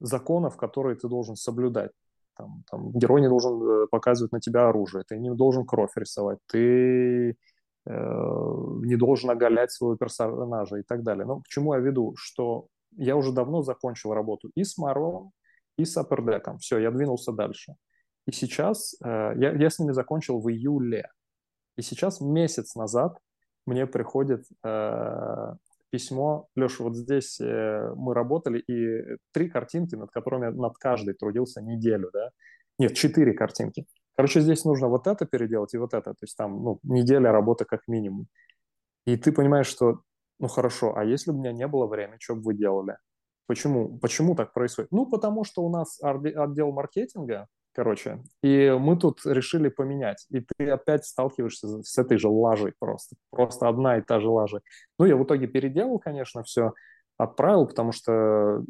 законов, 0.00 0.56
которые 0.56 0.96
ты 0.96 1.08
должен 1.08 1.36
соблюдать. 1.36 1.92
Там, 2.36 2.64
там, 2.70 2.92
герой 2.92 3.20
не 3.20 3.28
должен 3.28 3.62
э, 3.62 3.86
показывать 3.88 4.32
на 4.32 4.40
тебя 4.40 4.68
оружие, 4.68 5.04
ты 5.06 5.18
не 5.18 5.34
должен 5.34 5.66
кровь 5.66 5.90
рисовать, 5.96 6.38
ты 6.46 7.30
э, 7.30 7.34
не 7.86 8.96
должен 8.96 9.30
оголять 9.30 9.72
своего 9.72 9.96
персонажа 9.96 10.76
и 10.76 10.82
так 10.82 11.02
далее. 11.02 11.26
Но 11.26 11.40
к 11.40 11.48
чему 11.48 11.74
я 11.74 11.80
веду? 11.80 12.14
Что 12.16 12.66
я 12.96 13.16
уже 13.16 13.32
давно 13.32 13.62
закончил 13.62 14.14
работу 14.14 14.50
и 14.54 14.64
с 14.64 14.78
Марвелом, 14.78 15.32
и 15.76 15.84
с 15.84 15.96
Аппердеком. 15.96 16.58
Все, 16.58 16.78
я 16.78 16.90
двинулся 16.90 17.32
дальше. 17.32 17.74
И 18.26 18.32
сейчас 18.32 18.94
э, 19.04 19.32
я, 19.36 19.52
я 19.52 19.70
с 19.70 19.78
ними 19.78 19.92
закончил 19.92 20.40
в 20.40 20.48
июле. 20.50 21.08
И 21.76 21.82
сейчас 21.82 22.20
месяц 22.20 22.74
назад 22.74 23.18
мне 23.66 23.86
приходит 23.86 24.44
э, 24.64 25.52
письмо, 25.90 26.48
Леша, 26.56 26.84
вот 26.84 26.96
здесь 26.96 27.40
э, 27.40 27.92
мы 27.96 28.14
работали, 28.14 28.58
и 28.58 29.16
три 29.32 29.48
картинки, 29.48 29.94
над 29.94 30.10
которыми 30.10 30.46
над 30.46 30.76
каждой 30.78 31.14
трудился 31.14 31.60
неделю, 31.62 32.10
да? 32.12 32.30
Нет, 32.78 32.94
четыре 32.94 33.32
картинки. 33.34 33.86
Короче, 34.16 34.40
здесь 34.40 34.64
нужно 34.64 34.88
вот 34.88 35.06
это 35.06 35.26
переделать 35.26 35.74
и 35.74 35.78
вот 35.78 35.94
это. 35.94 36.10
То 36.12 36.22
есть 36.22 36.36
там, 36.36 36.62
ну, 36.62 36.78
неделя 36.82 37.32
работы 37.32 37.64
как 37.64 37.88
минимум. 37.88 38.26
И 39.06 39.16
ты 39.16 39.32
понимаешь, 39.32 39.66
что, 39.66 40.00
ну, 40.38 40.48
хорошо, 40.48 40.96
а 40.96 41.04
если 41.04 41.30
бы 41.30 41.38
у 41.38 41.40
меня 41.40 41.52
не 41.52 41.66
было 41.66 41.86
времени, 41.86 42.18
что 42.20 42.36
бы 42.36 42.42
вы 42.42 42.54
делали? 42.54 42.96
Почему? 43.46 43.98
Почему 43.98 44.34
так 44.34 44.52
происходит? 44.52 44.92
Ну, 44.92 45.06
потому 45.06 45.44
что 45.44 45.62
у 45.62 45.70
нас 45.70 45.98
отдел 46.02 46.72
маркетинга, 46.72 47.48
короче. 47.72 48.22
И 48.42 48.70
мы 48.78 48.96
тут 48.96 49.20
решили 49.24 49.68
поменять. 49.68 50.26
И 50.30 50.40
ты 50.40 50.70
опять 50.70 51.04
сталкиваешься 51.04 51.82
с 51.82 51.98
этой 51.98 52.18
же 52.18 52.28
лажей 52.28 52.72
просто. 52.78 53.16
Просто 53.30 53.68
одна 53.68 53.98
и 53.98 54.02
та 54.02 54.20
же 54.20 54.28
лажа. 54.28 54.60
Ну, 54.98 55.04
я 55.04 55.16
в 55.16 55.24
итоге 55.24 55.46
переделал, 55.46 55.98
конечно, 55.98 56.42
все, 56.42 56.72
отправил, 57.16 57.66
потому 57.66 57.92
что 57.92 58.12
э, 58.12 58.62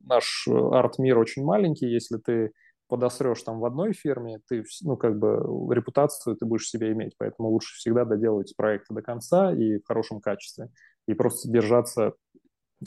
наш 0.00 0.46
арт-мир 0.48 1.18
очень 1.18 1.44
маленький. 1.44 1.86
Если 1.86 2.18
ты 2.18 2.52
подосрешь 2.88 3.42
там 3.42 3.60
в 3.60 3.64
одной 3.64 3.92
фирме, 3.92 4.40
ты, 4.48 4.64
ну, 4.82 4.96
как 4.96 5.18
бы 5.18 5.38
репутацию 5.74 6.36
ты 6.36 6.44
будешь 6.44 6.68
себе 6.68 6.92
иметь. 6.92 7.14
Поэтому 7.18 7.48
лучше 7.50 7.76
всегда 7.76 8.04
доделывать 8.04 8.54
проекты 8.56 8.94
до 8.94 9.02
конца 9.02 9.52
и 9.52 9.78
в 9.78 9.86
хорошем 9.86 10.20
качестве. 10.20 10.68
И 11.06 11.14
просто 11.14 11.50
держаться 11.50 12.14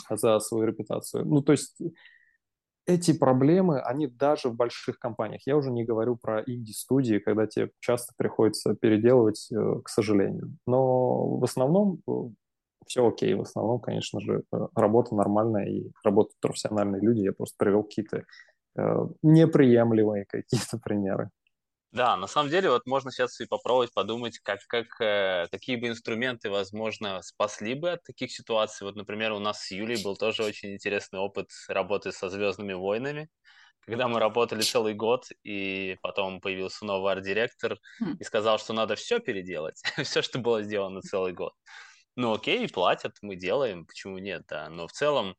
за 0.10 0.40
свою 0.40 0.66
репутацию. 0.68 1.26
Ну, 1.26 1.42
то 1.42 1.52
есть 1.52 1.82
эти 2.88 3.12
проблемы, 3.12 3.80
они 3.82 4.08
даже 4.08 4.50
в 4.50 4.56
больших 4.56 4.98
компаниях. 4.98 5.42
Я 5.46 5.58
уже 5.58 5.72
не 5.72 5.84
говорю 5.84 6.16
про 6.16 6.42
инди-студии, 6.42 7.20
когда 7.20 7.46
тебе 7.46 7.70
часто 7.80 8.14
приходится 8.18 8.76
переделывать, 8.76 9.50
э, 9.52 9.82
к 9.84 9.90
сожалению. 9.90 10.58
Но 10.66 11.38
в 11.38 11.44
основном 11.44 12.00
э, 12.08 12.12
все 12.88 13.06
окей. 13.06 13.36
В 13.36 13.42
основном, 13.42 13.80
конечно 13.82 14.22
же, 14.22 14.44
э, 14.54 14.58
работа 14.74 15.16
нормальная 15.16 15.66
и 15.66 15.92
работают 16.04 16.40
профессиональные 16.40 17.02
люди. 17.02 17.20
Я 17.20 17.34
просто 17.34 17.56
привел 17.58 17.84
какие-то 17.84 18.24
неприемлемые 19.24 20.26
какие-то 20.26 20.78
примеры. 20.84 21.32
Да, 21.98 22.16
на 22.16 22.28
самом 22.28 22.52
деле, 22.52 22.70
вот 22.70 22.86
можно 22.86 23.12
сейчас 23.12 23.40
и 23.42 23.48
попробовать 23.48 23.92
подумать, 23.92 24.38
как, 24.38 24.60
как, 24.68 25.02
э, 25.02 25.48
какие 25.50 25.78
бы 25.78 25.88
инструменты, 25.88 26.52
возможно, 26.52 27.24
спасли 27.24 27.74
бы 27.74 27.94
от 27.94 28.04
таких 28.04 28.32
ситуаций. 28.32 28.86
Вот, 28.86 28.96
например, 28.96 29.32
у 29.32 29.40
нас 29.40 29.64
с 29.64 29.72
Юлей 29.72 30.04
был 30.04 30.16
тоже 30.16 30.44
очень 30.44 30.76
интересный 30.76 31.18
опыт 31.20 31.50
работы 31.68 32.12
со 32.12 32.30
«Звездными 32.30 32.74
войнами», 32.74 33.30
когда 33.80 34.08
мы 34.08 34.20
работали 34.20 34.62
целый 34.62 34.94
год, 34.94 35.26
и 35.44 35.98
потом 36.04 36.40
появился 36.40 36.86
новый 36.86 37.14
арт-директор 37.14 37.80
хм. 38.00 38.18
и 38.20 38.24
сказал, 38.24 38.60
что 38.60 38.74
надо 38.74 38.96
все 38.96 39.20
переделать, 39.20 39.82
все, 40.04 40.22
что 40.22 40.38
было 40.38 40.62
сделано 40.62 41.02
целый 41.02 41.34
год. 41.34 41.54
Ну 42.16 42.34
окей, 42.34 42.70
платят, 42.70 43.14
мы 43.24 43.36
делаем, 43.36 43.88
почему 43.88 44.20
нет, 44.20 44.44
да. 44.48 44.70
Но 44.70 44.88
в 44.88 44.92
целом 44.92 45.36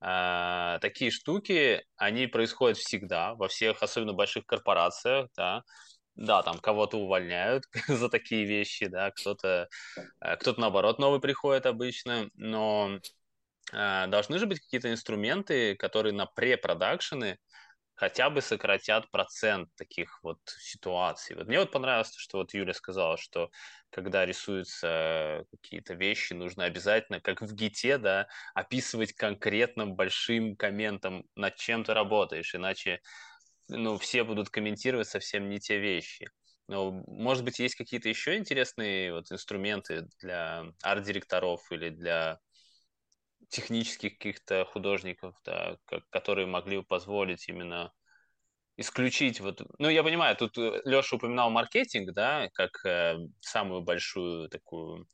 э, 0.00 0.78
такие 0.80 1.12
штуки, 1.12 1.84
они 1.96 2.26
происходят 2.26 2.78
всегда, 2.78 3.34
во 3.34 3.46
всех, 3.46 3.82
особенно 3.82 4.12
больших 4.12 4.46
корпорациях, 4.46 5.28
да, 5.36 5.62
да, 6.20 6.42
там 6.42 6.58
кого-то 6.58 6.98
увольняют 6.98 7.64
за 7.88 8.08
такие 8.08 8.44
вещи, 8.44 8.86
да, 8.86 9.10
кто-то, 9.10 9.68
э, 10.20 10.36
кто-то 10.36 10.60
наоборот 10.60 10.98
новый 10.98 11.20
приходит 11.20 11.66
обычно, 11.66 12.28
но 12.34 12.98
э, 13.72 14.06
должны 14.06 14.38
же 14.38 14.46
быть 14.46 14.60
какие-то 14.60 14.92
инструменты, 14.92 15.74
которые 15.76 16.12
на 16.12 16.26
препродакшены 16.26 17.38
хотя 17.94 18.30
бы 18.30 18.40
сократят 18.42 19.10
процент 19.10 19.68
таких 19.76 20.22
вот 20.22 20.38
ситуаций. 20.44 21.36
Вот 21.36 21.48
мне 21.48 21.58
вот 21.58 21.70
понравилось, 21.70 22.14
что 22.16 22.38
вот 22.38 22.54
Юля 22.54 22.74
сказала, 22.74 23.16
что 23.16 23.50
когда 23.90 24.24
рисуются 24.24 25.44
какие-то 25.50 25.94
вещи, 25.94 26.34
нужно 26.34 26.64
обязательно, 26.64 27.20
как 27.20 27.42
в 27.42 27.54
гите, 27.54 27.98
да, 27.98 28.26
описывать 28.54 29.14
конкретным 29.14 29.96
большим 29.96 30.56
комментом, 30.56 31.24
над 31.34 31.56
чем 31.56 31.84
ты 31.84 31.92
работаешь, 31.92 32.54
иначе 32.54 33.00
ну, 33.70 33.98
все 33.98 34.24
будут 34.24 34.50
комментировать 34.50 35.08
совсем 35.08 35.48
не 35.48 35.58
те 35.58 35.78
вещи. 35.78 36.28
Но, 36.68 36.92
может 37.06 37.44
быть, 37.44 37.58
есть 37.58 37.74
какие-то 37.74 38.08
еще 38.08 38.36
интересные 38.36 39.12
вот 39.12 39.32
инструменты 39.32 40.06
для 40.20 40.64
арт-директоров 40.82 41.60
или 41.72 41.90
для 41.90 42.38
технических 43.48 44.12
каких-то 44.12 44.64
художников, 44.64 45.34
да, 45.44 45.76
которые 46.10 46.46
могли 46.46 46.78
бы 46.78 46.84
позволить 46.84 47.48
именно 47.48 47.92
исключить 48.76 49.40
вот, 49.40 49.60
ну 49.78 49.88
я 49.88 50.02
понимаю, 50.02 50.36
тут 50.36 50.56
э, 50.56 50.80
Леша 50.84 51.16
упоминал 51.16 51.50
маркетинг, 51.50 52.14
да, 52.14 52.48
как 52.54 52.70
э, 52.86 53.18
самую 53.40 53.82
большую 53.82 54.48
такую 54.48 55.06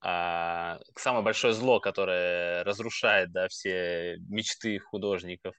а, 0.00 0.78
самое 0.96 1.24
большое 1.24 1.52
зло, 1.52 1.80
которое 1.80 2.62
разрушает, 2.64 3.32
да, 3.32 3.48
все 3.48 4.16
мечты 4.28 4.78
художников. 4.78 5.56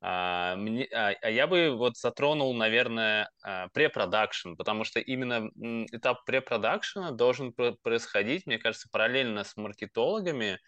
А, 0.00 0.54
мне, 0.56 0.84
а, 0.92 1.14
а 1.20 1.30
я 1.30 1.46
бы 1.46 1.74
вот 1.76 1.96
затронул, 1.96 2.54
наверное, 2.54 3.30
а, 3.42 3.68
препродакшн, 3.68 4.54
потому 4.54 4.84
что 4.84 5.00
именно 5.00 5.48
этап 5.90 6.24
препродакшена 6.24 7.10
должен 7.10 7.52
происходить, 7.52 8.46
мне 8.46 8.58
кажется, 8.58 8.88
параллельно 8.92 9.42
с 9.42 9.56
маркетологами, 9.56 10.60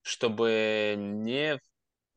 чтобы 0.00 0.94
не 0.96 1.60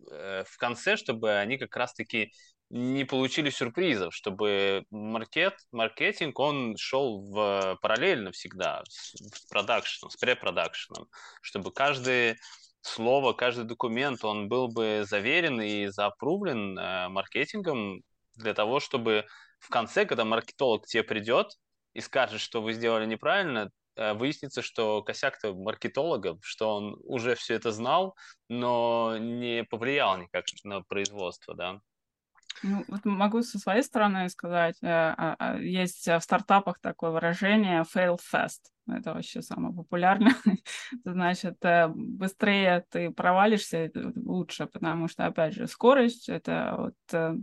э, 0.09 0.43
в 0.47 0.57
конце, 0.57 0.95
чтобы 0.95 1.33
они 1.33 1.57
как 1.57 1.75
раз-таки 1.75 2.31
не 2.69 3.03
получили 3.03 3.49
сюрпризов, 3.49 4.15
чтобы 4.15 4.85
маркет, 4.91 5.55
маркетинг, 5.73 6.39
он 6.39 6.77
шел 6.77 7.21
в, 7.21 7.77
параллельно 7.81 8.31
всегда 8.31 8.81
с, 8.87 9.13
продакшеном, 9.49 10.09
с 10.09 10.15
препродакшеном, 10.15 11.09
чтобы 11.41 11.73
каждый 11.73 12.37
слово, 12.81 13.33
каждый 13.33 13.65
документ, 13.65 14.23
он 14.23 14.47
был 14.49 14.67
бы 14.67 15.03
заверен 15.07 15.61
и 15.61 15.87
заапрувлен 15.87 16.77
э, 16.77 17.09
маркетингом 17.09 18.01
для 18.35 18.53
того, 18.53 18.79
чтобы 18.79 19.25
в 19.59 19.69
конце, 19.69 20.05
когда 20.05 20.25
маркетолог 20.25 20.83
к 20.83 20.87
тебе 20.87 21.03
придет 21.03 21.57
и 21.93 22.01
скажет, 22.01 22.41
что 22.41 22.61
вы 22.61 22.73
сделали 22.73 23.05
неправильно, 23.05 23.69
э, 23.95 24.13
выяснится, 24.13 24.61
что 24.61 25.03
косяк-то 25.03 25.53
маркетолога, 25.53 26.37
что 26.41 26.75
он 26.75 26.97
уже 27.03 27.35
все 27.35 27.55
это 27.55 27.71
знал, 27.71 28.15
но 28.49 29.17
не 29.19 29.63
повлиял 29.63 30.17
никак 30.17 30.45
на 30.63 30.81
производство, 30.81 31.55
да. 31.55 31.81
Ну, 32.63 32.85
вот 32.87 33.05
могу 33.05 33.41
со 33.41 33.59
своей 33.59 33.81
стороны 33.81 34.29
сказать, 34.29 34.77
э, 34.81 34.87
а, 34.87 35.35
а, 35.39 35.57
есть 35.57 36.07
в 36.07 36.19
стартапах 36.19 36.79
такое 36.79 37.11
выражение 37.11 37.83
fail 37.83 38.17
fast. 38.17 38.59
Это 38.87 39.13
вообще 39.13 39.41
самое 39.41 39.73
популярное. 39.73 40.35
Значит, 41.05 41.57
э, 41.63 41.87
быстрее 41.87 42.85
ты 42.89 43.11
провалишься, 43.11 43.91
лучше, 44.15 44.67
потому 44.67 45.07
что, 45.07 45.25
опять 45.25 45.53
же, 45.53 45.67
скорость— 45.67 46.29
это 46.29 46.75
вот 46.77 47.41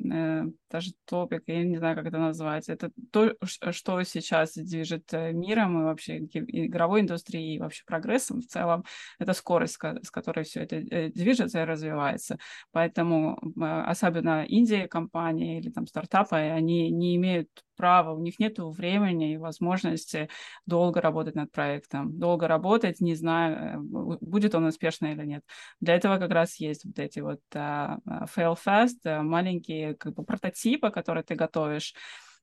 даже 0.00 0.92
топик, 1.04 1.42
я 1.46 1.62
не 1.64 1.76
знаю, 1.76 1.96
как 1.96 2.06
это 2.06 2.18
назвать. 2.18 2.68
Это 2.68 2.90
то, 3.12 3.34
что 3.44 4.02
сейчас 4.02 4.54
движет 4.54 5.12
э, 5.12 5.32
миром 5.32 5.80
и 5.80 5.84
вообще 5.84 6.18
игровой 6.18 7.02
индустрией, 7.02 7.56
и 7.56 7.58
вообще 7.58 7.82
прогрессом 7.86 8.40
в 8.40 8.46
целом. 8.46 8.84
Это 9.18 9.32
скорость, 9.34 9.78
с 10.02 10.10
которой 10.10 10.44
все 10.44 10.60
это 10.60 10.76
э, 10.76 11.10
движется 11.10 11.62
и 11.62 11.64
развивается. 11.64 12.38
Поэтому 12.72 13.38
особенно 13.60 14.44
Индия 14.44 14.88
компании 14.88 15.58
или 15.58 15.70
там 15.70 15.86
стартапы, 15.86 16.36
они 16.36 16.90
не 16.90 17.16
имеют 17.16 17.48
права, 17.80 18.12
у 18.12 18.20
них 18.20 18.38
нет 18.38 18.58
времени 18.58 19.32
и 19.32 19.38
возможности 19.38 20.28
долго 20.66 21.00
работать 21.00 21.34
над 21.34 21.50
проектом, 21.50 22.18
долго 22.18 22.46
работать, 22.46 23.00
не 23.00 23.14
зная, 23.14 23.76
э, 23.76 23.78
будет 23.78 24.54
он 24.54 24.66
успешный 24.66 25.12
или 25.12 25.24
нет. 25.24 25.42
Для 25.80 25.94
этого 25.94 26.18
как 26.18 26.30
раз 26.30 26.56
есть 26.60 26.84
вот 26.84 26.98
эти 26.98 27.20
вот 27.20 27.40
uh, 27.54 27.98
fail 28.36 28.56
fast, 28.62 29.22
маленькие 29.22 29.94
как 29.94 30.14
бы 30.14 30.24
прототипы 30.24 30.90
который 30.90 31.22
ты 31.22 31.34
готовишь, 31.34 31.94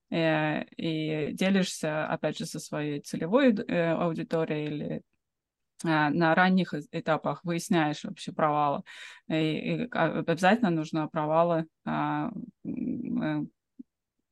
э, 0.10 0.64
и 0.78 1.34
делишься, 1.34 2.08
опять 2.08 2.38
же, 2.38 2.46
со 2.46 2.60
своей 2.60 3.02
целевой 3.02 3.54
э, 3.54 3.92
аудиторией 3.94 4.68
или 4.68 5.02
э, 5.84 6.10
на 6.10 6.34
ранних 6.34 6.74
этапах 6.92 7.44
выясняешь 7.44 8.04
вообще 8.04 8.32
провалы. 8.32 8.82
И, 9.30 9.36
и 9.36 9.90
обязательно 9.92 10.72
нужно 10.72 11.08
провалы 11.08 11.66
а, 11.86 12.32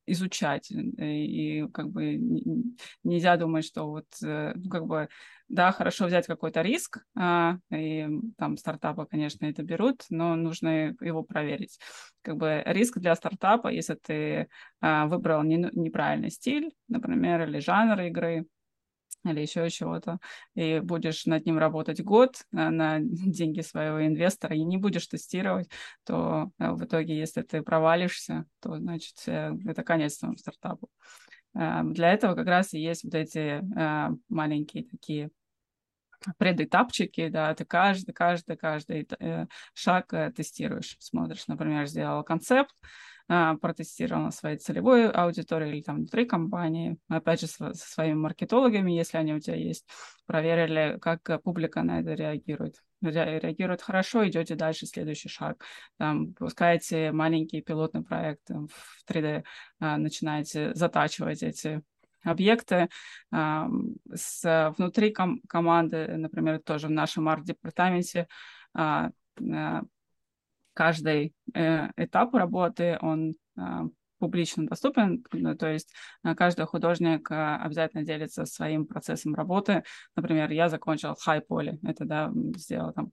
изучать. 0.06 0.70
И, 0.70 1.66
как 1.72 1.90
бы 1.90 2.16
нельзя 3.04 3.36
думать, 3.36 3.64
что 3.64 3.88
вот 3.88 4.06
ну, 4.20 4.70
как 4.70 4.86
бы 4.86 5.08
да, 5.48 5.70
хорошо 5.70 6.06
взять 6.06 6.26
какой-то 6.26 6.62
риск, 6.62 6.98
а, 7.16 7.58
и 7.70 8.08
там 8.36 8.56
стартапы, 8.56 9.06
конечно, 9.06 9.46
это 9.46 9.62
берут, 9.62 10.04
но 10.10 10.34
нужно 10.34 10.94
его 11.00 11.22
проверить. 11.22 11.78
Как 12.22 12.36
бы 12.36 12.62
риск 12.66 12.98
для 12.98 13.14
стартапа, 13.14 13.68
если 13.68 13.94
ты 13.94 14.48
а, 14.80 15.06
выбрал 15.06 15.42
не, 15.44 15.56
неправильный 15.72 16.30
стиль, 16.30 16.72
например, 16.88 17.44
или 17.44 17.60
жанр 17.60 18.00
игры, 18.02 18.46
или 19.28 19.40
еще 19.40 19.68
чего-то, 19.70 20.18
и 20.54 20.80
будешь 20.80 21.26
над 21.26 21.46
ним 21.46 21.58
работать 21.58 22.02
год 22.02 22.36
на, 22.52 22.70
на 22.70 22.98
деньги 23.00 23.60
своего 23.60 24.04
инвестора 24.06 24.56
и 24.56 24.64
не 24.64 24.76
будешь 24.76 25.06
тестировать, 25.06 25.68
то 26.04 26.50
а, 26.58 26.72
в 26.74 26.84
итоге, 26.84 27.18
если 27.18 27.42
ты 27.42 27.62
провалишься, 27.62 28.46
то, 28.60 28.78
значит, 28.78 29.16
э, 29.26 29.52
это 29.66 29.82
конец 29.82 30.18
твоему 30.18 30.36
стартапу. 30.36 30.88
Для 31.54 32.12
этого 32.12 32.34
как 32.34 32.48
раз 32.48 32.74
и 32.74 32.78
есть 32.78 33.04
вот 33.04 33.14
эти 33.14 33.62
э, 33.78 34.10
маленькие 34.28 34.84
такие 34.84 35.30
предэтапчики, 36.38 37.28
да, 37.28 37.54
ты 37.54 37.64
каждый, 37.64 38.12
каждый, 38.12 38.56
каждый 38.56 39.08
э, 39.18 39.46
шаг 39.74 40.12
э, 40.12 40.32
тестируешь, 40.32 40.96
смотришь, 40.98 41.46
например, 41.46 41.86
сделал 41.86 42.22
концепт, 42.24 42.74
протестировал 43.26 44.22
на 44.22 44.30
своей 44.30 44.56
целевой 44.56 45.10
аудитории 45.10 45.70
или 45.70 45.82
там 45.82 45.96
внутри 45.96 46.26
компании, 46.26 46.96
опять 47.08 47.40
же, 47.40 47.46
со 47.48 47.74
своими 47.74 48.14
маркетологами, 48.14 48.92
если 48.92 49.18
они 49.18 49.34
у 49.34 49.40
тебя 49.40 49.56
есть, 49.56 49.86
проверили, 50.26 50.98
как 51.00 51.42
публика 51.42 51.82
на 51.82 52.00
это 52.00 52.14
реагирует. 52.14 52.76
Реагирует 53.02 53.82
хорошо, 53.82 54.26
идете 54.26 54.54
дальше, 54.54 54.86
следующий 54.86 55.28
шаг. 55.28 55.62
Там, 55.98 56.34
пускаете 56.34 57.12
маленький 57.12 57.60
пилотный 57.60 58.02
проект 58.02 58.48
в 58.48 59.04
3D, 59.06 59.44
а, 59.80 59.96
начинаете 59.98 60.74
затачивать 60.74 61.42
эти 61.42 61.82
объекты 62.22 62.88
с, 63.30 64.74
внутри 64.76 65.12
ком- 65.12 65.40
команды, 65.48 66.08
например, 66.16 66.60
тоже 66.60 66.88
в 66.88 66.90
нашем 66.90 67.28
арт-департаменте 67.28 68.26
а, 68.74 69.10
каждый 70.76 71.34
э, 71.54 71.88
этап 71.96 72.34
работы, 72.34 72.98
он 73.00 73.34
э, 73.56 73.62
публично 74.18 74.66
доступен, 74.66 75.24
ну, 75.32 75.56
то 75.56 75.72
есть 75.72 75.92
э, 76.22 76.34
каждый 76.34 76.66
художник 76.66 77.28
обязательно 77.30 78.04
делится 78.04 78.44
своим 78.44 78.86
процессом 78.86 79.34
работы. 79.34 79.82
Например, 80.14 80.50
я 80.50 80.68
закончил 80.68 81.16
poly, 81.48 81.78
это 81.82 82.04
да, 82.04 82.30
сделал 82.56 82.92
там 82.92 83.10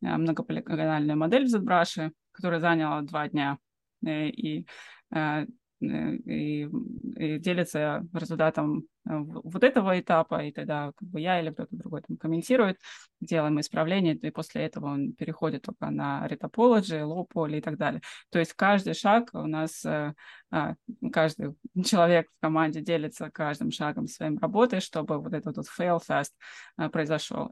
многополигональную 0.00 1.16
модель 1.16 1.46
в 1.46 1.54
ZBrush, 1.56 2.12
которая 2.32 2.60
заняла 2.60 3.00
два 3.00 3.28
дня. 3.28 3.58
И 4.04 4.66
Э, 5.14 5.46
и, 5.80 6.68
и 7.16 7.38
делится 7.38 8.06
результатом 8.12 8.84
э, 9.08 9.16
вот 9.16 9.62
этого 9.62 9.98
этапа, 9.98 10.44
и 10.44 10.52
тогда 10.52 10.92
как 10.96 11.08
бы 11.08 11.20
я 11.20 11.40
или 11.40 11.50
кто-то 11.50 11.76
другой 11.76 12.02
там 12.02 12.16
комментирует, 12.16 12.78
делаем 13.20 13.60
исправление, 13.60 14.14
и 14.14 14.30
после 14.30 14.62
этого 14.62 14.86
он 14.86 15.12
переходит 15.12 15.62
только 15.62 15.90
на 15.90 16.26
ретопологи, 16.26 16.94
low-poly 16.94 17.58
и 17.58 17.60
так 17.60 17.76
далее. 17.76 18.00
То 18.30 18.38
есть 18.38 18.54
каждый 18.54 18.94
шаг 18.94 19.30
у 19.34 19.46
нас, 19.46 19.84
э, 19.84 20.14
а, 20.50 20.74
каждый 21.12 21.54
человек 21.84 22.28
в 22.38 22.40
команде 22.40 22.80
делится 22.80 23.30
каждым 23.30 23.70
шагом 23.70 24.06
своим 24.06 24.38
работой, 24.38 24.80
чтобы 24.80 25.18
вот 25.18 25.34
этот 25.34 25.56
вот 25.56 25.66
fail 25.66 26.00
fast 26.06 26.90
произошел. 26.90 27.50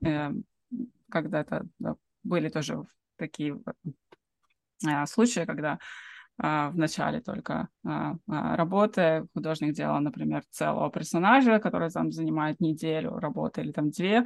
Когда-то 1.10 1.66
были 2.22 2.48
тоже 2.48 2.82
такие 3.16 3.60
случаи, 5.06 5.44
когда 5.44 5.78
в 6.36 6.72
начале 6.74 7.20
только 7.20 7.68
а, 7.86 8.16
а, 8.28 8.56
работы. 8.56 9.26
Художник 9.34 9.72
делал, 9.74 10.00
например, 10.00 10.42
целого 10.50 10.90
персонажа, 10.90 11.60
который 11.60 11.90
там 11.90 12.10
занимает 12.10 12.60
неделю 12.60 13.16
работы 13.18 13.60
или 13.60 13.70
там 13.70 13.90
две, 13.90 14.24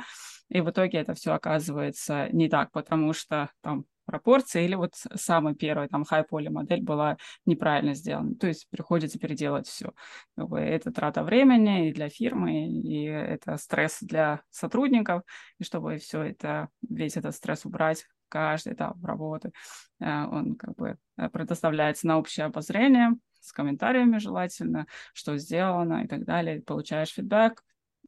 и 0.48 0.60
в 0.60 0.70
итоге 0.70 0.98
это 0.98 1.14
все 1.14 1.32
оказывается 1.32 2.28
не 2.32 2.48
так, 2.48 2.70
потому 2.72 3.12
что 3.12 3.50
там 3.60 3.84
пропорции 4.06 4.64
или 4.64 4.74
вот 4.74 4.94
самый 4.94 5.54
первый 5.54 5.86
там 5.88 6.02
хай-поли 6.02 6.48
модель 6.48 6.82
была 6.82 7.18
неправильно 7.44 7.92
сделана. 7.92 8.34
То 8.36 8.46
есть 8.46 8.66
приходится 8.70 9.18
переделать 9.18 9.66
все. 9.66 9.92
Это 10.34 10.90
трата 10.90 11.22
времени 11.22 11.90
и 11.90 11.92
для 11.92 12.08
фирмы, 12.08 12.68
и 12.68 13.04
это 13.04 13.58
стресс 13.58 13.98
для 14.00 14.40
сотрудников. 14.48 15.22
И 15.58 15.64
чтобы 15.64 15.98
все 15.98 16.22
это, 16.22 16.68
весь 16.88 17.18
этот 17.18 17.34
стресс 17.34 17.66
убрать, 17.66 18.06
каждый 18.28 18.74
этап 18.74 19.02
работы, 19.04 19.52
э, 20.00 20.24
он 20.24 20.56
как 20.56 20.76
бы 20.76 20.98
э, 21.16 21.28
предоставляется 21.28 22.06
на 22.06 22.18
общее 22.18 22.46
обозрение 22.46 23.10
с 23.40 23.52
комментариями 23.52 24.18
желательно, 24.18 24.86
что 25.14 25.36
сделано 25.36 26.04
и 26.04 26.08
так 26.08 26.24
далее. 26.24 26.62
Получаешь 26.62 27.12
фидбэк, 27.12 27.62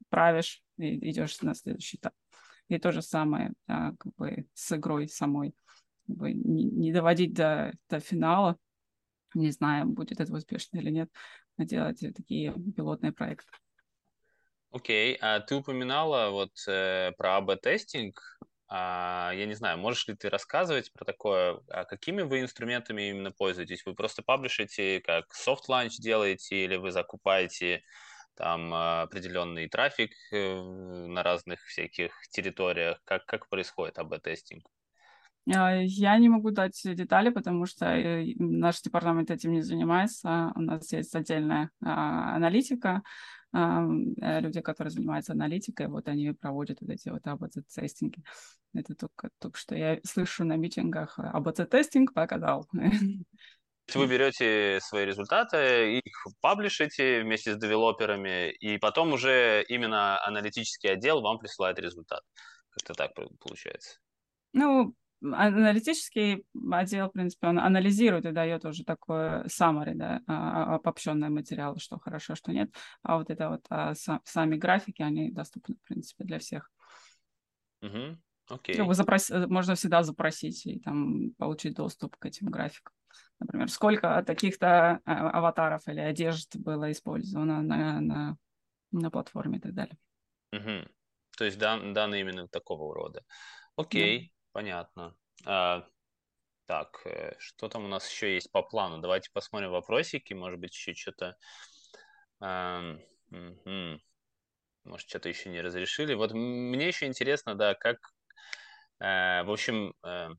правишь 0.09 0.63
и 0.77 1.11
идешь 1.11 1.41
на 1.43 1.55
следующий 1.55 1.97
этап. 1.97 2.13
И 2.69 2.79
то 2.79 2.93
же 2.93 3.03
самое 3.03 3.53
как 3.67 4.15
бы 4.17 4.47
с 4.55 4.77
игрой 4.77 5.09
самой. 5.09 5.55
Как 6.07 6.17
бы 6.17 6.33
не, 6.33 6.65
не 6.65 6.93
доводить 6.93 7.35
до, 7.35 7.73
до 7.89 8.01
финала, 8.01 8.57
не 9.35 9.51
знаю, 9.51 9.87
будет 9.87 10.21
это 10.21 10.33
успешно 10.33 10.79
или 10.79 10.91
нет, 10.91 11.11
а 11.57 11.65
делать 11.65 12.01
такие 12.15 12.53
пилотные 12.77 13.13
проекты. 13.13 13.51
Окей, 14.73 15.15
okay. 15.15 15.19
а 15.21 15.41
ты 15.41 15.57
упоминала 15.57 16.31
вот 16.31 16.53
э, 16.69 17.13
про 17.19 17.39
АБ-тестинг. 17.39 18.40
А, 18.73 19.33
я 19.35 19.47
не 19.47 19.55
знаю, 19.55 19.79
можешь 19.79 20.07
ли 20.07 20.15
ты 20.15 20.31
рассказывать 20.31 20.93
про 20.93 21.05
такое, 21.05 21.61
а 21.69 21.85
какими 21.85 22.23
вы 22.23 22.41
инструментами 22.41 23.11
именно 23.11 23.33
пользуетесь? 23.33 23.85
Вы 23.85 23.95
просто 23.95 24.23
паблишите, 24.23 25.01
как 25.01 25.25
soft 25.35 25.69
launch 25.69 25.97
делаете, 25.99 26.65
или 26.65 26.77
вы 26.77 26.93
закупаете 26.93 27.83
там 28.37 28.73
определенный 28.73 29.69
трафик 29.69 30.13
э, 30.33 30.63
на 30.63 31.25
разных 31.25 31.61
всяких 31.65 32.13
территориях? 32.31 33.01
Как, 33.05 33.27
как 33.27 33.49
происходит 33.49 33.99
АБ-тестинг? 33.99 34.65
А, 35.53 35.75
я 35.75 36.17
не 36.19 36.29
могу 36.29 36.53
дать 36.53 36.81
детали, 36.85 37.31
потому 37.31 37.67
что 37.67 37.87
э, 37.87 38.35
наш 38.37 38.81
департамент 38.83 39.33
этим 39.33 39.51
не 39.51 39.63
занимается. 39.63 40.53
У 40.55 40.61
нас 40.61 40.93
есть 40.93 41.13
отдельная 41.17 41.71
аналитика, 41.81 43.03
люди, 43.53 44.61
которые 44.61 44.91
занимаются 44.91 45.33
аналитикой, 45.33 45.89
вот 45.89 46.09
они 46.09 46.33
проводят 46.33 46.81
вот 46.81 46.91
эти 46.91 47.09
вот 47.09 47.27
АБЦ-тестинги. 47.27 48.23
Это 48.75 48.95
только, 48.95 49.31
только 49.39 49.59
что 49.59 49.75
я 49.75 49.99
слышу 50.05 50.45
на 50.45 50.57
митингах, 50.57 51.19
АБЦ-тестинг 51.19 52.13
показал. 52.13 52.69
Вы 53.95 54.07
берете 54.07 54.79
свои 54.83 55.05
результаты, 55.05 55.99
их 55.99 56.27
паблишите 56.41 57.23
вместе 57.23 57.55
с 57.55 57.59
девелоперами, 57.59 58.53
и 58.53 58.79
потом 58.79 59.13
уже 59.13 59.65
именно 59.69 60.25
аналитический 60.25 60.93
отдел 60.93 61.21
вам 61.23 61.39
присылает 61.39 61.79
результат. 61.81 62.23
Как-то 62.71 62.95
так 62.95 63.11
получается. 63.41 63.99
Ну, 64.53 64.95
аналитический 65.23 66.45
отдел, 66.71 67.09
в 67.09 67.13
принципе, 67.13 67.49
он 67.49 67.59
анализирует 67.59 68.27
и 68.27 68.33
дает 68.33 68.65
уже 68.65 68.85
такое 68.85 69.45
summary, 69.45 69.95
да, 69.95 70.21
а, 70.27 70.73
а, 70.73 70.75
обобщенный 70.77 71.29
материал, 71.29 71.77
что 71.79 71.99
хорошо, 71.99 72.35
что 72.35 72.53
нет. 72.53 72.75
А 73.03 73.19
вот 73.19 73.31
это 73.31 73.51
вот 73.51 73.67
а, 73.69 73.95
сами 73.95 74.57
графики, 74.57 75.03
они 75.03 75.31
доступны, 75.31 75.77
в 75.77 75.89
принципе, 75.89 76.25
для 76.25 76.39
всех. 76.39 76.71
Угу. 77.83 78.19
Окей. 78.49 78.77
Okay. 78.77 78.95
Запрос... 78.95 79.31
Можно 79.31 79.75
всегда 79.75 80.03
запросить 80.03 80.67
и 80.67 80.81
там 80.81 81.33
получить 81.39 81.75
доступ 81.75 82.17
к 82.17 82.27
этим 82.27 82.49
графикам. 82.49 82.95
Например, 83.39 83.71
сколько 83.71 84.23
таких-то 84.27 85.01
аватаров 85.05 85.87
или 85.87 86.01
одежд 86.01 86.57
было 86.57 86.91
использовано 86.91 87.63
на, 87.63 88.01
на, 88.01 88.37
на 88.93 89.11
платформе 89.11 89.59
и 89.59 89.61
так 89.61 89.75
далее. 89.75 89.97
Угу. 90.53 90.89
То 91.39 91.45
есть 91.45 91.59
дан, 91.59 91.93
данные 91.93 92.23
именно 92.23 92.49
такого 92.49 92.95
рода. 92.95 93.23
Окей. 93.77 94.21
Да. 94.21 94.40
Понятно. 94.53 95.17
А, 95.47 95.85
так, 96.67 97.01
э, 97.05 97.35
что 97.39 97.69
там 97.69 97.85
у 97.85 97.89
нас 97.89 98.09
еще 98.11 98.35
есть 98.35 98.51
по 98.53 98.63
плану? 98.63 98.99
Давайте 98.99 99.31
посмотрим 99.33 99.71
вопросики, 99.71 100.35
может 100.35 100.59
быть, 100.61 100.75
еще 100.75 100.95
что-то... 100.95 101.37
А, 102.41 102.97
угу. 103.31 104.01
Может, 104.85 105.09
что-то 105.09 105.29
еще 105.29 105.51
не 105.51 105.61
разрешили. 105.61 106.15
Вот 106.15 106.33
мне 106.33 106.89
еще 106.89 107.07
интересно, 107.07 107.55
да, 107.55 107.75
как... 107.75 107.99
Э, 108.99 109.43
в 109.45 109.51
общем, 109.51 109.95
э, 110.05 110.31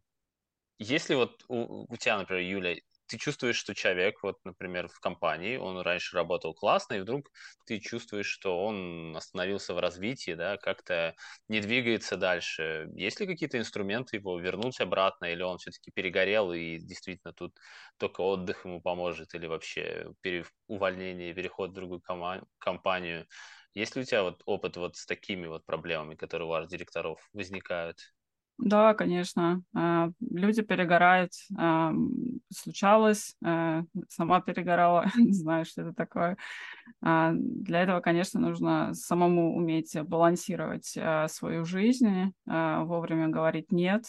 если 0.77 1.15
вот 1.15 1.43
у, 1.47 1.91
у 1.91 1.97
тебя, 1.97 2.17
например, 2.17 2.43
Юля, 2.43 2.75
ты 3.11 3.17
чувствуешь, 3.17 3.57
что 3.57 3.75
человек, 3.75 4.23
вот, 4.23 4.37
например, 4.45 4.87
в 4.87 4.99
компании, 4.99 5.57
он 5.57 5.79
раньше 5.81 6.15
работал 6.15 6.53
классно, 6.53 6.95
и 6.95 6.99
вдруг 7.01 7.29
ты 7.65 7.79
чувствуешь, 7.79 8.27
что 8.27 8.63
он 8.65 9.15
остановился 9.17 9.73
в 9.73 9.79
развитии, 9.79 10.33
да, 10.33 10.57
как-то 10.57 11.13
не 11.49 11.59
двигается 11.59 12.15
дальше. 12.17 12.87
Есть 12.95 13.19
ли 13.19 13.27
какие-то 13.27 13.57
инструменты 13.57 14.17
его 14.17 14.39
вернуть 14.39 14.79
обратно, 14.79 15.25
или 15.25 15.43
он 15.43 15.57
все-таки 15.57 15.91
перегорел, 15.91 16.53
и 16.53 16.77
действительно 16.79 17.33
тут 17.33 17.53
только 17.97 18.21
отдых 18.21 18.65
ему 18.65 18.81
поможет, 18.81 19.33
или 19.35 19.45
вообще 19.47 20.07
пере... 20.21 20.45
увольнение, 20.67 21.33
переход 21.33 21.71
в 21.71 21.73
другую 21.73 22.01
кома... 22.01 22.43
компанию? 22.59 23.27
Есть 23.73 23.95
ли 23.95 24.01
у 24.03 24.05
тебя 24.05 24.23
вот 24.23 24.41
опыт 24.45 24.77
вот 24.77 24.95
с 24.95 25.05
такими 25.05 25.47
вот 25.47 25.65
проблемами, 25.65 26.15
которые 26.15 26.47
у 26.47 26.49
вас 26.51 26.67
директоров 26.69 27.29
возникают? 27.33 27.97
Да, 28.61 28.93
конечно. 28.93 29.63
А, 29.75 30.11
люди 30.19 30.61
перегорают. 30.61 31.31
А, 31.57 31.91
случалось, 32.53 33.35
а, 33.43 33.83
сама 34.07 34.39
перегорала, 34.41 35.05
не 35.17 35.33
знаю, 35.33 35.65
что 35.65 35.81
это 35.81 35.93
такое. 35.93 36.37
Для 37.01 37.81
этого, 37.81 37.99
конечно, 37.99 38.39
нужно 38.39 38.93
самому 38.93 39.55
уметь 39.55 39.95
балансировать 40.03 40.95
свою 41.29 41.65
жизнь, 41.65 42.33
вовремя 42.45 43.27
говорить 43.27 43.71
«нет», 43.71 44.05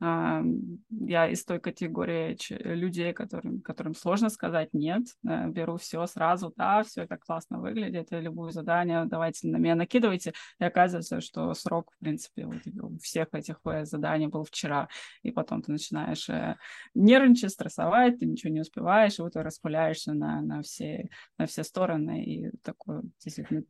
я 0.00 1.28
из 1.28 1.44
той 1.44 1.58
категории 1.58 2.36
людей, 2.50 3.12
которым, 3.14 3.62
которым 3.62 3.94
сложно 3.94 4.28
сказать 4.28 4.74
нет, 4.74 5.06
э, 5.26 5.48
беру 5.48 5.78
все 5.78 6.06
сразу, 6.06 6.52
да, 6.54 6.82
все 6.82 7.02
это 7.02 7.16
классно 7.16 7.60
выглядит, 7.60 8.12
и 8.12 8.20
любое 8.20 8.50
задание 8.50 9.06
давайте 9.06 9.48
на 9.48 9.56
меня 9.56 9.74
накидывайте, 9.74 10.34
и 10.60 10.64
оказывается, 10.64 11.20
что 11.20 11.54
срок, 11.54 11.92
в 11.92 11.98
принципе, 11.98 12.44
вот 12.44 12.60
у 12.66 12.98
всех 12.98 13.28
этих 13.32 13.58
э, 13.64 13.86
заданий 13.86 14.26
был 14.26 14.44
вчера, 14.44 14.88
и 15.22 15.30
потом 15.30 15.62
ты 15.62 15.72
начинаешь 15.72 16.28
э, 16.28 16.56
нервничать, 16.94 17.52
стрессовать, 17.52 18.18
ты 18.18 18.26
ничего 18.26 18.52
не 18.52 18.60
успеваешь, 18.60 19.18
и 19.18 19.22
вот 19.22 19.32
ты 19.32 19.42
распыляешься 19.42 20.12
на, 20.12 20.42
на, 20.42 20.60
все, 20.60 21.08
на 21.38 21.46
все 21.46 21.64
стороны, 21.64 22.22
и 22.22 22.50
такой 22.62 23.00
действительно 23.24 23.62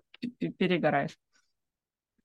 перегораешь. 0.58 1.16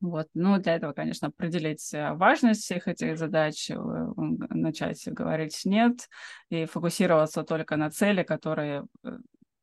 Вот. 0.02 0.28
Ну, 0.34 0.58
для 0.58 0.76
этого, 0.76 0.94
конечно, 0.94 1.28
определить 1.28 1.94
э, 1.94 2.14
важность 2.14 2.64
всех 2.64 2.88
этих 2.88 3.20
задач, 3.20 3.70
э, 3.70 3.76
начать 3.78 5.08
говорить 5.08 5.62
«нет» 5.64 6.10
и 6.50 6.66
фокусироваться 6.66 7.44
только 7.44 7.78
на 7.78 7.92
цели, 7.92 8.24
которые 8.24 8.86
э, 9.04 9.18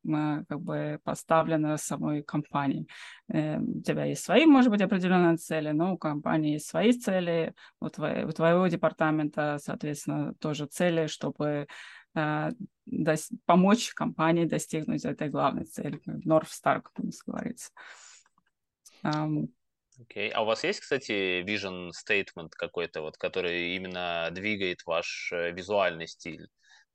как 0.05 0.61
бы 0.61 0.99
поставлены 1.03 1.77
самой 1.77 2.23
компанией. 2.23 2.87
У 3.27 3.81
тебя 3.81 4.05
есть 4.05 4.23
свои, 4.23 4.45
может 4.45 4.71
быть, 4.71 4.81
определенные 4.81 5.35
цели, 5.35 5.71
но 5.71 5.93
у 5.93 5.97
компании 5.97 6.53
есть 6.53 6.67
свои 6.67 6.93
цели, 6.93 7.53
у, 7.81 7.89
твоего, 7.89 8.29
у 8.29 8.31
твоего 8.31 8.65
департамента, 8.67 9.57
соответственно, 9.61 10.33
тоже 10.35 10.67
цели, 10.67 11.07
чтобы 11.07 11.67
помочь 13.45 13.93
компании 13.93 14.45
достигнуть 14.45 15.03
этой 15.03 15.29
главной 15.29 15.65
цели, 15.65 15.99
North 16.25 16.47
Star, 16.47 16.81
как 16.81 16.93
говорится. 17.27 17.69
Окей. 20.01 20.29
Okay. 20.29 20.31
А 20.33 20.41
у 20.43 20.45
вас 20.45 20.63
есть, 20.63 20.79
кстати, 20.79 21.41
vision 21.43 21.91
statement 21.91 22.49
какой-то, 22.51 23.01
вот, 23.01 23.17
который 23.17 23.75
именно 23.75 24.29
двигает 24.31 24.85
ваш 24.85 25.31
э, 25.33 25.51
визуальный 25.51 26.07
стиль? 26.07 26.47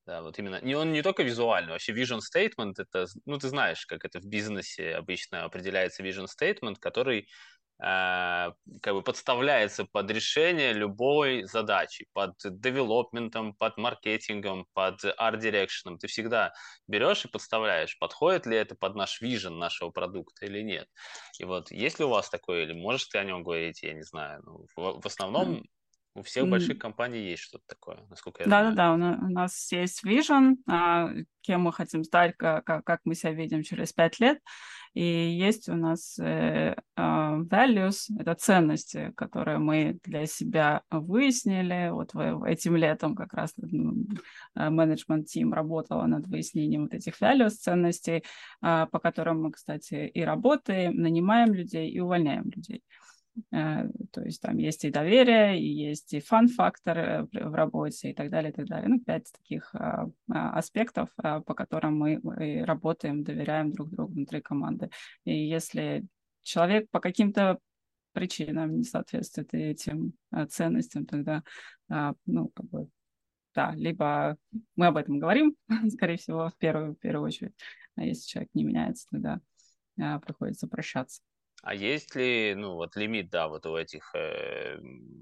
Да, 0.06 0.22
вот 0.22 0.38
именно. 0.38 0.60
Не, 0.62 0.74
он 0.76 0.92
не 0.92 1.02
только 1.02 1.22
визуальный, 1.22 1.72
вообще 1.72 1.92
vision 1.92 2.20
statement 2.20 2.74
это, 2.78 3.06
ну, 3.26 3.38
ты 3.38 3.48
знаешь, 3.48 3.86
как 3.86 4.04
это 4.04 4.20
в 4.20 4.26
бизнесе 4.26 4.94
обычно 4.94 5.44
определяется 5.44 6.02
vision 6.02 6.26
statement, 6.26 6.76
который 6.80 7.28
как 7.84 8.94
бы 8.94 9.02
подставляется 9.02 9.84
под 9.84 10.10
решение 10.10 10.72
любой 10.72 11.44
задачи, 11.44 12.06
под 12.14 12.34
девелопментом, 12.42 13.52
под 13.52 13.76
маркетингом, 13.76 14.66
под 14.72 15.04
арт-дирекшеном. 15.18 15.98
Ты 15.98 16.06
всегда 16.06 16.54
берешь 16.88 17.26
и 17.26 17.28
подставляешь, 17.28 17.98
подходит 17.98 18.46
ли 18.46 18.56
это 18.56 18.74
под 18.74 18.94
наш 18.94 19.20
вижен 19.20 19.58
нашего 19.58 19.90
продукта 19.90 20.46
или 20.46 20.62
нет. 20.62 20.88
И 21.38 21.44
вот 21.44 21.70
есть 21.70 21.98
ли 21.98 22.06
у 22.06 22.08
вас 22.08 22.30
такое, 22.30 22.62
или 22.62 22.72
можешь 22.72 23.06
ты 23.06 23.18
о 23.18 23.24
нем 23.24 23.42
говорить, 23.42 23.82
я 23.82 23.92
не 23.92 24.02
знаю. 24.02 24.40
Ну, 24.44 24.66
в, 24.74 25.02
в 25.02 25.06
основном 25.06 25.64
у 26.14 26.22
всех 26.22 26.48
больших 26.48 26.78
компаний 26.78 27.20
есть 27.20 27.42
что-то 27.42 27.64
такое, 27.66 28.06
насколько 28.08 28.44
я 28.44 28.48
да, 28.48 28.72
знаю. 28.72 28.74
Да-да-да, 28.76 29.26
у 29.26 29.30
нас 29.30 29.72
есть 29.72 30.04
vision, 30.04 30.54
а, 30.68 31.10
кем 31.40 31.62
мы 31.62 31.72
хотим 31.72 32.04
стать, 32.04 32.36
как, 32.36 32.64
как 32.64 33.00
мы 33.04 33.14
себя 33.14 33.32
видим 33.32 33.62
через 33.62 33.92
пять 33.92 34.20
лет. 34.20 34.38
И 34.94 35.02
есть 35.04 35.68
у 35.68 35.74
нас 35.74 36.18
э, 36.20 36.74
э, 36.74 36.76
values, 36.96 38.08
это 38.16 38.34
ценности, 38.34 39.12
которые 39.16 39.58
мы 39.58 39.98
для 40.04 40.26
себя 40.26 40.82
выяснили. 40.88 41.90
Вот 41.90 42.14
этим 42.46 42.76
летом 42.76 43.16
как 43.16 43.34
раз 43.34 43.54
менеджмент 44.54 45.26
тим 45.26 45.52
работала 45.52 46.06
над 46.06 46.28
выяснением 46.28 46.82
вот 46.82 46.94
этих 46.94 47.20
values, 47.20 47.50
ценностей, 47.50 48.22
э, 48.62 48.86
по 48.90 48.98
которым 49.00 49.42
мы, 49.42 49.50
кстати, 49.50 50.06
и 50.06 50.22
работаем, 50.22 50.94
нанимаем 50.96 51.52
людей 51.52 51.90
и 51.90 51.98
увольняем 51.98 52.44
людей. 52.54 52.82
Э, 53.52 53.88
то 54.12 54.22
есть 54.22 54.40
там 54.40 54.58
есть 54.58 54.84
и 54.84 54.90
доверие, 54.90 55.60
и 55.60 55.66
есть 55.66 56.12
и 56.14 56.20
фан-фактор 56.20 56.98
э, 56.98 57.22
в 57.32 57.54
работе 57.54 58.10
и 58.10 58.14
так 58.14 58.30
далее, 58.30 58.52
и 58.52 58.54
так 58.54 58.66
далее. 58.66 58.88
Ну, 58.88 59.00
пять 59.00 59.30
таких 59.32 59.74
а, 59.74 60.08
а, 60.30 60.50
аспектов, 60.58 61.08
а, 61.16 61.40
по 61.40 61.54
которым 61.54 61.98
мы 61.98 62.20
работаем, 62.64 63.24
доверяем 63.24 63.72
друг 63.72 63.90
другу 63.90 64.12
внутри 64.12 64.40
команды. 64.40 64.90
И 65.24 65.34
если 65.34 66.06
человек 66.42 66.88
по 66.90 67.00
каким-то 67.00 67.58
причинам 68.12 68.76
не 68.76 68.84
соответствует 68.84 69.52
этим 69.54 70.12
ценностям, 70.48 71.04
тогда, 71.04 71.42
ну, 72.26 72.48
как 72.54 72.66
бы, 72.66 72.88
да, 73.54 73.72
либо 73.74 74.36
мы 74.76 74.86
об 74.86 74.96
этом 74.96 75.18
говорим, 75.18 75.56
скорее 75.90 76.16
всего, 76.16 76.48
в 76.48 76.56
первую, 76.56 76.94
в 76.94 76.98
первую 76.98 77.26
очередь, 77.26 77.54
а 77.96 78.04
если 78.04 78.28
человек 78.28 78.50
не 78.54 78.62
меняется, 78.62 79.08
тогда 79.10 79.40
приходится 80.20 80.68
прощаться. 80.68 81.22
А 81.66 81.74
есть 81.74 82.14
ли, 82.14 82.54
ну, 82.54 82.74
вот 82.74 82.94
лимит, 82.96 83.30
да, 83.30 83.48
вот 83.48 83.64
у 83.66 83.76
этих 83.76 84.14
э, 84.14 84.78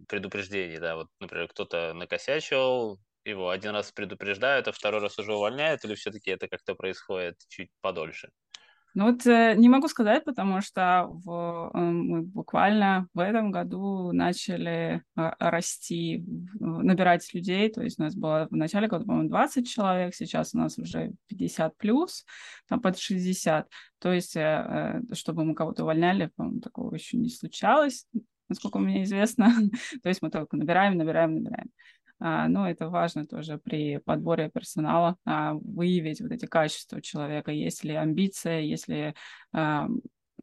предупреждений, 0.08 0.78
да, 0.78 0.96
вот, 0.96 1.08
например, 1.20 1.46
кто-то 1.48 1.94
накосячил, 1.94 2.98
его 3.24 3.50
один 3.50 3.70
раз 3.72 3.92
предупреждают, 3.92 4.66
а 4.66 4.72
второй 4.72 5.00
раз 5.00 5.18
уже 5.18 5.34
увольняют, 5.34 5.84
или 5.84 5.94
все-таки 5.94 6.30
это 6.32 6.48
как-то 6.48 6.74
происходит 6.74 7.36
чуть 7.48 7.70
подольше? 7.80 8.30
Ну 8.94 9.06
вот 9.06 9.26
э, 9.26 9.54
не 9.56 9.70
могу 9.70 9.88
сказать, 9.88 10.24
потому 10.24 10.60
что 10.60 11.08
в, 11.08 11.70
э, 11.72 11.78
мы 11.78 12.22
буквально 12.22 13.08
в 13.14 13.20
этом 13.20 13.50
году 13.50 14.12
начали 14.12 15.02
э, 15.16 15.30
расти, 15.38 16.24
набирать 16.60 17.32
людей. 17.32 17.70
То 17.70 17.82
есть 17.82 17.98
у 17.98 18.02
нас 18.02 18.14
было 18.14 18.48
в 18.50 18.56
начале 18.56 18.88
года, 18.88 19.04
по-моему, 19.06 19.30
20 19.30 19.66
человек, 19.66 20.14
сейчас 20.14 20.54
у 20.54 20.58
нас 20.58 20.78
уже 20.78 21.12
50 21.28 21.76
плюс, 21.78 22.26
там 22.68 22.80
под 22.80 22.98
60. 22.98 23.66
То 23.98 24.12
есть, 24.12 24.36
чтобы 25.12 25.44
мы 25.44 25.54
кого-то 25.54 25.84
увольняли, 25.84 26.30
по-моему, 26.36 26.60
такого 26.60 26.94
еще 26.94 27.16
не 27.16 27.30
случалось, 27.30 28.06
насколько 28.48 28.78
мне 28.78 29.04
известно. 29.04 29.52
То 30.02 30.08
есть 30.08 30.20
мы 30.22 30.30
только 30.30 30.56
набираем, 30.56 30.98
набираем, 30.98 31.36
набираем. 31.36 31.70
А, 32.24 32.46
но 32.46 32.70
это 32.70 32.88
важно 32.88 33.26
тоже 33.26 33.58
при 33.58 33.98
подборе 33.98 34.48
персонала, 34.48 35.16
а, 35.24 35.54
выявить 35.54 36.20
вот 36.20 36.30
эти 36.30 36.46
качества 36.46 37.02
человека, 37.02 37.50
есть 37.50 37.82
ли 37.82 37.94
амбиция, 37.94 38.60
есть 38.60 38.88
ли 38.88 39.14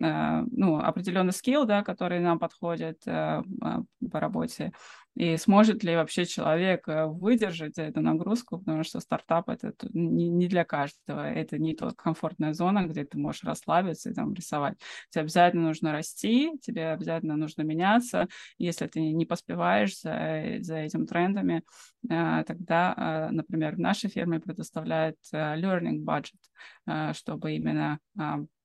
ну, 0.01 0.77
определенный 0.77 1.33
скилл, 1.33 1.65
да, 1.65 1.83
который 1.83 2.21
нам 2.21 2.39
подходит 2.39 3.03
по 3.03 3.83
работе, 4.13 4.71
и 5.19 5.35
сможет 5.35 5.83
ли 5.83 5.97
вообще 5.97 6.25
человек 6.25 6.87
э, 6.87 7.05
выдержать 7.05 7.77
эту 7.77 7.99
нагрузку, 7.99 8.57
потому 8.59 8.85
что 8.85 9.01
стартап 9.01 9.49
это 9.49 9.73
не, 9.91 10.47
для 10.47 10.63
каждого, 10.63 11.29
это 11.29 11.57
не 11.57 11.75
только 11.75 12.03
комфортная 12.03 12.53
зона, 12.53 12.85
где 12.87 13.03
ты 13.03 13.17
можешь 13.17 13.43
расслабиться 13.43 14.09
и 14.09 14.13
там 14.13 14.33
рисовать. 14.33 14.77
Тебе 15.09 15.23
обязательно 15.23 15.63
нужно 15.63 15.91
расти, 15.91 16.57
тебе 16.61 16.91
обязательно 16.91 17.35
нужно 17.35 17.63
меняться. 17.63 18.29
Если 18.57 18.87
ты 18.87 19.01
не 19.01 19.25
поспеваешь 19.25 19.99
за, 19.99 20.59
за 20.61 20.77
этим 20.77 21.05
трендами, 21.05 21.63
э, 22.09 22.43
тогда, 22.47 23.27
э, 23.29 23.33
например, 23.33 23.75
в 23.75 23.79
нашей 23.79 24.09
фирме 24.09 24.39
предоставляют 24.39 25.17
learning 25.33 26.05
budget, 26.05 27.13
чтобы 27.13 27.53
именно 27.53 27.99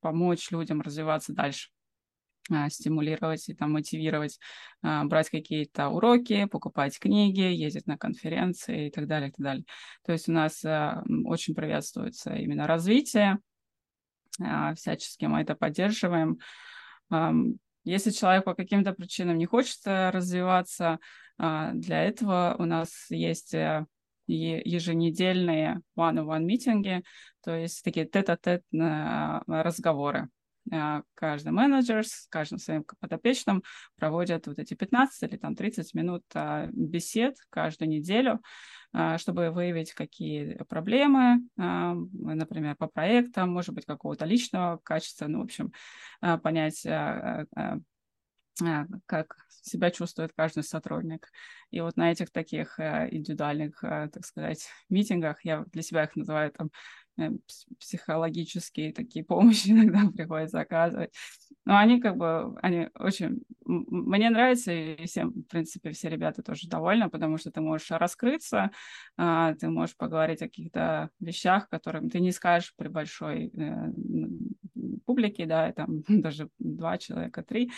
помочь 0.00 0.52
людям 0.52 0.80
развиваться 0.82 1.32
дальше. 1.32 1.73
А, 2.50 2.68
стимулировать 2.68 3.48
и 3.48 3.54
там 3.54 3.72
мотивировать, 3.72 4.38
а, 4.82 5.04
брать 5.04 5.30
какие-то 5.30 5.88
уроки, 5.88 6.44
покупать 6.44 6.98
книги, 6.98 7.40
ездить 7.40 7.86
на 7.86 7.96
конференции 7.96 8.88
и 8.88 8.90
так 8.90 9.06
далее, 9.06 9.30
и 9.30 9.32
так 9.32 9.40
далее. 9.40 9.64
То 10.04 10.12
есть 10.12 10.28
у 10.28 10.32
нас 10.32 10.62
а, 10.62 11.02
очень 11.24 11.54
приветствуется 11.54 12.34
именно 12.34 12.66
развитие, 12.66 13.38
всячески 14.74 15.26
мы 15.26 15.42
это 15.42 15.54
поддерживаем. 15.54 16.38
Если 17.84 18.10
человек 18.10 18.44
по 18.44 18.54
каким-то 18.54 18.92
причинам 18.92 19.38
не 19.38 19.46
хочет 19.46 19.78
э, 19.84 20.10
развиваться, 20.10 20.98
для 21.38 22.02
этого 22.02 22.56
у 22.58 22.64
нас 22.64 23.06
есть 23.10 23.54
э, 23.54 23.86
еженедельные 24.26 25.82
one-on-one 25.96 26.42
митинги, 26.42 27.04
то 27.44 27.54
есть 27.54 27.84
такие 27.84 28.06
тет-а-тет 28.06 28.64
-тет 28.72 29.42
разговоры. 29.46 30.30
А, 30.72 31.02
каждый 31.14 31.52
менеджер 31.52 32.06
с 32.06 32.26
каждым 32.28 32.58
своим 32.58 32.84
подопечным 33.00 33.62
проводят 33.96 34.46
вот 34.46 34.58
эти 34.58 34.74
15 34.74 35.22
или 35.30 35.36
там 35.36 35.54
30 35.54 35.94
минут 35.94 36.24
а, 36.34 36.68
бесед 36.72 37.36
каждую 37.50 37.90
неделю, 37.90 38.40
а, 38.92 39.18
чтобы 39.18 39.50
выявить, 39.50 39.92
какие 39.92 40.56
проблемы, 40.68 41.40
например, 41.56 42.76
по 42.76 42.86
проектам, 42.86 43.50
может 43.50 43.74
быть, 43.74 43.84
какого-то 43.84 44.24
личного 44.24 44.78
качества, 44.82 45.26
ну, 45.26 45.40
в 45.40 45.44
общем, 45.44 45.72
понять, 46.20 46.86
как 49.06 49.36
себя 49.48 49.90
чувствует 49.90 50.32
каждый 50.36 50.62
сотрудник. 50.62 51.28
И 51.72 51.80
вот 51.80 51.96
на 51.96 52.12
этих 52.12 52.30
таких 52.30 52.78
индивидуальных, 52.78 53.80
так 53.80 54.24
сказать, 54.24 54.68
митингах, 54.88 55.44
я 55.44 55.64
для 55.72 55.82
себя 55.82 56.04
их 56.04 56.14
называю 56.14 56.52
там 56.52 56.70
психологические 57.78 58.92
такие 58.92 59.24
помощи 59.24 59.68
иногда 59.70 60.10
приходится 60.10 60.60
оказывать. 60.60 61.12
Но 61.64 61.78
они 61.78 62.00
как 62.00 62.16
бы, 62.16 62.56
они 62.60 62.88
очень... 62.98 63.42
Мне 63.64 64.28
нравится, 64.28 64.72
и 64.72 65.06
всем, 65.06 65.30
в 65.30 65.44
принципе, 65.44 65.92
все 65.92 66.10
ребята 66.10 66.42
тоже 66.42 66.68
довольны, 66.68 67.08
потому 67.08 67.38
что 67.38 67.50
ты 67.50 67.60
можешь 67.60 67.90
раскрыться, 67.90 68.70
а, 69.16 69.54
ты 69.54 69.70
можешь 69.70 69.96
поговорить 69.96 70.42
о 70.42 70.46
каких-то 70.46 71.10
вещах, 71.20 71.68
которым 71.68 72.10
ты 72.10 72.20
не 72.20 72.32
скажешь 72.32 72.74
при 72.76 72.88
большой 72.88 73.50
э, 73.54 73.92
публике, 75.06 75.46
да, 75.46 75.72
там 75.72 76.02
даже 76.08 76.50
два 76.58 76.98
человека, 76.98 77.42
три 77.42 77.70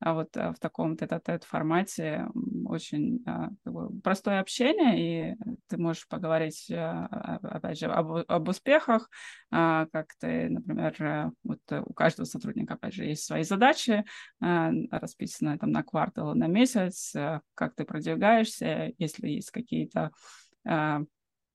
а 0.00 0.14
вот 0.14 0.36
э, 0.36 0.52
в 0.52 0.58
таком 0.58 0.96
тет-а-тет 0.96 1.44
формате 1.44 2.26
очень 2.66 3.22
бы, 3.64 4.00
простое 4.00 4.40
общение, 4.40 5.32
и 5.32 5.36
ты 5.68 5.76
можешь 5.76 6.08
поговорить, 6.08 6.70
а, 6.70 7.38
опять 7.42 7.78
же, 7.78 7.86
об, 7.86 8.24
об 8.26 8.48
успехах, 8.48 9.10
а, 9.50 9.86
как 9.92 10.14
ты, 10.18 10.48
например, 10.48 11.02
э, 11.02 11.30
вот 11.44 11.60
у 11.84 11.92
каждого 11.92 12.24
сотрудника, 12.24 12.74
опять 12.74 12.94
же, 12.94 13.04
есть 13.04 13.24
свои 13.24 13.42
задачи, 13.42 14.04
расписанные 14.40 15.58
там 15.58 15.70
на 15.70 15.82
квартал, 15.82 16.34
на 16.34 16.46
месяц, 16.46 17.14
э, 17.14 17.40
как 17.54 17.74
ты 17.74 17.84
продвигаешься, 17.84 18.92
если 18.98 19.28
есть 19.28 19.50
какие-то 19.50 20.10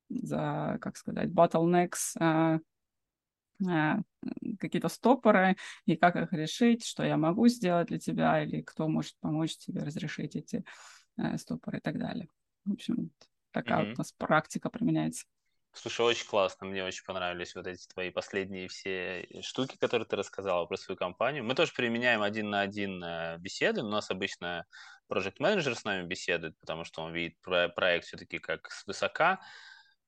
как 0.08 0.98
сказать, 0.98 1.30
bottlenecks, 1.30 2.16
Э, 2.20 2.60
какие-то 4.60 4.90
стопоры 4.90 5.56
и 5.86 5.96
как 5.96 6.16
их 6.16 6.34
решить, 6.34 6.86
что 6.86 7.04
я 7.04 7.18
могу 7.18 7.48
сделать 7.48 7.88
для 7.88 8.00
тебя 8.00 8.44
или 8.44 8.62
кто 8.62 8.88
может 8.88 9.14
помочь 9.20 9.58
тебе 9.58 9.84
разрешить 9.84 10.36
эти 10.36 10.64
э, 11.18 11.38
стопоры 11.38 11.78
и 11.78 11.82
так 11.82 11.98
далее. 11.98 12.28
В 12.66 12.74
общем, 12.74 13.12
такая 13.52 13.84
mm-hmm. 13.84 13.90
вот 13.90 13.96
у 13.96 13.98
нас 14.00 14.12
практика 14.14 14.70
применяется. 14.70 15.26
Слушай, 15.74 16.06
очень 16.06 16.28
классно, 16.28 16.68
мне 16.68 16.86
очень 16.86 17.04
понравились 17.04 17.54
вот 17.54 17.68
эти 17.68 17.86
твои 17.88 18.10
последние 18.10 18.70
все 18.70 19.28
штуки, 19.42 19.76
которые 19.78 20.08
ты 20.08 20.16
рассказала 20.16 20.66
про 20.66 20.78
свою 20.78 20.98
компанию. 20.98 21.44
Мы 21.44 21.54
тоже 21.54 21.74
применяем 21.74 22.22
один 22.22 22.50
на 22.50 22.62
один 22.62 23.04
э, 23.04 23.38
беседы, 23.40 23.82
у 23.82 23.90
нас 23.90 24.10
обычно 24.10 24.66
проект 25.08 25.40
менеджер 25.40 25.76
с 25.76 25.84
нами 25.84 26.08
беседует, 26.08 26.58
потому 26.60 26.86
что 26.86 27.02
он 27.02 27.14
видит 27.14 27.38
проект 27.42 28.08
все-таки 28.08 28.40
как 28.40 28.72
свысока, 28.72 29.42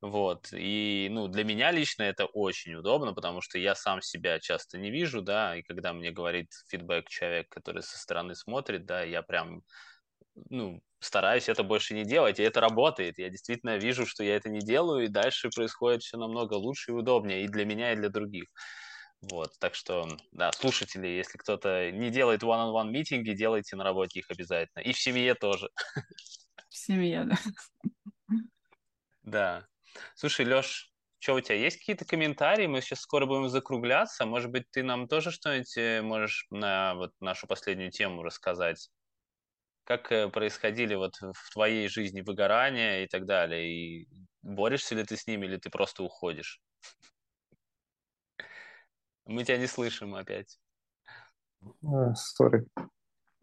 вот, 0.01 0.49
и, 0.53 1.07
ну, 1.11 1.27
для 1.27 1.43
меня 1.43 1.71
лично 1.71 2.03
это 2.03 2.25
очень 2.25 2.75
удобно, 2.75 3.13
потому 3.13 3.41
что 3.41 3.57
я 3.57 3.75
сам 3.75 4.01
себя 4.01 4.39
часто 4.39 4.77
не 4.77 4.91
вижу, 4.91 5.21
да, 5.21 5.55
и 5.57 5.63
когда 5.63 5.93
мне 5.93 6.11
говорит 6.11 6.49
фидбэк 6.69 7.09
человек, 7.09 7.49
который 7.49 7.81
со 7.83 7.97
стороны 7.97 8.35
смотрит, 8.35 8.85
да, 8.85 9.01
я 9.03 9.23
прям, 9.23 9.63
ну, 10.49 10.81
стараюсь 10.99 11.49
это 11.49 11.63
больше 11.63 11.93
не 11.95 12.05
делать, 12.05 12.39
и 12.39 12.43
это 12.43 12.61
работает. 12.61 13.17
Я 13.19 13.29
действительно 13.29 13.77
вижу, 13.77 14.05
что 14.05 14.23
я 14.23 14.35
это 14.35 14.49
не 14.49 14.59
делаю, 14.59 15.05
и 15.05 15.09
дальше 15.09 15.49
происходит 15.49 16.03
все 16.03 16.17
намного 16.17 16.53
лучше 16.55 16.91
и 16.91 16.95
удобнее 16.95 17.43
и 17.43 17.47
для 17.47 17.65
меня, 17.65 17.93
и 17.93 17.95
для 17.95 18.09
других. 18.09 18.45
Вот, 19.21 19.49
так 19.59 19.73
что, 19.73 20.07
да, 20.31 20.51
слушатели, 20.51 21.07
если 21.07 21.39
кто-то 21.39 21.91
не 21.91 22.11
делает 22.11 22.43
one-on-one 22.43 22.91
митинги, 22.91 23.31
делайте 23.31 23.75
на 23.75 23.83
работе 23.83 24.19
их 24.19 24.29
обязательно. 24.29 24.83
И 24.83 24.93
в 24.93 24.99
семье 24.99 25.33
тоже. 25.33 25.69
В 26.69 26.75
семье, 26.77 27.25
да. 27.25 27.35
Да. 29.23 29.67
Слушай, 30.15 30.45
Леш, 30.45 30.91
что 31.19 31.35
у 31.35 31.41
тебя 31.41 31.55
есть 31.55 31.77
какие-то 31.77 32.05
комментарии? 32.05 32.67
Мы 32.67 32.81
сейчас 32.81 32.99
скоро 33.01 33.25
будем 33.25 33.49
закругляться. 33.49 34.25
Может 34.25 34.51
быть, 34.51 34.69
ты 34.71 34.83
нам 34.83 35.07
тоже 35.07 35.31
что-нибудь 35.31 35.77
э, 35.77 36.01
можешь 36.01 36.45
на 36.51 36.93
вот 36.95 37.11
нашу 37.19 37.47
последнюю 37.47 37.91
тему 37.91 38.23
рассказать? 38.23 38.89
Как 39.83 40.11
э, 40.11 40.29
происходили 40.29 40.95
вот 40.95 41.15
в 41.19 41.53
твоей 41.53 41.87
жизни 41.87 42.21
выгорания 42.21 43.03
и 43.03 43.07
так 43.07 43.25
далее? 43.25 43.67
И 43.67 44.07
борешься 44.43 44.95
ли 44.95 45.03
ты 45.03 45.17
с 45.17 45.25
ними, 45.25 45.45
или 45.47 45.57
ты 45.57 45.69
просто 45.69 46.03
уходишь? 46.03 46.61
Мы 49.25 49.43
тебя 49.43 49.57
не 49.57 49.67
слышим 49.67 50.13
опять. 50.13 50.59
Сори. 52.15 52.67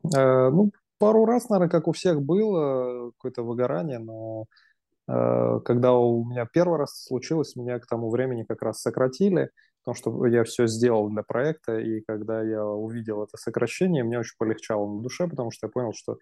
Uh, 0.07 0.51
ну, 0.51 0.71
пару 0.99 1.25
раз, 1.25 1.49
наверное, 1.49 1.71
как 1.71 1.89
у 1.89 1.93
всех 1.93 2.23
было 2.23 3.11
какое-то 3.13 3.43
выгорание, 3.43 3.99
но 3.99 4.45
Э, 4.45 4.64
когда 5.07 5.93
у 5.95 6.25
меня 6.25 6.47
первый 6.51 6.79
раз 6.79 7.05
случилось, 7.05 7.57
меня 7.57 7.79
к 7.79 7.87
тому 7.87 8.11
времени 8.11 8.45
как 8.45 8.63
раз 8.63 8.81
сократили, 8.81 9.51
потому 9.85 9.95
что 9.97 10.27
я 10.27 10.45
все 10.45 10.67
сделал 10.67 11.11
для 11.11 11.23
проекта, 11.23 11.79
и 11.79 12.01
когда 12.01 12.43
я 12.43 12.65
увидел 12.65 13.23
это 13.23 13.37
сокращение, 13.37 14.03
мне 14.03 14.19
очень 14.19 14.37
полегчало 14.39 14.91
на 14.91 15.03
душе, 15.03 15.29
потому 15.29 15.51
что 15.51 15.67
я 15.67 15.71
понял, 15.71 15.93
что 15.95 16.19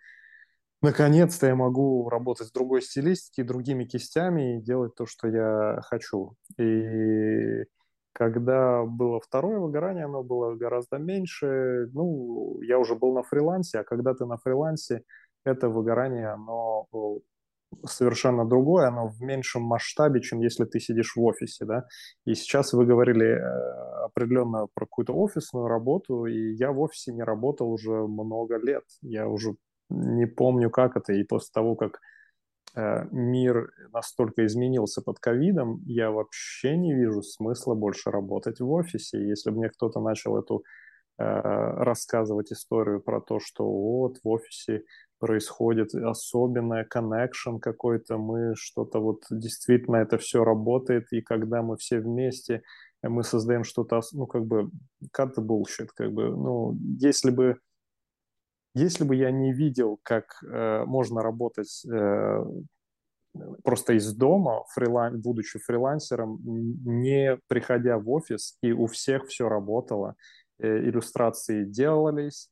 наконец-то 0.81 1.47
я 1.47 1.55
могу 1.55 2.09
работать 2.09 2.49
в 2.49 2.53
другой 2.53 2.83
стилистике, 2.83 3.45
другими 3.45 3.85
кистями 3.85 4.59
и 4.59 4.61
делать 4.61 4.97
то, 4.97 5.07
что 5.07 5.29
я 5.29 5.81
хочу. 5.83 6.35
И 6.59 7.65
когда 8.13 8.85
было 8.85 9.21
второе 9.21 9.59
выгорание, 9.59 10.05
оно 10.07 10.23
было 10.23 10.55
гораздо 10.55 10.99
меньше. 10.99 11.89
Ну, 11.93 12.61
я 12.63 12.79
уже 12.79 12.95
был 12.95 13.15
на 13.15 13.23
фрилансе, 13.23 13.79
а 13.79 13.85
когда 13.85 14.13
ты 14.13 14.27
на 14.27 14.39
фрилансе, 14.39 15.03
это 15.45 15.69
выгорание, 15.69 16.29
оно 16.29 16.89
совершенно 17.85 18.45
другое, 18.45 18.89
оно 18.89 19.09
в 19.09 19.21
меньшем 19.21 19.63
масштабе, 19.63 20.21
чем 20.21 20.41
если 20.41 20.65
ты 20.65 20.81
сидишь 20.81 21.17
в 21.17 21.23
офисе, 21.23 21.65
да. 21.65 21.87
И 22.25 22.35
сейчас 22.35 22.73
вы 22.73 22.87
говорили 22.87 23.27
э, 23.27 24.05
определенно 24.05 24.67
про 24.75 24.87
какую-то 24.87 25.15
офисную 25.15 25.67
работу, 25.69 26.27
и 26.27 26.55
я 26.55 26.73
в 26.73 26.81
офисе 26.81 27.13
не 27.13 27.23
работал 27.23 27.71
уже 27.71 27.91
много 27.91 28.59
лет. 28.59 28.85
Я 29.03 29.29
уже 29.29 29.57
не 29.89 30.27
помню, 30.27 30.71
как 30.71 30.97
это, 30.97 31.13
и 31.13 31.25
после 31.25 31.51
того, 31.53 31.77
как 31.77 32.01
э, 32.77 33.07
мир 33.11 33.71
настолько 33.93 34.47
изменился 34.47 35.03
под 35.03 35.19
ковидом, 35.19 35.83
я 35.87 36.11
вообще 36.11 36.77
не 36.77 36.95
вижу 36.95 37.23
смысла 37.23 37.75
больше 37.75 38.11
работать 38.11 38.61
в 38.61 38.71
офисе. 38.71 39.27
Если 39.27 39.51
бы 39.51 39.59
мне 39.59 39.69
кто-то 39.69 40.01
начал 40.01 40.39
эту 40.39 40.65
э, 41.19 41.25
рассказывать 41.25 42.53
историю 42.53 43.01
про 43.01 43.21
то, 43.21 43.41
что 43.41 43.65
вот 43.65 44.19
в 44.23 44.29
офисе 44.29 44.85
происходит 45.23 45.95
особенная 45.95 46.85
connection 46.85 47.61
какой-то, 47.61 48.19
мы 48.19 48.57
что-то 48.57 48.99
вот 48.99 49.23
действительно 49.31 49.99
это 49.99 50.19
все 50.19 50.43
работает, 50.43 51.13
и 51.13 51.21
когда 51.21 51.63
мы 51.63 51.77
все 51.77 52.01
вместе, 52.01 52.63
э, 53.03 53.09
мы 53.09 53.23
создаем 53.23 53.63
что-то, 53.63 54.01
ну, 54.15 54.27
как 54.27 54.45
бы, 54.45 54.69
cut 55.17 55.35
the 55.39 55.47
bullshit, 55.47 55.91
как 55.95 56.13
бы, 56.13 56.25
ну, 56.25 56.77
если 56.99 57.31
бы 57.31 57.57
если 58.75 59.05
бы 59.05 59.15
я 59.15 59.31
не 59.31 59.53
видел, 59.53 60.01
как 60.03 60.25
э, 60.43 60.85
можно 60.87 61.23
работать 61.23 61.85
э, 61.87 62.45
просто 63.63 63.93
из 63.93 64.13
дома, 64.13 64.65
фрилан, 64.75 65.21
будучи 65.21 65.61
фрилансером, 65.61 66.41
не 66.43 67.39
приходя 67.47 67.99
в 67.99 68.11
офис, 68.11 68.57
и 68.61 68.73
у 68.73 68.87
всех 68.87 69.27
все 69.27 69.49
работало, 69.49 70.17
иллюстрации 70.59 71.65
делались, 71.65 72.52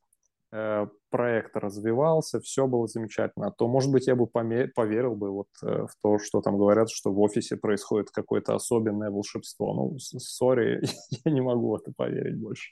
проект 1.09 1.55
развивался, 1.55 2.41
все 2.41 2.67
было 2.67 2.87
замечательно, 2.87 3.51
то, 3.51 3.67
может 3.67 3.91
быть, 3.91 4.07
я 4.07 4.15
бы 4.15 4.27
поверил 4.27 5.15
бы 5.15 5.31
вот 5.31 5.47
э, 5.63 5.85
в 5.85 5.95
то, 6.01 6.17
что 6.19 6.41
там 6.41 6.57
говорят, 6.57 6.89
что 6.89 7.13
в 7.13 7.19
офисе 7.19 7.55
происходит 7.55 8.11
какое-то 8.11 8.55
особенное 8.55 9.11
волшебство. 9.11 9.73
Ну, 9.73 9.97
сори, 9.99 10.81
я 11.25 11.31
не 11.31 11.41
могу 11.41 11.69
в 11.69 11.75
это 11.75 11.93
поверить 11.95 12.37
больше, 12.37 12.71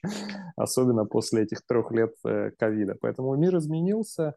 особенно 0.57 1.05
после 1.05 1.43
этих 1.43 1.65
трех 1.65 1.91
лет 1.91 2.13
э, 2.25 2.51
ковида. 2.57 2.97
Поэтому 2.99 3.35
мир 3.35 3.57
изменился. 3.57 4.35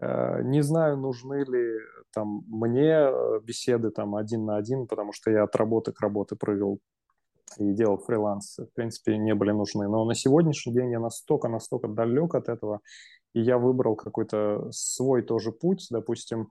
Не 0.00 0.62
знаю, 0.62 0.96
нужны 0.96 1.44
ли 1.44 1.78
там 2.12 2.42
мне 2.48 3.06
беседы 3.44 3.90
там 3.90 4.16
один 4.16 4.44
на 4.44 4.56
один, 4.56 4.88
потому 4.88 5.12
что 5.12 5.30
я 5.30 5.44
от 5.44 5.54
работы 5.54 5.92
к 5.92 6.00
работе 6.00 6.34
провел 6.34 6.80
и 7.58 7.72
делал 7.72 7.98
фриланс, 7.98 8.58
в 8.58 8.74
принципе, 8.74 9.18
не 9.18 9.34
были 9.34 9.50
нужны. 9.50 9.88
Но 9.88 10.04
на 10.04 10.14
сегодняшний 10.14 10.72
день 10.72 10.90
я 10.90 11.00
настолько-настолько 11.00 11.88
далек 11.88 12.34
от 12.34 12.48
этого, 12.48 12.80
и 13.34 13.40
я 13.40 13.58
выбрал 13.58 13.96
какой-то 13.96 14.68
свой 14.70 15.22
тоже 15.22 15.52
путь. 15.52 15.86
Допустим, 15.90 16.48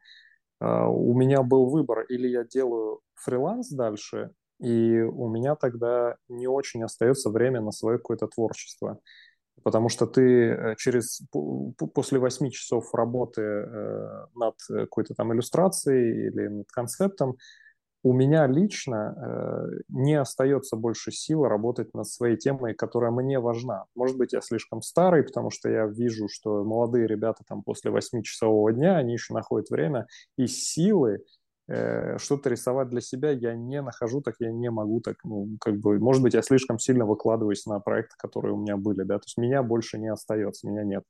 а, 0.60 0.88
у 0.88 1.14
меня 1.14 1.44
был 1.44 1.69
выбор, 1.69 2.02
или 2.02 2.28
я 2.28 2.44
делаю 2.44 3.02
фриланс 3.15 3.69
дальше, 3.69 4.32
и 4.60 5.02
у 5.02 5.28
меня 5.28 5.56
тогда 5.56 6.15
не 6.30 6.48
очень 6.48 6.84
остается 6.84 7.30
время 7.30 7.61
на 7.61 7.72
свое 7.72 7.98
какое-то 7.98 8.28
творчество. 8.28 8.99
Потому 9.64 9.90
что 9.90 10.07
ты 10.07 10.22
э, 10.22 10.76
через 10.78 11.22
после 11.94 12.19
восьми 12.19 12.52
часов 12.52 12.94
работы 12.95 13.41
э, 13.41 14.26
над 14.36 14.56
какой-то 14.68 15.14
там 15.14 15.34
иллюстрацией 15.34 16.28
или 16.28 16.48
над 16.48 16.72
концептом 16.72 17.38
у 18.03 18.14
меня 18.14 18.48
лично 18.48 19.15
э, 19.15 19.82
не 19.90 20.15
остается 20.15 20.76
больше 20.76 21.11
сил 21.11 21.44
работать 21.44 21.94
над 21.94 22.07
своей 22.07 22.36
темой, 22.36 22.73
которая 22.73 23.11
мне 23.11 23.40
важна. 23.40 23.86
Может 23.95 24.18
быть, 24.18 24.34
я 24.34 24.41
слишком 24.41 24.82
старый, 24.82 25.23
потому 25.23 25.52
что 25.52 25.69
я 25.69 25.86
вижу, 25.86 26.28
что 26.28 26.64
молодые 26.64 27.06
ребята 27.06 27.44
там 27.48 27.61
после 27.61 27.91
8-часового 27.91 28.73
дня, 28.73 28.98
они 28.98 29.14
еще 29.14 29.34
находят 29.36 29.69
время 29.69 30.07
и 30.36 30.48
силы 30.48 31.19
э, 31.68 32.18
что-то 32.18 32.49
рисовать 32.49 32.90
для 32.90 33.02
себя 33.02 33.32
я 33.32 33.56
не 33.56 33.82
нахожу, 33.84 34.22
так 34.22 34.36
я 34.40 34.52
не 34.52 34.72
могу 34.72 35.02
так, 35.02 35.18
ну, 35.23 35.57
как 35.60 35.78
бы, 35.78 35.99
может 35.99 36.23
быть, 36.23 36.34
я 36.34 36.41
слишком 36.41 36.80
сильно 36.80 37.06
выкладываюсь 37.06 37.68
на 37.68 37.80
проекты, 37.80 38.15
которые 38.18 38.53
у 38.53 38.57
меня 38.57 38.78
были, 38.78 39.03
да, 39.03 39.19
то 39.19 39.26
есть 39.26 39.38
меня 39.38 39.61
больше 39.61 39.99
не 39.99 40.11
остается, 40.11 40.68
меня 40.68 40.84
нет. 40.84 41.03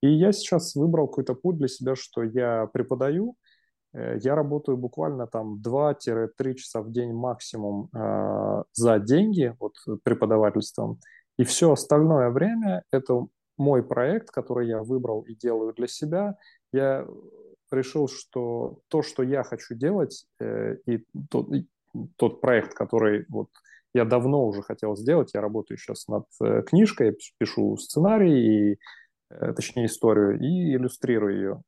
И 0.00 0.08
я 0.08 0.30
сейчас 0.30 0.76
выбрал 0.76 1.08
какой-то 1.08 1.34
путь 1.34 1.58
для 1.58 1.66
себя, 1.66 1.96
что 1.96 2.22
я 2.22 2.68
преподаю, 2.72 3.34
я 3.94 4.34
работаю 4.34 4.76
буквально 4.76 5.26
там 5.26 5.60
2-3 5.64 6.54
часа 6.54 6.82
в 6.82 6.92
день 6.92 7.12
максимум 7.12 7.88
э, 7.94 8.62
за 8.72 8.98
деньги, 8.98 9.54
вот 9.58 9.74
преподавательством. 10.02 10.98
И 11.38 11.44
все 11.44 11.72
остальное 11.72 12.30
время 12.30 12.82
это 12.92 13.26
мой 13.56 13.82
проект, 13.82 14.30
который 14.30 14.68
я 14.68 14.82
выбрал 14.82 15.22
и 15.22 15.34
делаю 15.34 15.72
для 15.72 15.86
себя. 15.86 16.36
Я 16.72 17.06
решил, 17.70 18.08
что 18.08 18.80
то, 18.88 19.02
что 19.02 19.22
я 19.22 19.42
хочу 19.42 19.74
делать, 19.74 20.26
э, 20.40 20.76
и 20.86 21.04
тот, 21.30 21.52
и 21.52 21.66
тот 22.16 22.40
проект, 22.40 22.74
который 22.74 23.24
вот 23.28 23.48
я 23.94 24.04
давно 24.04 24.46
уже 24.46 24.62
хотел 24.62 24.96
сделать, 24.96 25.32
я 25.34 25.40
работаю 25.40 25.78
сейчас 25.78 26.08
над 26.08 26.26
э, 26.42 26.62
книжкой, 26.62 27.16
пишу 27.38 27.76
сценарий, 27.76 28.72
и, 28.72 28.78
э, 29.30 29.52
точнее 29.54 29.86
историю, 29.86 30.38
и 30.40 30.74
иллюстрирую 30.74 31.36
ее. 31.36 31.62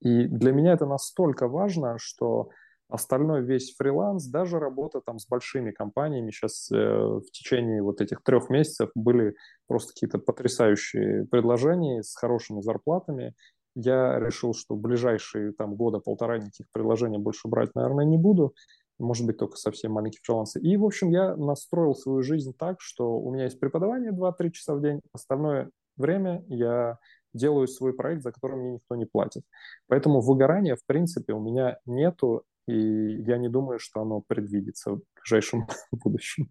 И 0.00 0.24
для 0.24 0.52
меня 0.52 0.72
это 0.72 0.86
настолько 0.86 1.48
важно, 1.48 1.96
что 1.98 2.50
остальной 2.90 3.42
весь 3.42 3.74
фриланс, 3.76 4.26
даже 4.26 4.58
работа 4.58 5.00
там 5.00 5.18
с 5.18 5.26
большими 5.26 5.70
компаниями 5.70 6.30
сейчас 6.30 6.70
э, 6.72 6.76
в 6.76 7.30
течение 7.32 7.82
вот 7.82 8.00
этих 8.00 8.22
трех 8.22 8.50
месяцев 8.50 8.90
были 8.94 9.34
просто 9.68 9.92
какие-то 9.92 10.18
потрясающие 10.18 11.26
предложения 11.26 12.02
с 12.02 12.14
хорошими 12.16 12.60
зарплатами. 12.60 13.34
Я 13.76 14.18
решил, 14.18 14.52
что 14.54 14.74
в 14.74 14.80
ближайшие 14.80 15.52
там 15.52 15.76
года 15.76 16.00
полтора 16.00 16.38
никаких 16.38 16.66
предложений 16.72 17.18
больше 17.18 17.46
брать, 17.46 17.74
наверное, 17.74 18.04
не 18.04 18.18
буду. 18.18 18.54
Может 18.98 19.26
быть, 19.26 19.38
только 19.38 19.56
совсем 19.56 19.92
маленькие 19.92 20.20
фрилансы. 20.22 20.60
И, 20.60 20.76
в 20.76 20.84
общем, 20.84 21.10
я 21.10 21.36
настроил 21.36 21.94
свою 21.94 22.22
жизнь 22.22 22.52
так, 22.58 22.80
что 22.80 23.18
у 23.18 23.32
меня 23.32 23.44
есть 23.44 23.60
преподавание 23.60 24.12
2-3 24.12 24.50
часа 24.50 24.74
в 24.74 24.82
день, 24.82 25.00
остальное 25.12 25.70
время 25.96 26.44
я 26.48 26.98
делаю 27.32 27.68
свой 27.68 27.94
проект, 27.94 28.22
за 28.22 28.32
который 28.32 28.56
мне 28.56 28.72
никто 28.72 28.96
не 28.96 29.06
платит. 29.06 29.42
Поэтому 29.86 30.20
выгорания, 30.20 30.76
в 30.76 30.84
принципе, 30.86 31.32
у 31.32 31.40
меня 31.40 31.78
нету, 31.86 32.44
и 32.66 33.22
я 33.22 33.38
не 33.38 33.48
думаю, 33.48 33.78
что 33.78 34.00
оно 34.00 34.20
предвидится 34.20 34.92
в 34.92 35.02
ближайшем 35.14 35.66
будущем. 35.92 36.50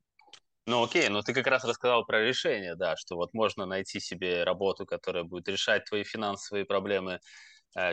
Ну 0.66 0.84
окей, 0.84 1.10
но 1.10 1.22
ты 1.24 1.34
как 1.34 1.48
раз 1.48 1.66
рассказал 1.66 2.06
про 2.06 2.22
решение, 2.24 2.76
да, 2.76 2.96
что 2.96 3.16
вот 3.16 3.34
можно 3.34 3.66
найти 3.66 4.00
себе 4.00 4.44
работу, 4.44 4.86
которая 4.86 5.24
будет 5.24 5.48
решать 5.50 5.86
твои 5.86 6.04
финансовые 6.04 6.64
проблемы 6.64 7.20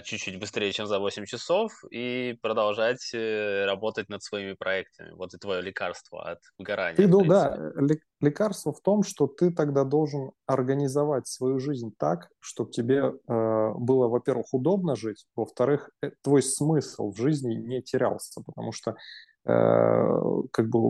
чуть-чуть 0.04 0.38
быстрее, 0.38 0.72
чем 0.72 0.86
за 0.86 0.98
8 0.98 1.24
часов, 1.26 1.72
и 1.90 2.38
продолжать 2.40 3.10
э, 3.12 3.64
работать 3.66 4.08
над 4.08 4.22
своими 4.22 4.54
проектами. 4.54 5.12
Вот 5.12 5.34
и 5.34 5.38
твое 5.38 5.60
лекарство 5.60 6.30
от 6.30 6.38
выгорания. 6.58 6.96
Ты, 6.96 7.08
да, 7.28 7.72
лекарство 8.20 8.72
в 8.72 8.80
том, 8.80 9.02
что 9.02 9.26
ты 9.26 9.50
тогда 9.50 9.84
должен 9.84 10.30
организовать 10.46 11.26
свою 11.26 11.58
жизнь 11.58 11.92
так, 11.98 12.28
чтобы 12.40 12.70
тебе 12.70 13.12
э, 13.28 13.72
было, 13.74 14.08
во-первых, 14.08 14.46
удобно 14.52 14.96
жить, 14.96 15.26
во-вторых, 15.36 15.90
э, 16.02 16.10
твой 16.22 16.42
смысл 16.42 17.10
в 17.10 17.16
жизни 17.16 17.54
не 17.54 17.82
терялся, 17.82 18.42
потому 18.44 18.72
что 18.72 18.96
э, 19.44 20.20
как 20.52 20.68
бы 20.68 20.80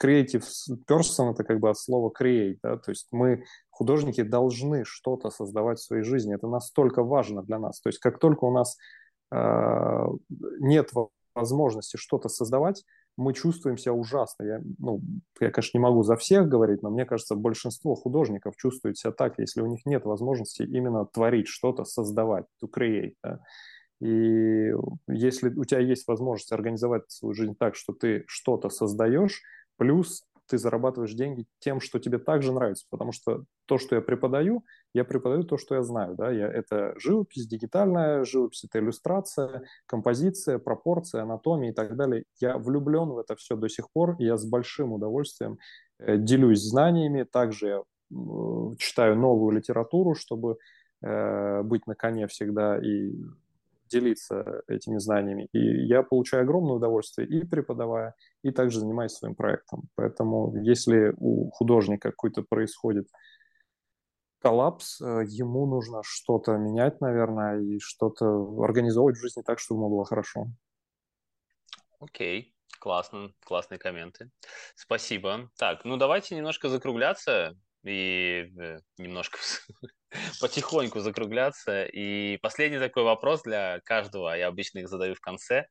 creative 0.00 0.44
person 0.86 1.32
это 1.32 1.44
как 1.44 1.60
бы 1.60 1.70
от 1.70 1.78
слова 1.78 2.12
create, 2.16 2.58
да, 2.62 2.76
то 2.76 2.90
есть 2.90 3.08
мы 3.10 3.44
художники 3.78 4.22
должны 4.22 4.84
что-то 4.84 5.30
создавать 5.30 5.78
в 5.78 5.84
своей 5.84 6.02
жизни. 6.02 6.34
Это 6.34 6.48
настолько 6.48 7.04
важно 7.04 7.42
для 7.42 7.58
нас. 7.58 7.80
То 7.80 7.88
есть 7.88 8.00
как 8.00 8.18
только 8.18 8.44
у 8.44 8.50
нас 8.50 8.76
э, 9.30 10.04
нет 10.58 10.90
возможности 11.34 11.96
что-то 11.96 12.28
создавать, 12.28 12.84
мы 13.16 13.34
чувствуем 13.34 13.78
себя 13.78 13.92
ужасно. 13.92 14.44
Я, 14.44 14.60
ну, 14.78 15.00
я, 15.40 15.50
конечно, 15.50 15.78
не 15.78 15.82
могу 15.82 16.02
за 16.02 16.16
всех 16.16 16.48
говорить, 16.48 16.82
но 16.82 16.90
мне 16.90 17.04
кажется, 17.04 17.36
большинство 17.36 17.94
художников 17.94 18.56
чувствуют 18.56 18.98
себя 18.98 19.12
так, 19.12 19.38
если 19.38 19.60
у 19.60 19.66
них 19.66 19.86
нет 19.86 20.04
возможности 20.04 20.62
именно 20.62 21.06
творить 21.06 21.48
что-то, 21.48 21.84
создавать, 21.84 22.46
to 22.62 22.68
create. 22.68 23.14
Да? 23.22 23.40
И 24.00 24.72
если 25.08 25.50
у 25.50 25.64
тебя 25.64 25.80
есть 25.80 26.06
возможность 26.08 26.52
организовать 26.52 27.10
свою 27.10 27.34
жизнь 27.34 27.54
так, 27.58 27.74
что 27.76 27.92
ты 27.92 28.24
что-то 28.26 28.70
создаешь, 28.70 29.42
плюс 29.76 30.24
ты 30.48 30.58
зарабатываешь 30.58 31.14
деньги 31.14 31.46
тем, 31.58 31.80
что 31.80 31.98
тебе 31.98 32.18
также 32.18 32.52
нравится, 32.52 32.86
потому 32.90 33.12
что 33.12 33.44
то, 33.66 33.78
что 33.78 33.96
я 33.96 34.00
преподаю, 34.00 34.64
я 34.94 35.04
преподаю 35.04 35.44
то, 35.44 35.58
что 35.58 35.74
я 35.74 35.82
знаю, 35.82 36.14
да, 36.16 36.30
я, 36.30 36.48
это 36.48 36.94
живопись, 36.98 37.46
дигитальная 37.46 38.24
живопись, 38.24 38.64
это 38.64 38.78
иллюстрация, 38.78 39.62
композиция, 39.86 40.58
пропорция, 40.58 41.22
анатомия 41.22 41.70
и 41.70 41.74
так 41.74 41.96
далее. 41.96 42.24
Я 42.40 42.58
влюблен 42.58 43.10
в 43.10 43.18
это 43.18 43.36
все 43.36 43.56
до 43.56 43.68
сих 43.68 43.90
пор, 43.92 44.16
и 44.18 44.24
я 44.24 44.36
с 44.36 44.46
большим 44.46 44.92
удовольствием 44.92 45.58
э, 45.98 46.16
делюсь 46.16 46.62
знаниями, 46.62 47.24
также 47.24 47.66
я 47.68 47.82
читаю 48.78 49.16
новую 49.16 49.54
литературу, 49.56 50.14
чтобы 50.14 50.56
э, 51.02 51.62
быть 51.62 51.86
на 51.86 51.94
коне 51.94 52.26
всегда 52.26 52.78
и 52.78 53.12
делиться 53.88 54.62
этими 54.68 54.98
знаниями. 54.98 55.48
И 55.52 55.86
я 55.86 56.02
получаю 56.02 56.42
огромное 56.42 56.76
удовольствие 56.76 57.28
и 57.28 57.44
преподавая, 57.44 58.14
и 58.42 58.50
также 58.50 58.80
занимаюсь 58.80 59.12
своим 59.12 59.34
проектом. 59.34 59.88
Поэтому 59.94 60.54
если 60.62 61.14
у 61.16 61.50
художника 61.50 62.10
какой-то 62.10 62.42
происходит 62.42 63.08
коллапс, 64.40 65.00
э, 65.00 65.24
ему 65.26 65.66
нужно 65.66 66.02
что-то 66.04 66.56
менять, 66.56 67.00
наверное, 67.00 67.60
и 67.60 67.78
что-то 67.80 68.62
организовывать 68.62 69.16
в 69.16 69.20
жизни 69.20 69.42
так, 69.42 69.58
чтобы 69.58 69.80
ему 69.80 69.90
было 69.90 70.04
хорошо. 70.04 70.46
Окей, 72.00 72.54
классно, 72.78 73.32
классные 73.44 73.78
комменты. 73.78 74.30
Спасибо. 74.76 75.50
Так, 75.58 75.84
ну 75.84 75.96
давайте 75.96 76.36
немножко 76.36 76.68
закругляться 76.68 77.56
и 77.84 78.50
э, 78.58 78.80
немножко 78.98 79.38
потихоньку 80.40 81.00
закругляться. 81.00 81.84
И 81.84 82.38
последний 82.38 82.78
такой 82.78 83.04
вопрос 83.04 83.42
для 83.42 83.80
каждого, 83.84 84.34
я 84.36 84.48
обычно 84.48 84.80
их 84.80 84.88
задаю 84.88 85.14
в 85.14 85.20
конце. 85.20 85.66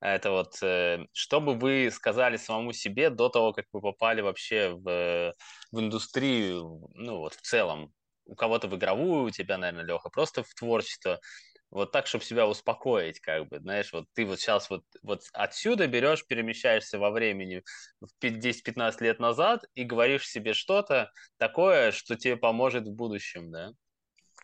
Это 0.00 0.30
вот, 0.30 0.62
э, 0.62 1.06
что 1.12 1.40
бы 1.40 1.54
вы 1.54 1.90
сказали 1.90 2.36
самому 2.36 2.72
себе 2.72 3.10
до 3.10 3.28
того, 3.28 3.52
как 3.52 3.66
вы 3.72 3.80
попали 3.80 4.20
вообще 4.20 4.70
в, 4.70 5.34
в 5.72 5.80
индустрию, 5.80 6.88
ну 6.94 7.18
вот 7.18 7.34
в 7.34 7.40
целом, 7.40 7.92
у 8.26 8.34
кого-то 8.34 8.68
в 8.68 8.76
игровую, 8.76 9.24
у 9.24 9.30
тебя, 9.30 9.56
наверное, 9.56 9.84
Леха, 9.84 10.10
просто 10.10 10.42
в 10.42 10.52
творчество, 10.54 11.20
вот 11.70 11.92
так, 11.92 12.06
чтобы 12.06 12.24
себя 12.24 12.46
успокоить, 12.46 13.20
как 13.20 13.48
бы, 13.48 13.58
знаешь, 13.58 13.92
вот 13.92 14.06
ты 14.14 14.24
вот 14.24 14.38
сейчас 14.38 14.70
вот, 14.70 14.84
вот 15.02 15.22
отсюда 15.32 15.86
берешь, 15.86 16.26
перемещаешься 16.26 16.98
во 16.98 17.10
времени 17.10 17.62
в 18.00 18.08
10-15 18.20 19.00
лет 19.00 19.18
назад 19.18 19.64
и 19.74 19.84
говоришь 19.84 20.28
себе 20.28 20.54
что-то 20.54 21.10
такое, 21.38 21.92
что 21.92 22.16
тебе 22.16 22.36
поможет 22.36 22.86
в 22.86 22.94
будущем, 22.94 23.50
да? 23.50 23.72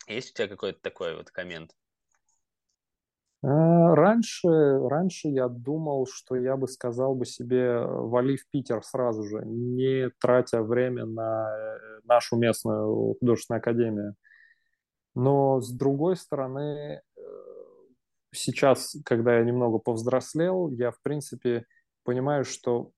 Есть 0.08 0.30
у 0.30 0.34
тебя 0.34 0.48
какой-то 0.48 0.80
такой 0.80 1.16
вот 1.16 1.30
коммент? 1.30 1.70
А, 3.44 3.94
раньше, 3.94 4.48
раньше 4.48 5.28
я 5.28 5.48
думал, 5.48 6.06
что 6.06 6.36
я 6.36 6.56
бы 6.56 6.68
сказал 6.68 7.14
бы 7.14 7.26
себе, 7.26 7.80
вали 7.80 8.36
в 8.36 8.48
Питер 8.50 8.82
сразу 8.84 9.24
же, 9.24 9.42
не 9.44 10.10
тратя 10.20 10.62
время 10.62 11.06
на 11.06 11.52
э, 11.52 12.00
нашу 12.04 12.36
местную 12.36 13.16
художественную 13.18 13.58
академию. 13.58 14.14
Но 15.14 15.60
с 15.60 15.70
другой 15.72 16.16
стороны, 16.16 16.60
э, 16.60 17.00
сейчас, 18.32 18.96
когда 19.04 19.38
я 19.38 19.44
немного 19.44 19.78
повзрослел, 19.78 20.70
я, 20.70 20.90
в 20.90 21.00
принципе, 21.02 21.64
понимаю, 22.04 22.44
что 22.44 22.90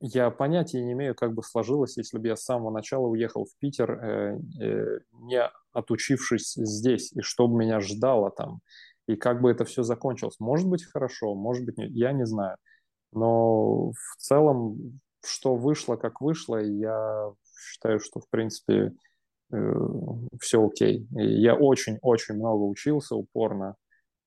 я 0.00 0.30
понятия 0.30 0.82
не 0.84 0.92
имею, 0.92 1.14
как 1.14 1.34
бы 1.34 1.42
сложилось, 1.42 1.96
если 1.96 2.18
бы 2.18 2.28
я 2.28 2.36
с 2.36 2.44
самого 2.44 2.70
начала 2.70 3.06
уехал 3.06 3.44
в 3.44 3.58
Питер, 3.58 3.92
э, 3.92 4.38
э, 4.60 4.98
не 5.12 5.42
отучившись 5.72 6.54
здесь, 6.54 7.12
и 7.12 7.20
что 7.20 7.48
бы 7.48 7.56
меня 7.56 7.80
ждало 7.80 8.30
там 8.30 8.60
и 9.06 9.16
как 9.16 9.40
бы 9.40 9.50
это 9.50 9.64
все 9.64 9.82
закончилось. 9.82 10.36
Может 10.40 10.68
быть 10.68 10.84
хорошо, 10.84 11.34
может 11.34 11.64
быть 11.64 11.78
нет, 11.78 11.90
я 11.92 12.12
не 12.12 12.26
знаю. 12.26 12.56
Но 13.12 13.92
в 13.92 14.16
целом, 14.18 15.00
что 15.24 15.54
вышло, 15.54 15.96
как 15.96 16.20
вышло, 16.20 16.56
я 16.56 17.30
считаю, 17.72 18.00
что 18.00 18.20
в 18.20 18.28
принципе 18.28 18.92
э, 19.52 19.56
все 20.40 20.64
окей. 20.64 21.06
И 21.16 21.40
я 21.40 21.54
очень-очень 21.54 22.34
много 22.34 22.62
учился 22.62 23.14
упорно. 23.14 23.76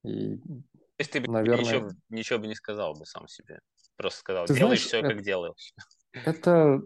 И, 0.03 0.37
То 0.37 0.99
есть 0.99 1.11
ты 1.11 1.21
бы 1.21 1.31
наверное... 1.31 1.63
ничего, 1.63 1.89
ничего 2.09 2.39
бы 2.39 2.47
не 2.47 2.55
сказал 2.55 2.93
бы 2.93 3.05
сам 3.05 3.27
себе? 3.27 3.59
Просто 3.97 4.19
сказал, 4.19 4.45
ты 4.45 4.53
делай 4.53 4.77
знаешь, 4.77 4.85
все, 4.85 4.99
это, 4.99 5.09
как 5.09 5.21
делаешь. 5.23 5.73
Это 6.25 6.81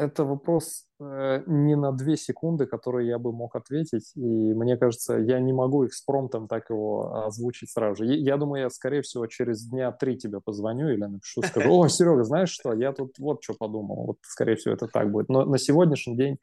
это 0.00 0.24
вопрос 0.24 0.86
э, 0.98 1.42
не 1.46 1.76
на 1.76 1.92
две 1.92 2.16
секунды, 2.16 2.66
которые 2.66 3.08
я 3.08 3.18
бы 3.18 3.32
мог 3.32 3.54
ответить, 3.54 4.12
и 4.16 4.54
мне 4.54 4.76
кажется, 4.76 5.18
я 5.18 5.38
не 5.40 5.52
могу 5.52 5.86
экспромтом 5.86 6.48
так 6.48 6.70
его 6.70 7.24
озвучить 7.26 7.70
сразу 7.70 8.04
же. 8.04 8.14
Я, 8.14 8.32
я 8.32 8.36
думаю, 8.38 8.62
я, 8.62 8.70
скорее 8.70 9.02
всего, 9.02 9.26
через 9.26 9.66
дня 9.66 9.92
три 9.92 10.16
тебе 10.16 10.40
позвоню 10.40 10.88
или 10.88 11.04
напишу, 11.04 11.42
скажу, 11.42 11.78
о, 11.78 11.88
Серега, 11.88 12.24
знаешь 12.24 12.50
что, 12.50 12.72
я 12.72 12.92
тут 12.92 13.18
вот 13.18 13.42
что 13.42 13.54
подумал, 13.54 14.06
вот, 14.06 14.16
скорее 14.22 14.56
всего, 14.56 14.74
это 14.74 14.86
так 14.86 15.10
будет. 15.10 15.28
Но 15.28 15.44
на 15.44 15.58
сегодняшний 15.58 16.16
день 16.16 16.38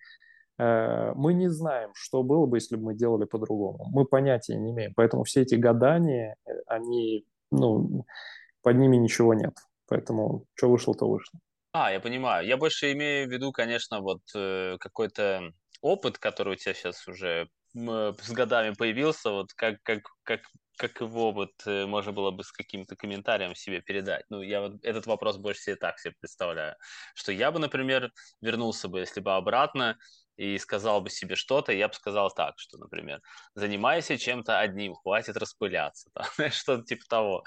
мы 0.58 1.34
не 1.34 1.50
знаем, 1.50 1.92
что 1.94 2.24
было 2.24 2.46
бы, 2.46 2.58
если 2.58 2.78
бы 2.78 2.86
мы 2.86 2.96
делали 2.96 3.26
по-другому. 3.26 3.86
Мы 3.92 4.06
понятия 4.06 4.56
не 4.56 4.72
имеем, 4.72 4.94
поэтому 4.96 5.24
все 5.24 5.42
эти 5.42 5.56
гадания, 5.56 6.36
э, 6.46 6.52
они, 6.66 7.26
ну, 7.52 8.06
под 8.64 8.78
ними 8.78 8.98
ничего 8.98 9.34
нет. 9.34 9.54
Поэтому 9.88 10.46
что 10.56 10.70
вышло, 10.70 10.94
то 10.96 11.08
вышло. 11.08 11.40
А, 11.72 11.92
я 11.92 12.00
понимаю. 12.00 12.46
Я 12.48 12.58
больше 12.58 12.92
имею 12.94 13.28
в 13.28 13.32
виду, 13.32 13.52
конечно, 13.52 14.00
вот 14.00 14.22
э, 14.36 14.78
какой-то 14.80 15.52
опыт, 15.82 16.18
который 16.18 16.54
у 16.54 16.56
тебя 16.56 16.74
сейчас 16.74 17.08
уже 17.08 17.50
э, 17.76 18.14
с 18.20 18.32
годами 18.32 18.74
появился, 18.74 19.32
вот 19.32 19.54
как, 19.54 19.82
как, 19.84 20.02
как, 20.24 20.42
как 20.78 21.02
его 21.02 21.32
вот 21.32 21.52
э, 21.66 21.86
можно 21.86 22.12
было 22.12 22.32
бы 22.32 22.44
с 22.44 22.52
каким-то 22.52 22.96
комментарием 22.96 23.54
себе 23.56 23.82
передать. 23.82 24.26
Ну, 24.30 24.42
я 24.42 24.62
вот 24.62 24.84
этот 24.84 25.06
вопрос 25.06 25.38
больше 25.38 25.62
себе 25.62 25.76
так 25.76 26.00
себе 26.00 26.16
представляю, 26.20 26.76
что 27.16 27.32
я 27.32 27.52
бы, 27.52 27.60
например, 27.60 28.12
вернулся 28.42 28.88
бы, 28.88 29.00
если 29.00 29.20
бы 29.20 29.36
обратно, 29.36 29.98
и 30.38 30.58
сказал 30.58 31.02
бы 31.02 31.10
себе 31.10 31.36
что-то, 31.36 31.72
я 31.74 31.88
бы 31.88 31.94
сказал 31.94 32.32
так, 32.32 32.56
что, 32.58 32.78
например, 32.78 33.22
занимайся 33.56 34.18
чем-то 34.18 34.60
одним, 34.60 34.96
хватит 34.96 35.38
распыляться, 35.38 36.10
что-то 36.52 36.84
типа 36.84 37.04
того. 37.10 37.44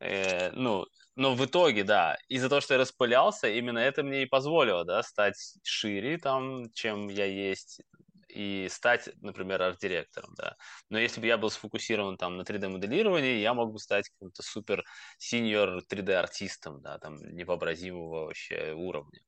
Э, 0.00 0.50
ну, 0.52 0.86
но 1.14 1.34
в 1.34 1.44
итоге, 1.44 1.84
да, 1.84 2.18
из-за 2.28 2.48
того, 2.48 2.60
что 2.60 2.74
я 2.74 2.80
распылялся, 2.80 3.48
именно 3.48 3.78
это 3.78 4.02
мне 4.02 4.22
и 4.22 4.26
позволило, 4.26 4.84
да, 4.84 5.02
стать 5.02 5.36
шире 5.62 6.18
там, 6.18 6.70
чем 6.72 7.08
я 7.08 7.26
есть, 7.26 7.82
и 8.28 8.68
стать, 8.70 9.10
например, 9.20 9.62
арт-директором, 9.62 10.34
да. 10.36 10.56
Но 10.88 10.98
если 10.98 11.20
бы 11.20 11.26
я 11.26 11.36
был 11.38 11.50
сфокусирован 11.50 12.16
там 12.16 12.36
на 12.36 12.42
3D-моделировании, 12.42 13.40
я 13.40 13.54
мог 13.54 13.72
бы 13.72 13.78
стать 13.78 14.08
каким-то 14.08 14.42
супер 14.42 14.84
синьор 15.18 15.82
3D-артистом, 15.88 16.80
да, 16.80 16.98
там, 16.98 17.16
невообразимого 17.16 18.26
вообще 18.26 18.72
уровня. 18.72 19.20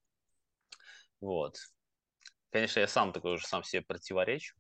Вот. 1.20 1.56
Конечно, 2.55 2.78
я 2.78 2.86
сам 2.86 3.12
такой 3.12 3.35
уже 3.35 3.48
сам 3.48 3.64
себе 3.64 3.82
противоречу, 3.82 4.55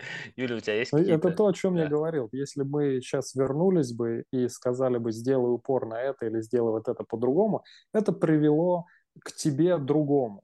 Юля, 0.36 0.56
у 0.56 0.58
тебя 0.58 0.74
есть 0.74 0.90
ну, 0.90 0.98
какие-то? 0.98 1.28
Это 1.28 1.36
то, 1.36 1.46
о 1.46 1.52
чем 1.52 1.76
да. 1.76 1.84
я 1.84 1.88
говорил. 1.88 2.28
Если 2.32 2.64
мы 2.64 3.00
сейчас 3.00 3.36
вернулись 3.36 3.92
бы 3.92 4.24
и 4.32 4.48
сказали 4.48 4.98
бы, 4.98 5.12
сделай 5.12 5.52
упор 5.52 5.86
на 5.86 6.00
это 6.00 6.26
или 6.26 6.40
сделай 6.40 6.72
вот 6.72 6.88
это 6.88 7.04
по-другому, 7.04 7.62
это 7.92 8.10
привело 8.10 8.86
к 9.20 9.30
тебе 9.30 9.78
другому. 9.78 10.42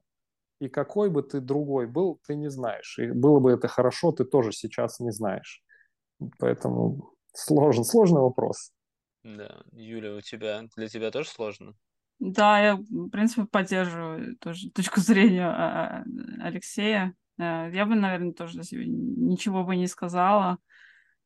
И 0.61 0.69
какой 0.69 1.09
бы 1.09 1.23
ты 1.23 1.41
другой 1.41 1.87
был, 1.87 2.21
ты 2.25 2.35
не 2.35 2.49
знаешь. 2.49 2.97
И 2.99 3.11
было 3.11 3.41
бы 3.41 3.51
это 3.51 3.67
хорошо, 3.67 4.13
ты 4.13 4.23
тоже 4.23 4.53
сейчас 4.53 5.01
не 5.01 5.11
знаешь. 5.11 5.61
Поэтому 6.39 7.11
сложен, 7.33 7.83
сложный 7.83 8.21
вопрос. 8.21 8.71
Да, 9.23 9.61
Юля, 9.73 10.15
у 10.15 10.21
тебя 10.21 10.63
для 10.77 10.87
тебя 10.87 11.11
тоже 11.11 11.27
сложно? 11.27 11.75
Да, 12.21 12.59
я, 12.61 12.75
в 12.75 13.09
принципе, 13.09 13.47
поддерживаю 13.47 14.37
тоже 14.37 14.69
точку 14.69 14.99
зрения 15.01 15.47
а, 15.47 16.03
а, 16.39 16.45
Алексея. 16.45 17.15
Э, 17.39 17.71
я 17.73 17.85
бы, 17.87 17.95
наверное, 17.95 18.31
тоже 18.31 18.59
ничего 18.59 19.63
бы 19.63 19.75
не 19.75 19.87
сказала. 19.87 20.57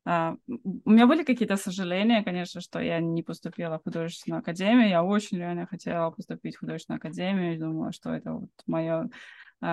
Uh, 0.07 0.37
у 0.85 0.91
меня 0.91 1.07
были 1.07 1.23
какие-то 1.23 1.57
сожаления, 1.57 2.23
конечно, 2.23 2.61
что 2.61 2.79
я 2.79 2.99
не 2.99 3.23
поступила 3.23 3.79
в 3.79 3.83
художественную 3.85 4.41
академию. 4.41 4.87
Я 4.87 5.03
очень 5.03 5.39
реально 5.39 5.65
хотела 5.65 6.11
поступить 6.11 6.57
в 6.57 6.59
художественную 6.59 6.99
академию. 6.99 7.59
Думала, 7.59 7.91
что 7.91 8.13
это 8.13 8.33
вот 8.33 8.51
мое 8.67 9.09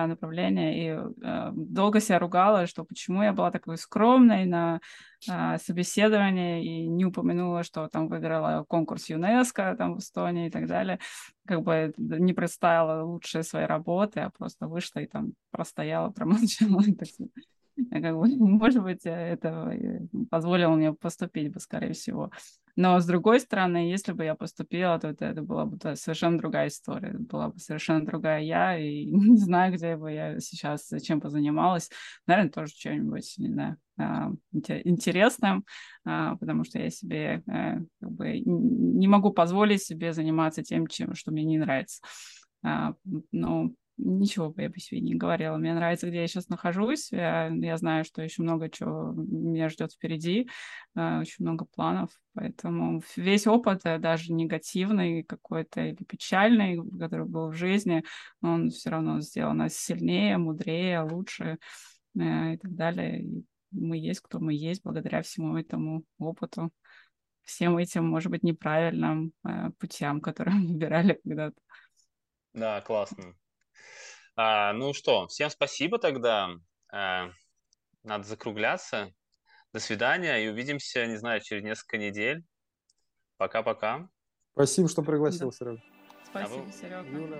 направление. 0.07 0.85
И 0.85 0.89
uh, 0.89 1.51
долго 1.55 1.99
себя 1.99 2.19
ругала, 2.19 2.67
что 2.67 2.83
почему 2.83 3.23
я 3.23 3.33
была 3.33 3.51
такой 3.51 3.77
скромной 3.77 4.45
на 4.45 4.79
собеседовании 5.57 6.65
и 6.65 6.87
не 6.87 7.05
упомянула, 7.05 7.63
что 7.63 7.87
там 7.87 8.09
выиграла 8.09 8.65
конкурс 8.65 9.09
ЮНЕСКО 9.09 9.75
там 9.77 9.95
в 9.95 9.99
Эстонии 9.99 10.47
и 10.47 10.51
так 10.51 10.67
далее. 10.67 10.99
Как 11.47 11.61
бы 11.61 11.93
не 11.97 12.33
представила 12.33 13.03
лучшие 13.03 13.43
свои 13.43 13.63
работы, 13.65 14.19
а 14.19 14.31
просто 14.31 14.67
вышла 14.67 14.99
и 14.99 15.07
там 15.07 15.33
простояла, 15.51 16.09
промолчала. 16.11 16.81
Как 17.91 18.15
бы, 18.15 18.27
может 18.37 18.83
быть, 18.83 19.01
это 19.03 19.77
позволило 20.29 20.75
мне 20.75 20.93
поступить 20.93 21.51
бы, 21.51 21.59
скорее 21.59 21.93
всего. 21.93 22.31
Но 22.75 22.99
с 22.99 23.05
другой 23.05 23.39
стороны, 23.39 23.89
если 23.89 24.13
бы 24.13 24.23
я 24.23 24.33
поступила, 24.33 24.97
то 24.97 25.09
это, 25.09 25.25
это 25.25 25.43
была 25.43 25.65
бы 25.65 25.77
совершенно 25.95 26.39
другая 26.39 26.69
история, 26.69 27.13
была 27.13 27.49
бы 27.49 27.59
совершенно 27.59 28.03
другая 28.03 28.41
я, 28.41 28.77
и 28.77 29.05
не 29.11 29.37
знаю, 29.37 29.73
где 29.73 29.95
бы 29.95 30.11
я 30.11 30.39
сейчас 30.39 30.89
чем 31.03 31.21
позанималась. 31.21 31.89
Наверное, 32.25 32.51
тоже 32.51 32.73
чем-нибудь, 32.73 33.35
не 33.37 33.49
знаю, 33.49 33.77
а, 33.97 34.31
интересным, 34.51 35.65
а, 36.03 36.35
потому 36.37 36.63
что 36.63 36.79
я 36.79 36.89
себе 36.89 37.43
э, 37.47 37.79
как 38.01 38.11
бы 38.11 38.39
не 38.39 39.07
могу 39.07 39.31
позволить 39.31 39.83
себе 39.83 40.13
заниматься 40.13 40.63
тем, 40.63 40.87
чем, 40.87 41.13
что 41.13 41.31
мне 41.31 41.43
не 41.43 41.59
нравится. 41.59 42.01
А, 42.63 42.93
ну, 43.31 43.75
ничего 43.97 44.49
бы 44.49 44.63
я 44.63 44.69
бы 44.69 44.79
себе 44.79 45.01
не 45.01 45.15
говорила. 45.15 45.57
Мне 45.57 45.73
нравится, 45.73 46.07
где 46.07 46.21
я 46.21 46.27
сейчас 46.27 46.49
нахожусь. 46.49 47.11
Я, 47.11 47.47
я 47.47 47.77
знаю, 47.77 48.03
что 48.05 48.21
еще 48.21 48.41
много 48.41 48.69
чего 48.69 49.13
меня 49.13 49.69
ждет 49.69 49.93
впереди, 49.93 50.49
э, 50.95 51.19
очень 51.19 51.45
много 51.45 51.65
планов. 51.65 52.09
Поэтому 52.33 53.01
весь 53.15 53.47
опыт, 53.47 53.81
э, 53.85 53.99
даже 53.99 54.33
негативный 54.33 55.23
какой-то 55.23 55.81
или 55.81 56.03
печальный, 56.03 56.79
который 56.99 57.25
был 57.25 57.49
в 57.49 57.53
жизни, 57.53 58.03
он 58.41 58.69
все 58.69 58.89
равно 58.89 59.21
сделал 59.21 59.53
нас 59.53 59.75
сильнее, 59.75 60.37
мудрее, 60.37 61.01
лучше 61.01 61.57
э, 62.19 62.53
и 62.53 62.57
так 62.57 62.75
далее. 62.75 63.43
Мы 63.71 63.97
есть, 63.97 64.21
кто 64.21 64.39
мы 64.39 64.53
есть, 64.53 64.83
благодаря 64.83 65.21
всему 65.21 65.57
этому 65.57 66.03
опыту 66.17 66.71
всем 67.43 67.77
этим, 67.77 68.07
может 68.07 68.31
быть, 68.31 68.41
неправильным 68.43 69.33
путям, 69.77 70.21
которые 70.21 70.55
мы 70.55 70.67
выбирали 70.69 71.19
когда-то. 71.23 71.59
Да, 72.53 72.79
классно. 72.81 73.35
А, 74.35 74.73
ну 74.73 74.93
что, 74.93 75.27
всем 75.27 75.49
спасибо 75.49 75.99
тогда. 75.99 76.49
А, 76.91 77.29
надо 78.03 78.23
закругляться. 78.23 79.13
До 79.71 79.79
свидания 79.79 80.43
и 80.43 80.49
увидимся, 80.49 81.05
не 81.05 81.17
знаю, 81.17 81.41
через 81.41 81.63
несколько 81.63 81.97
недель. 81.97 82.43
Пока-пока. 83.37 84.07
Спасибо, 84.53 84.87
что 84.87 85.01
пригласил, 85.01 85.49
да. 85.49 85.57
Серега. 85.57 85.81
Спасибо, 86.25 86.71
Серега. 86.71 87.09
Юля, 87.09 87.39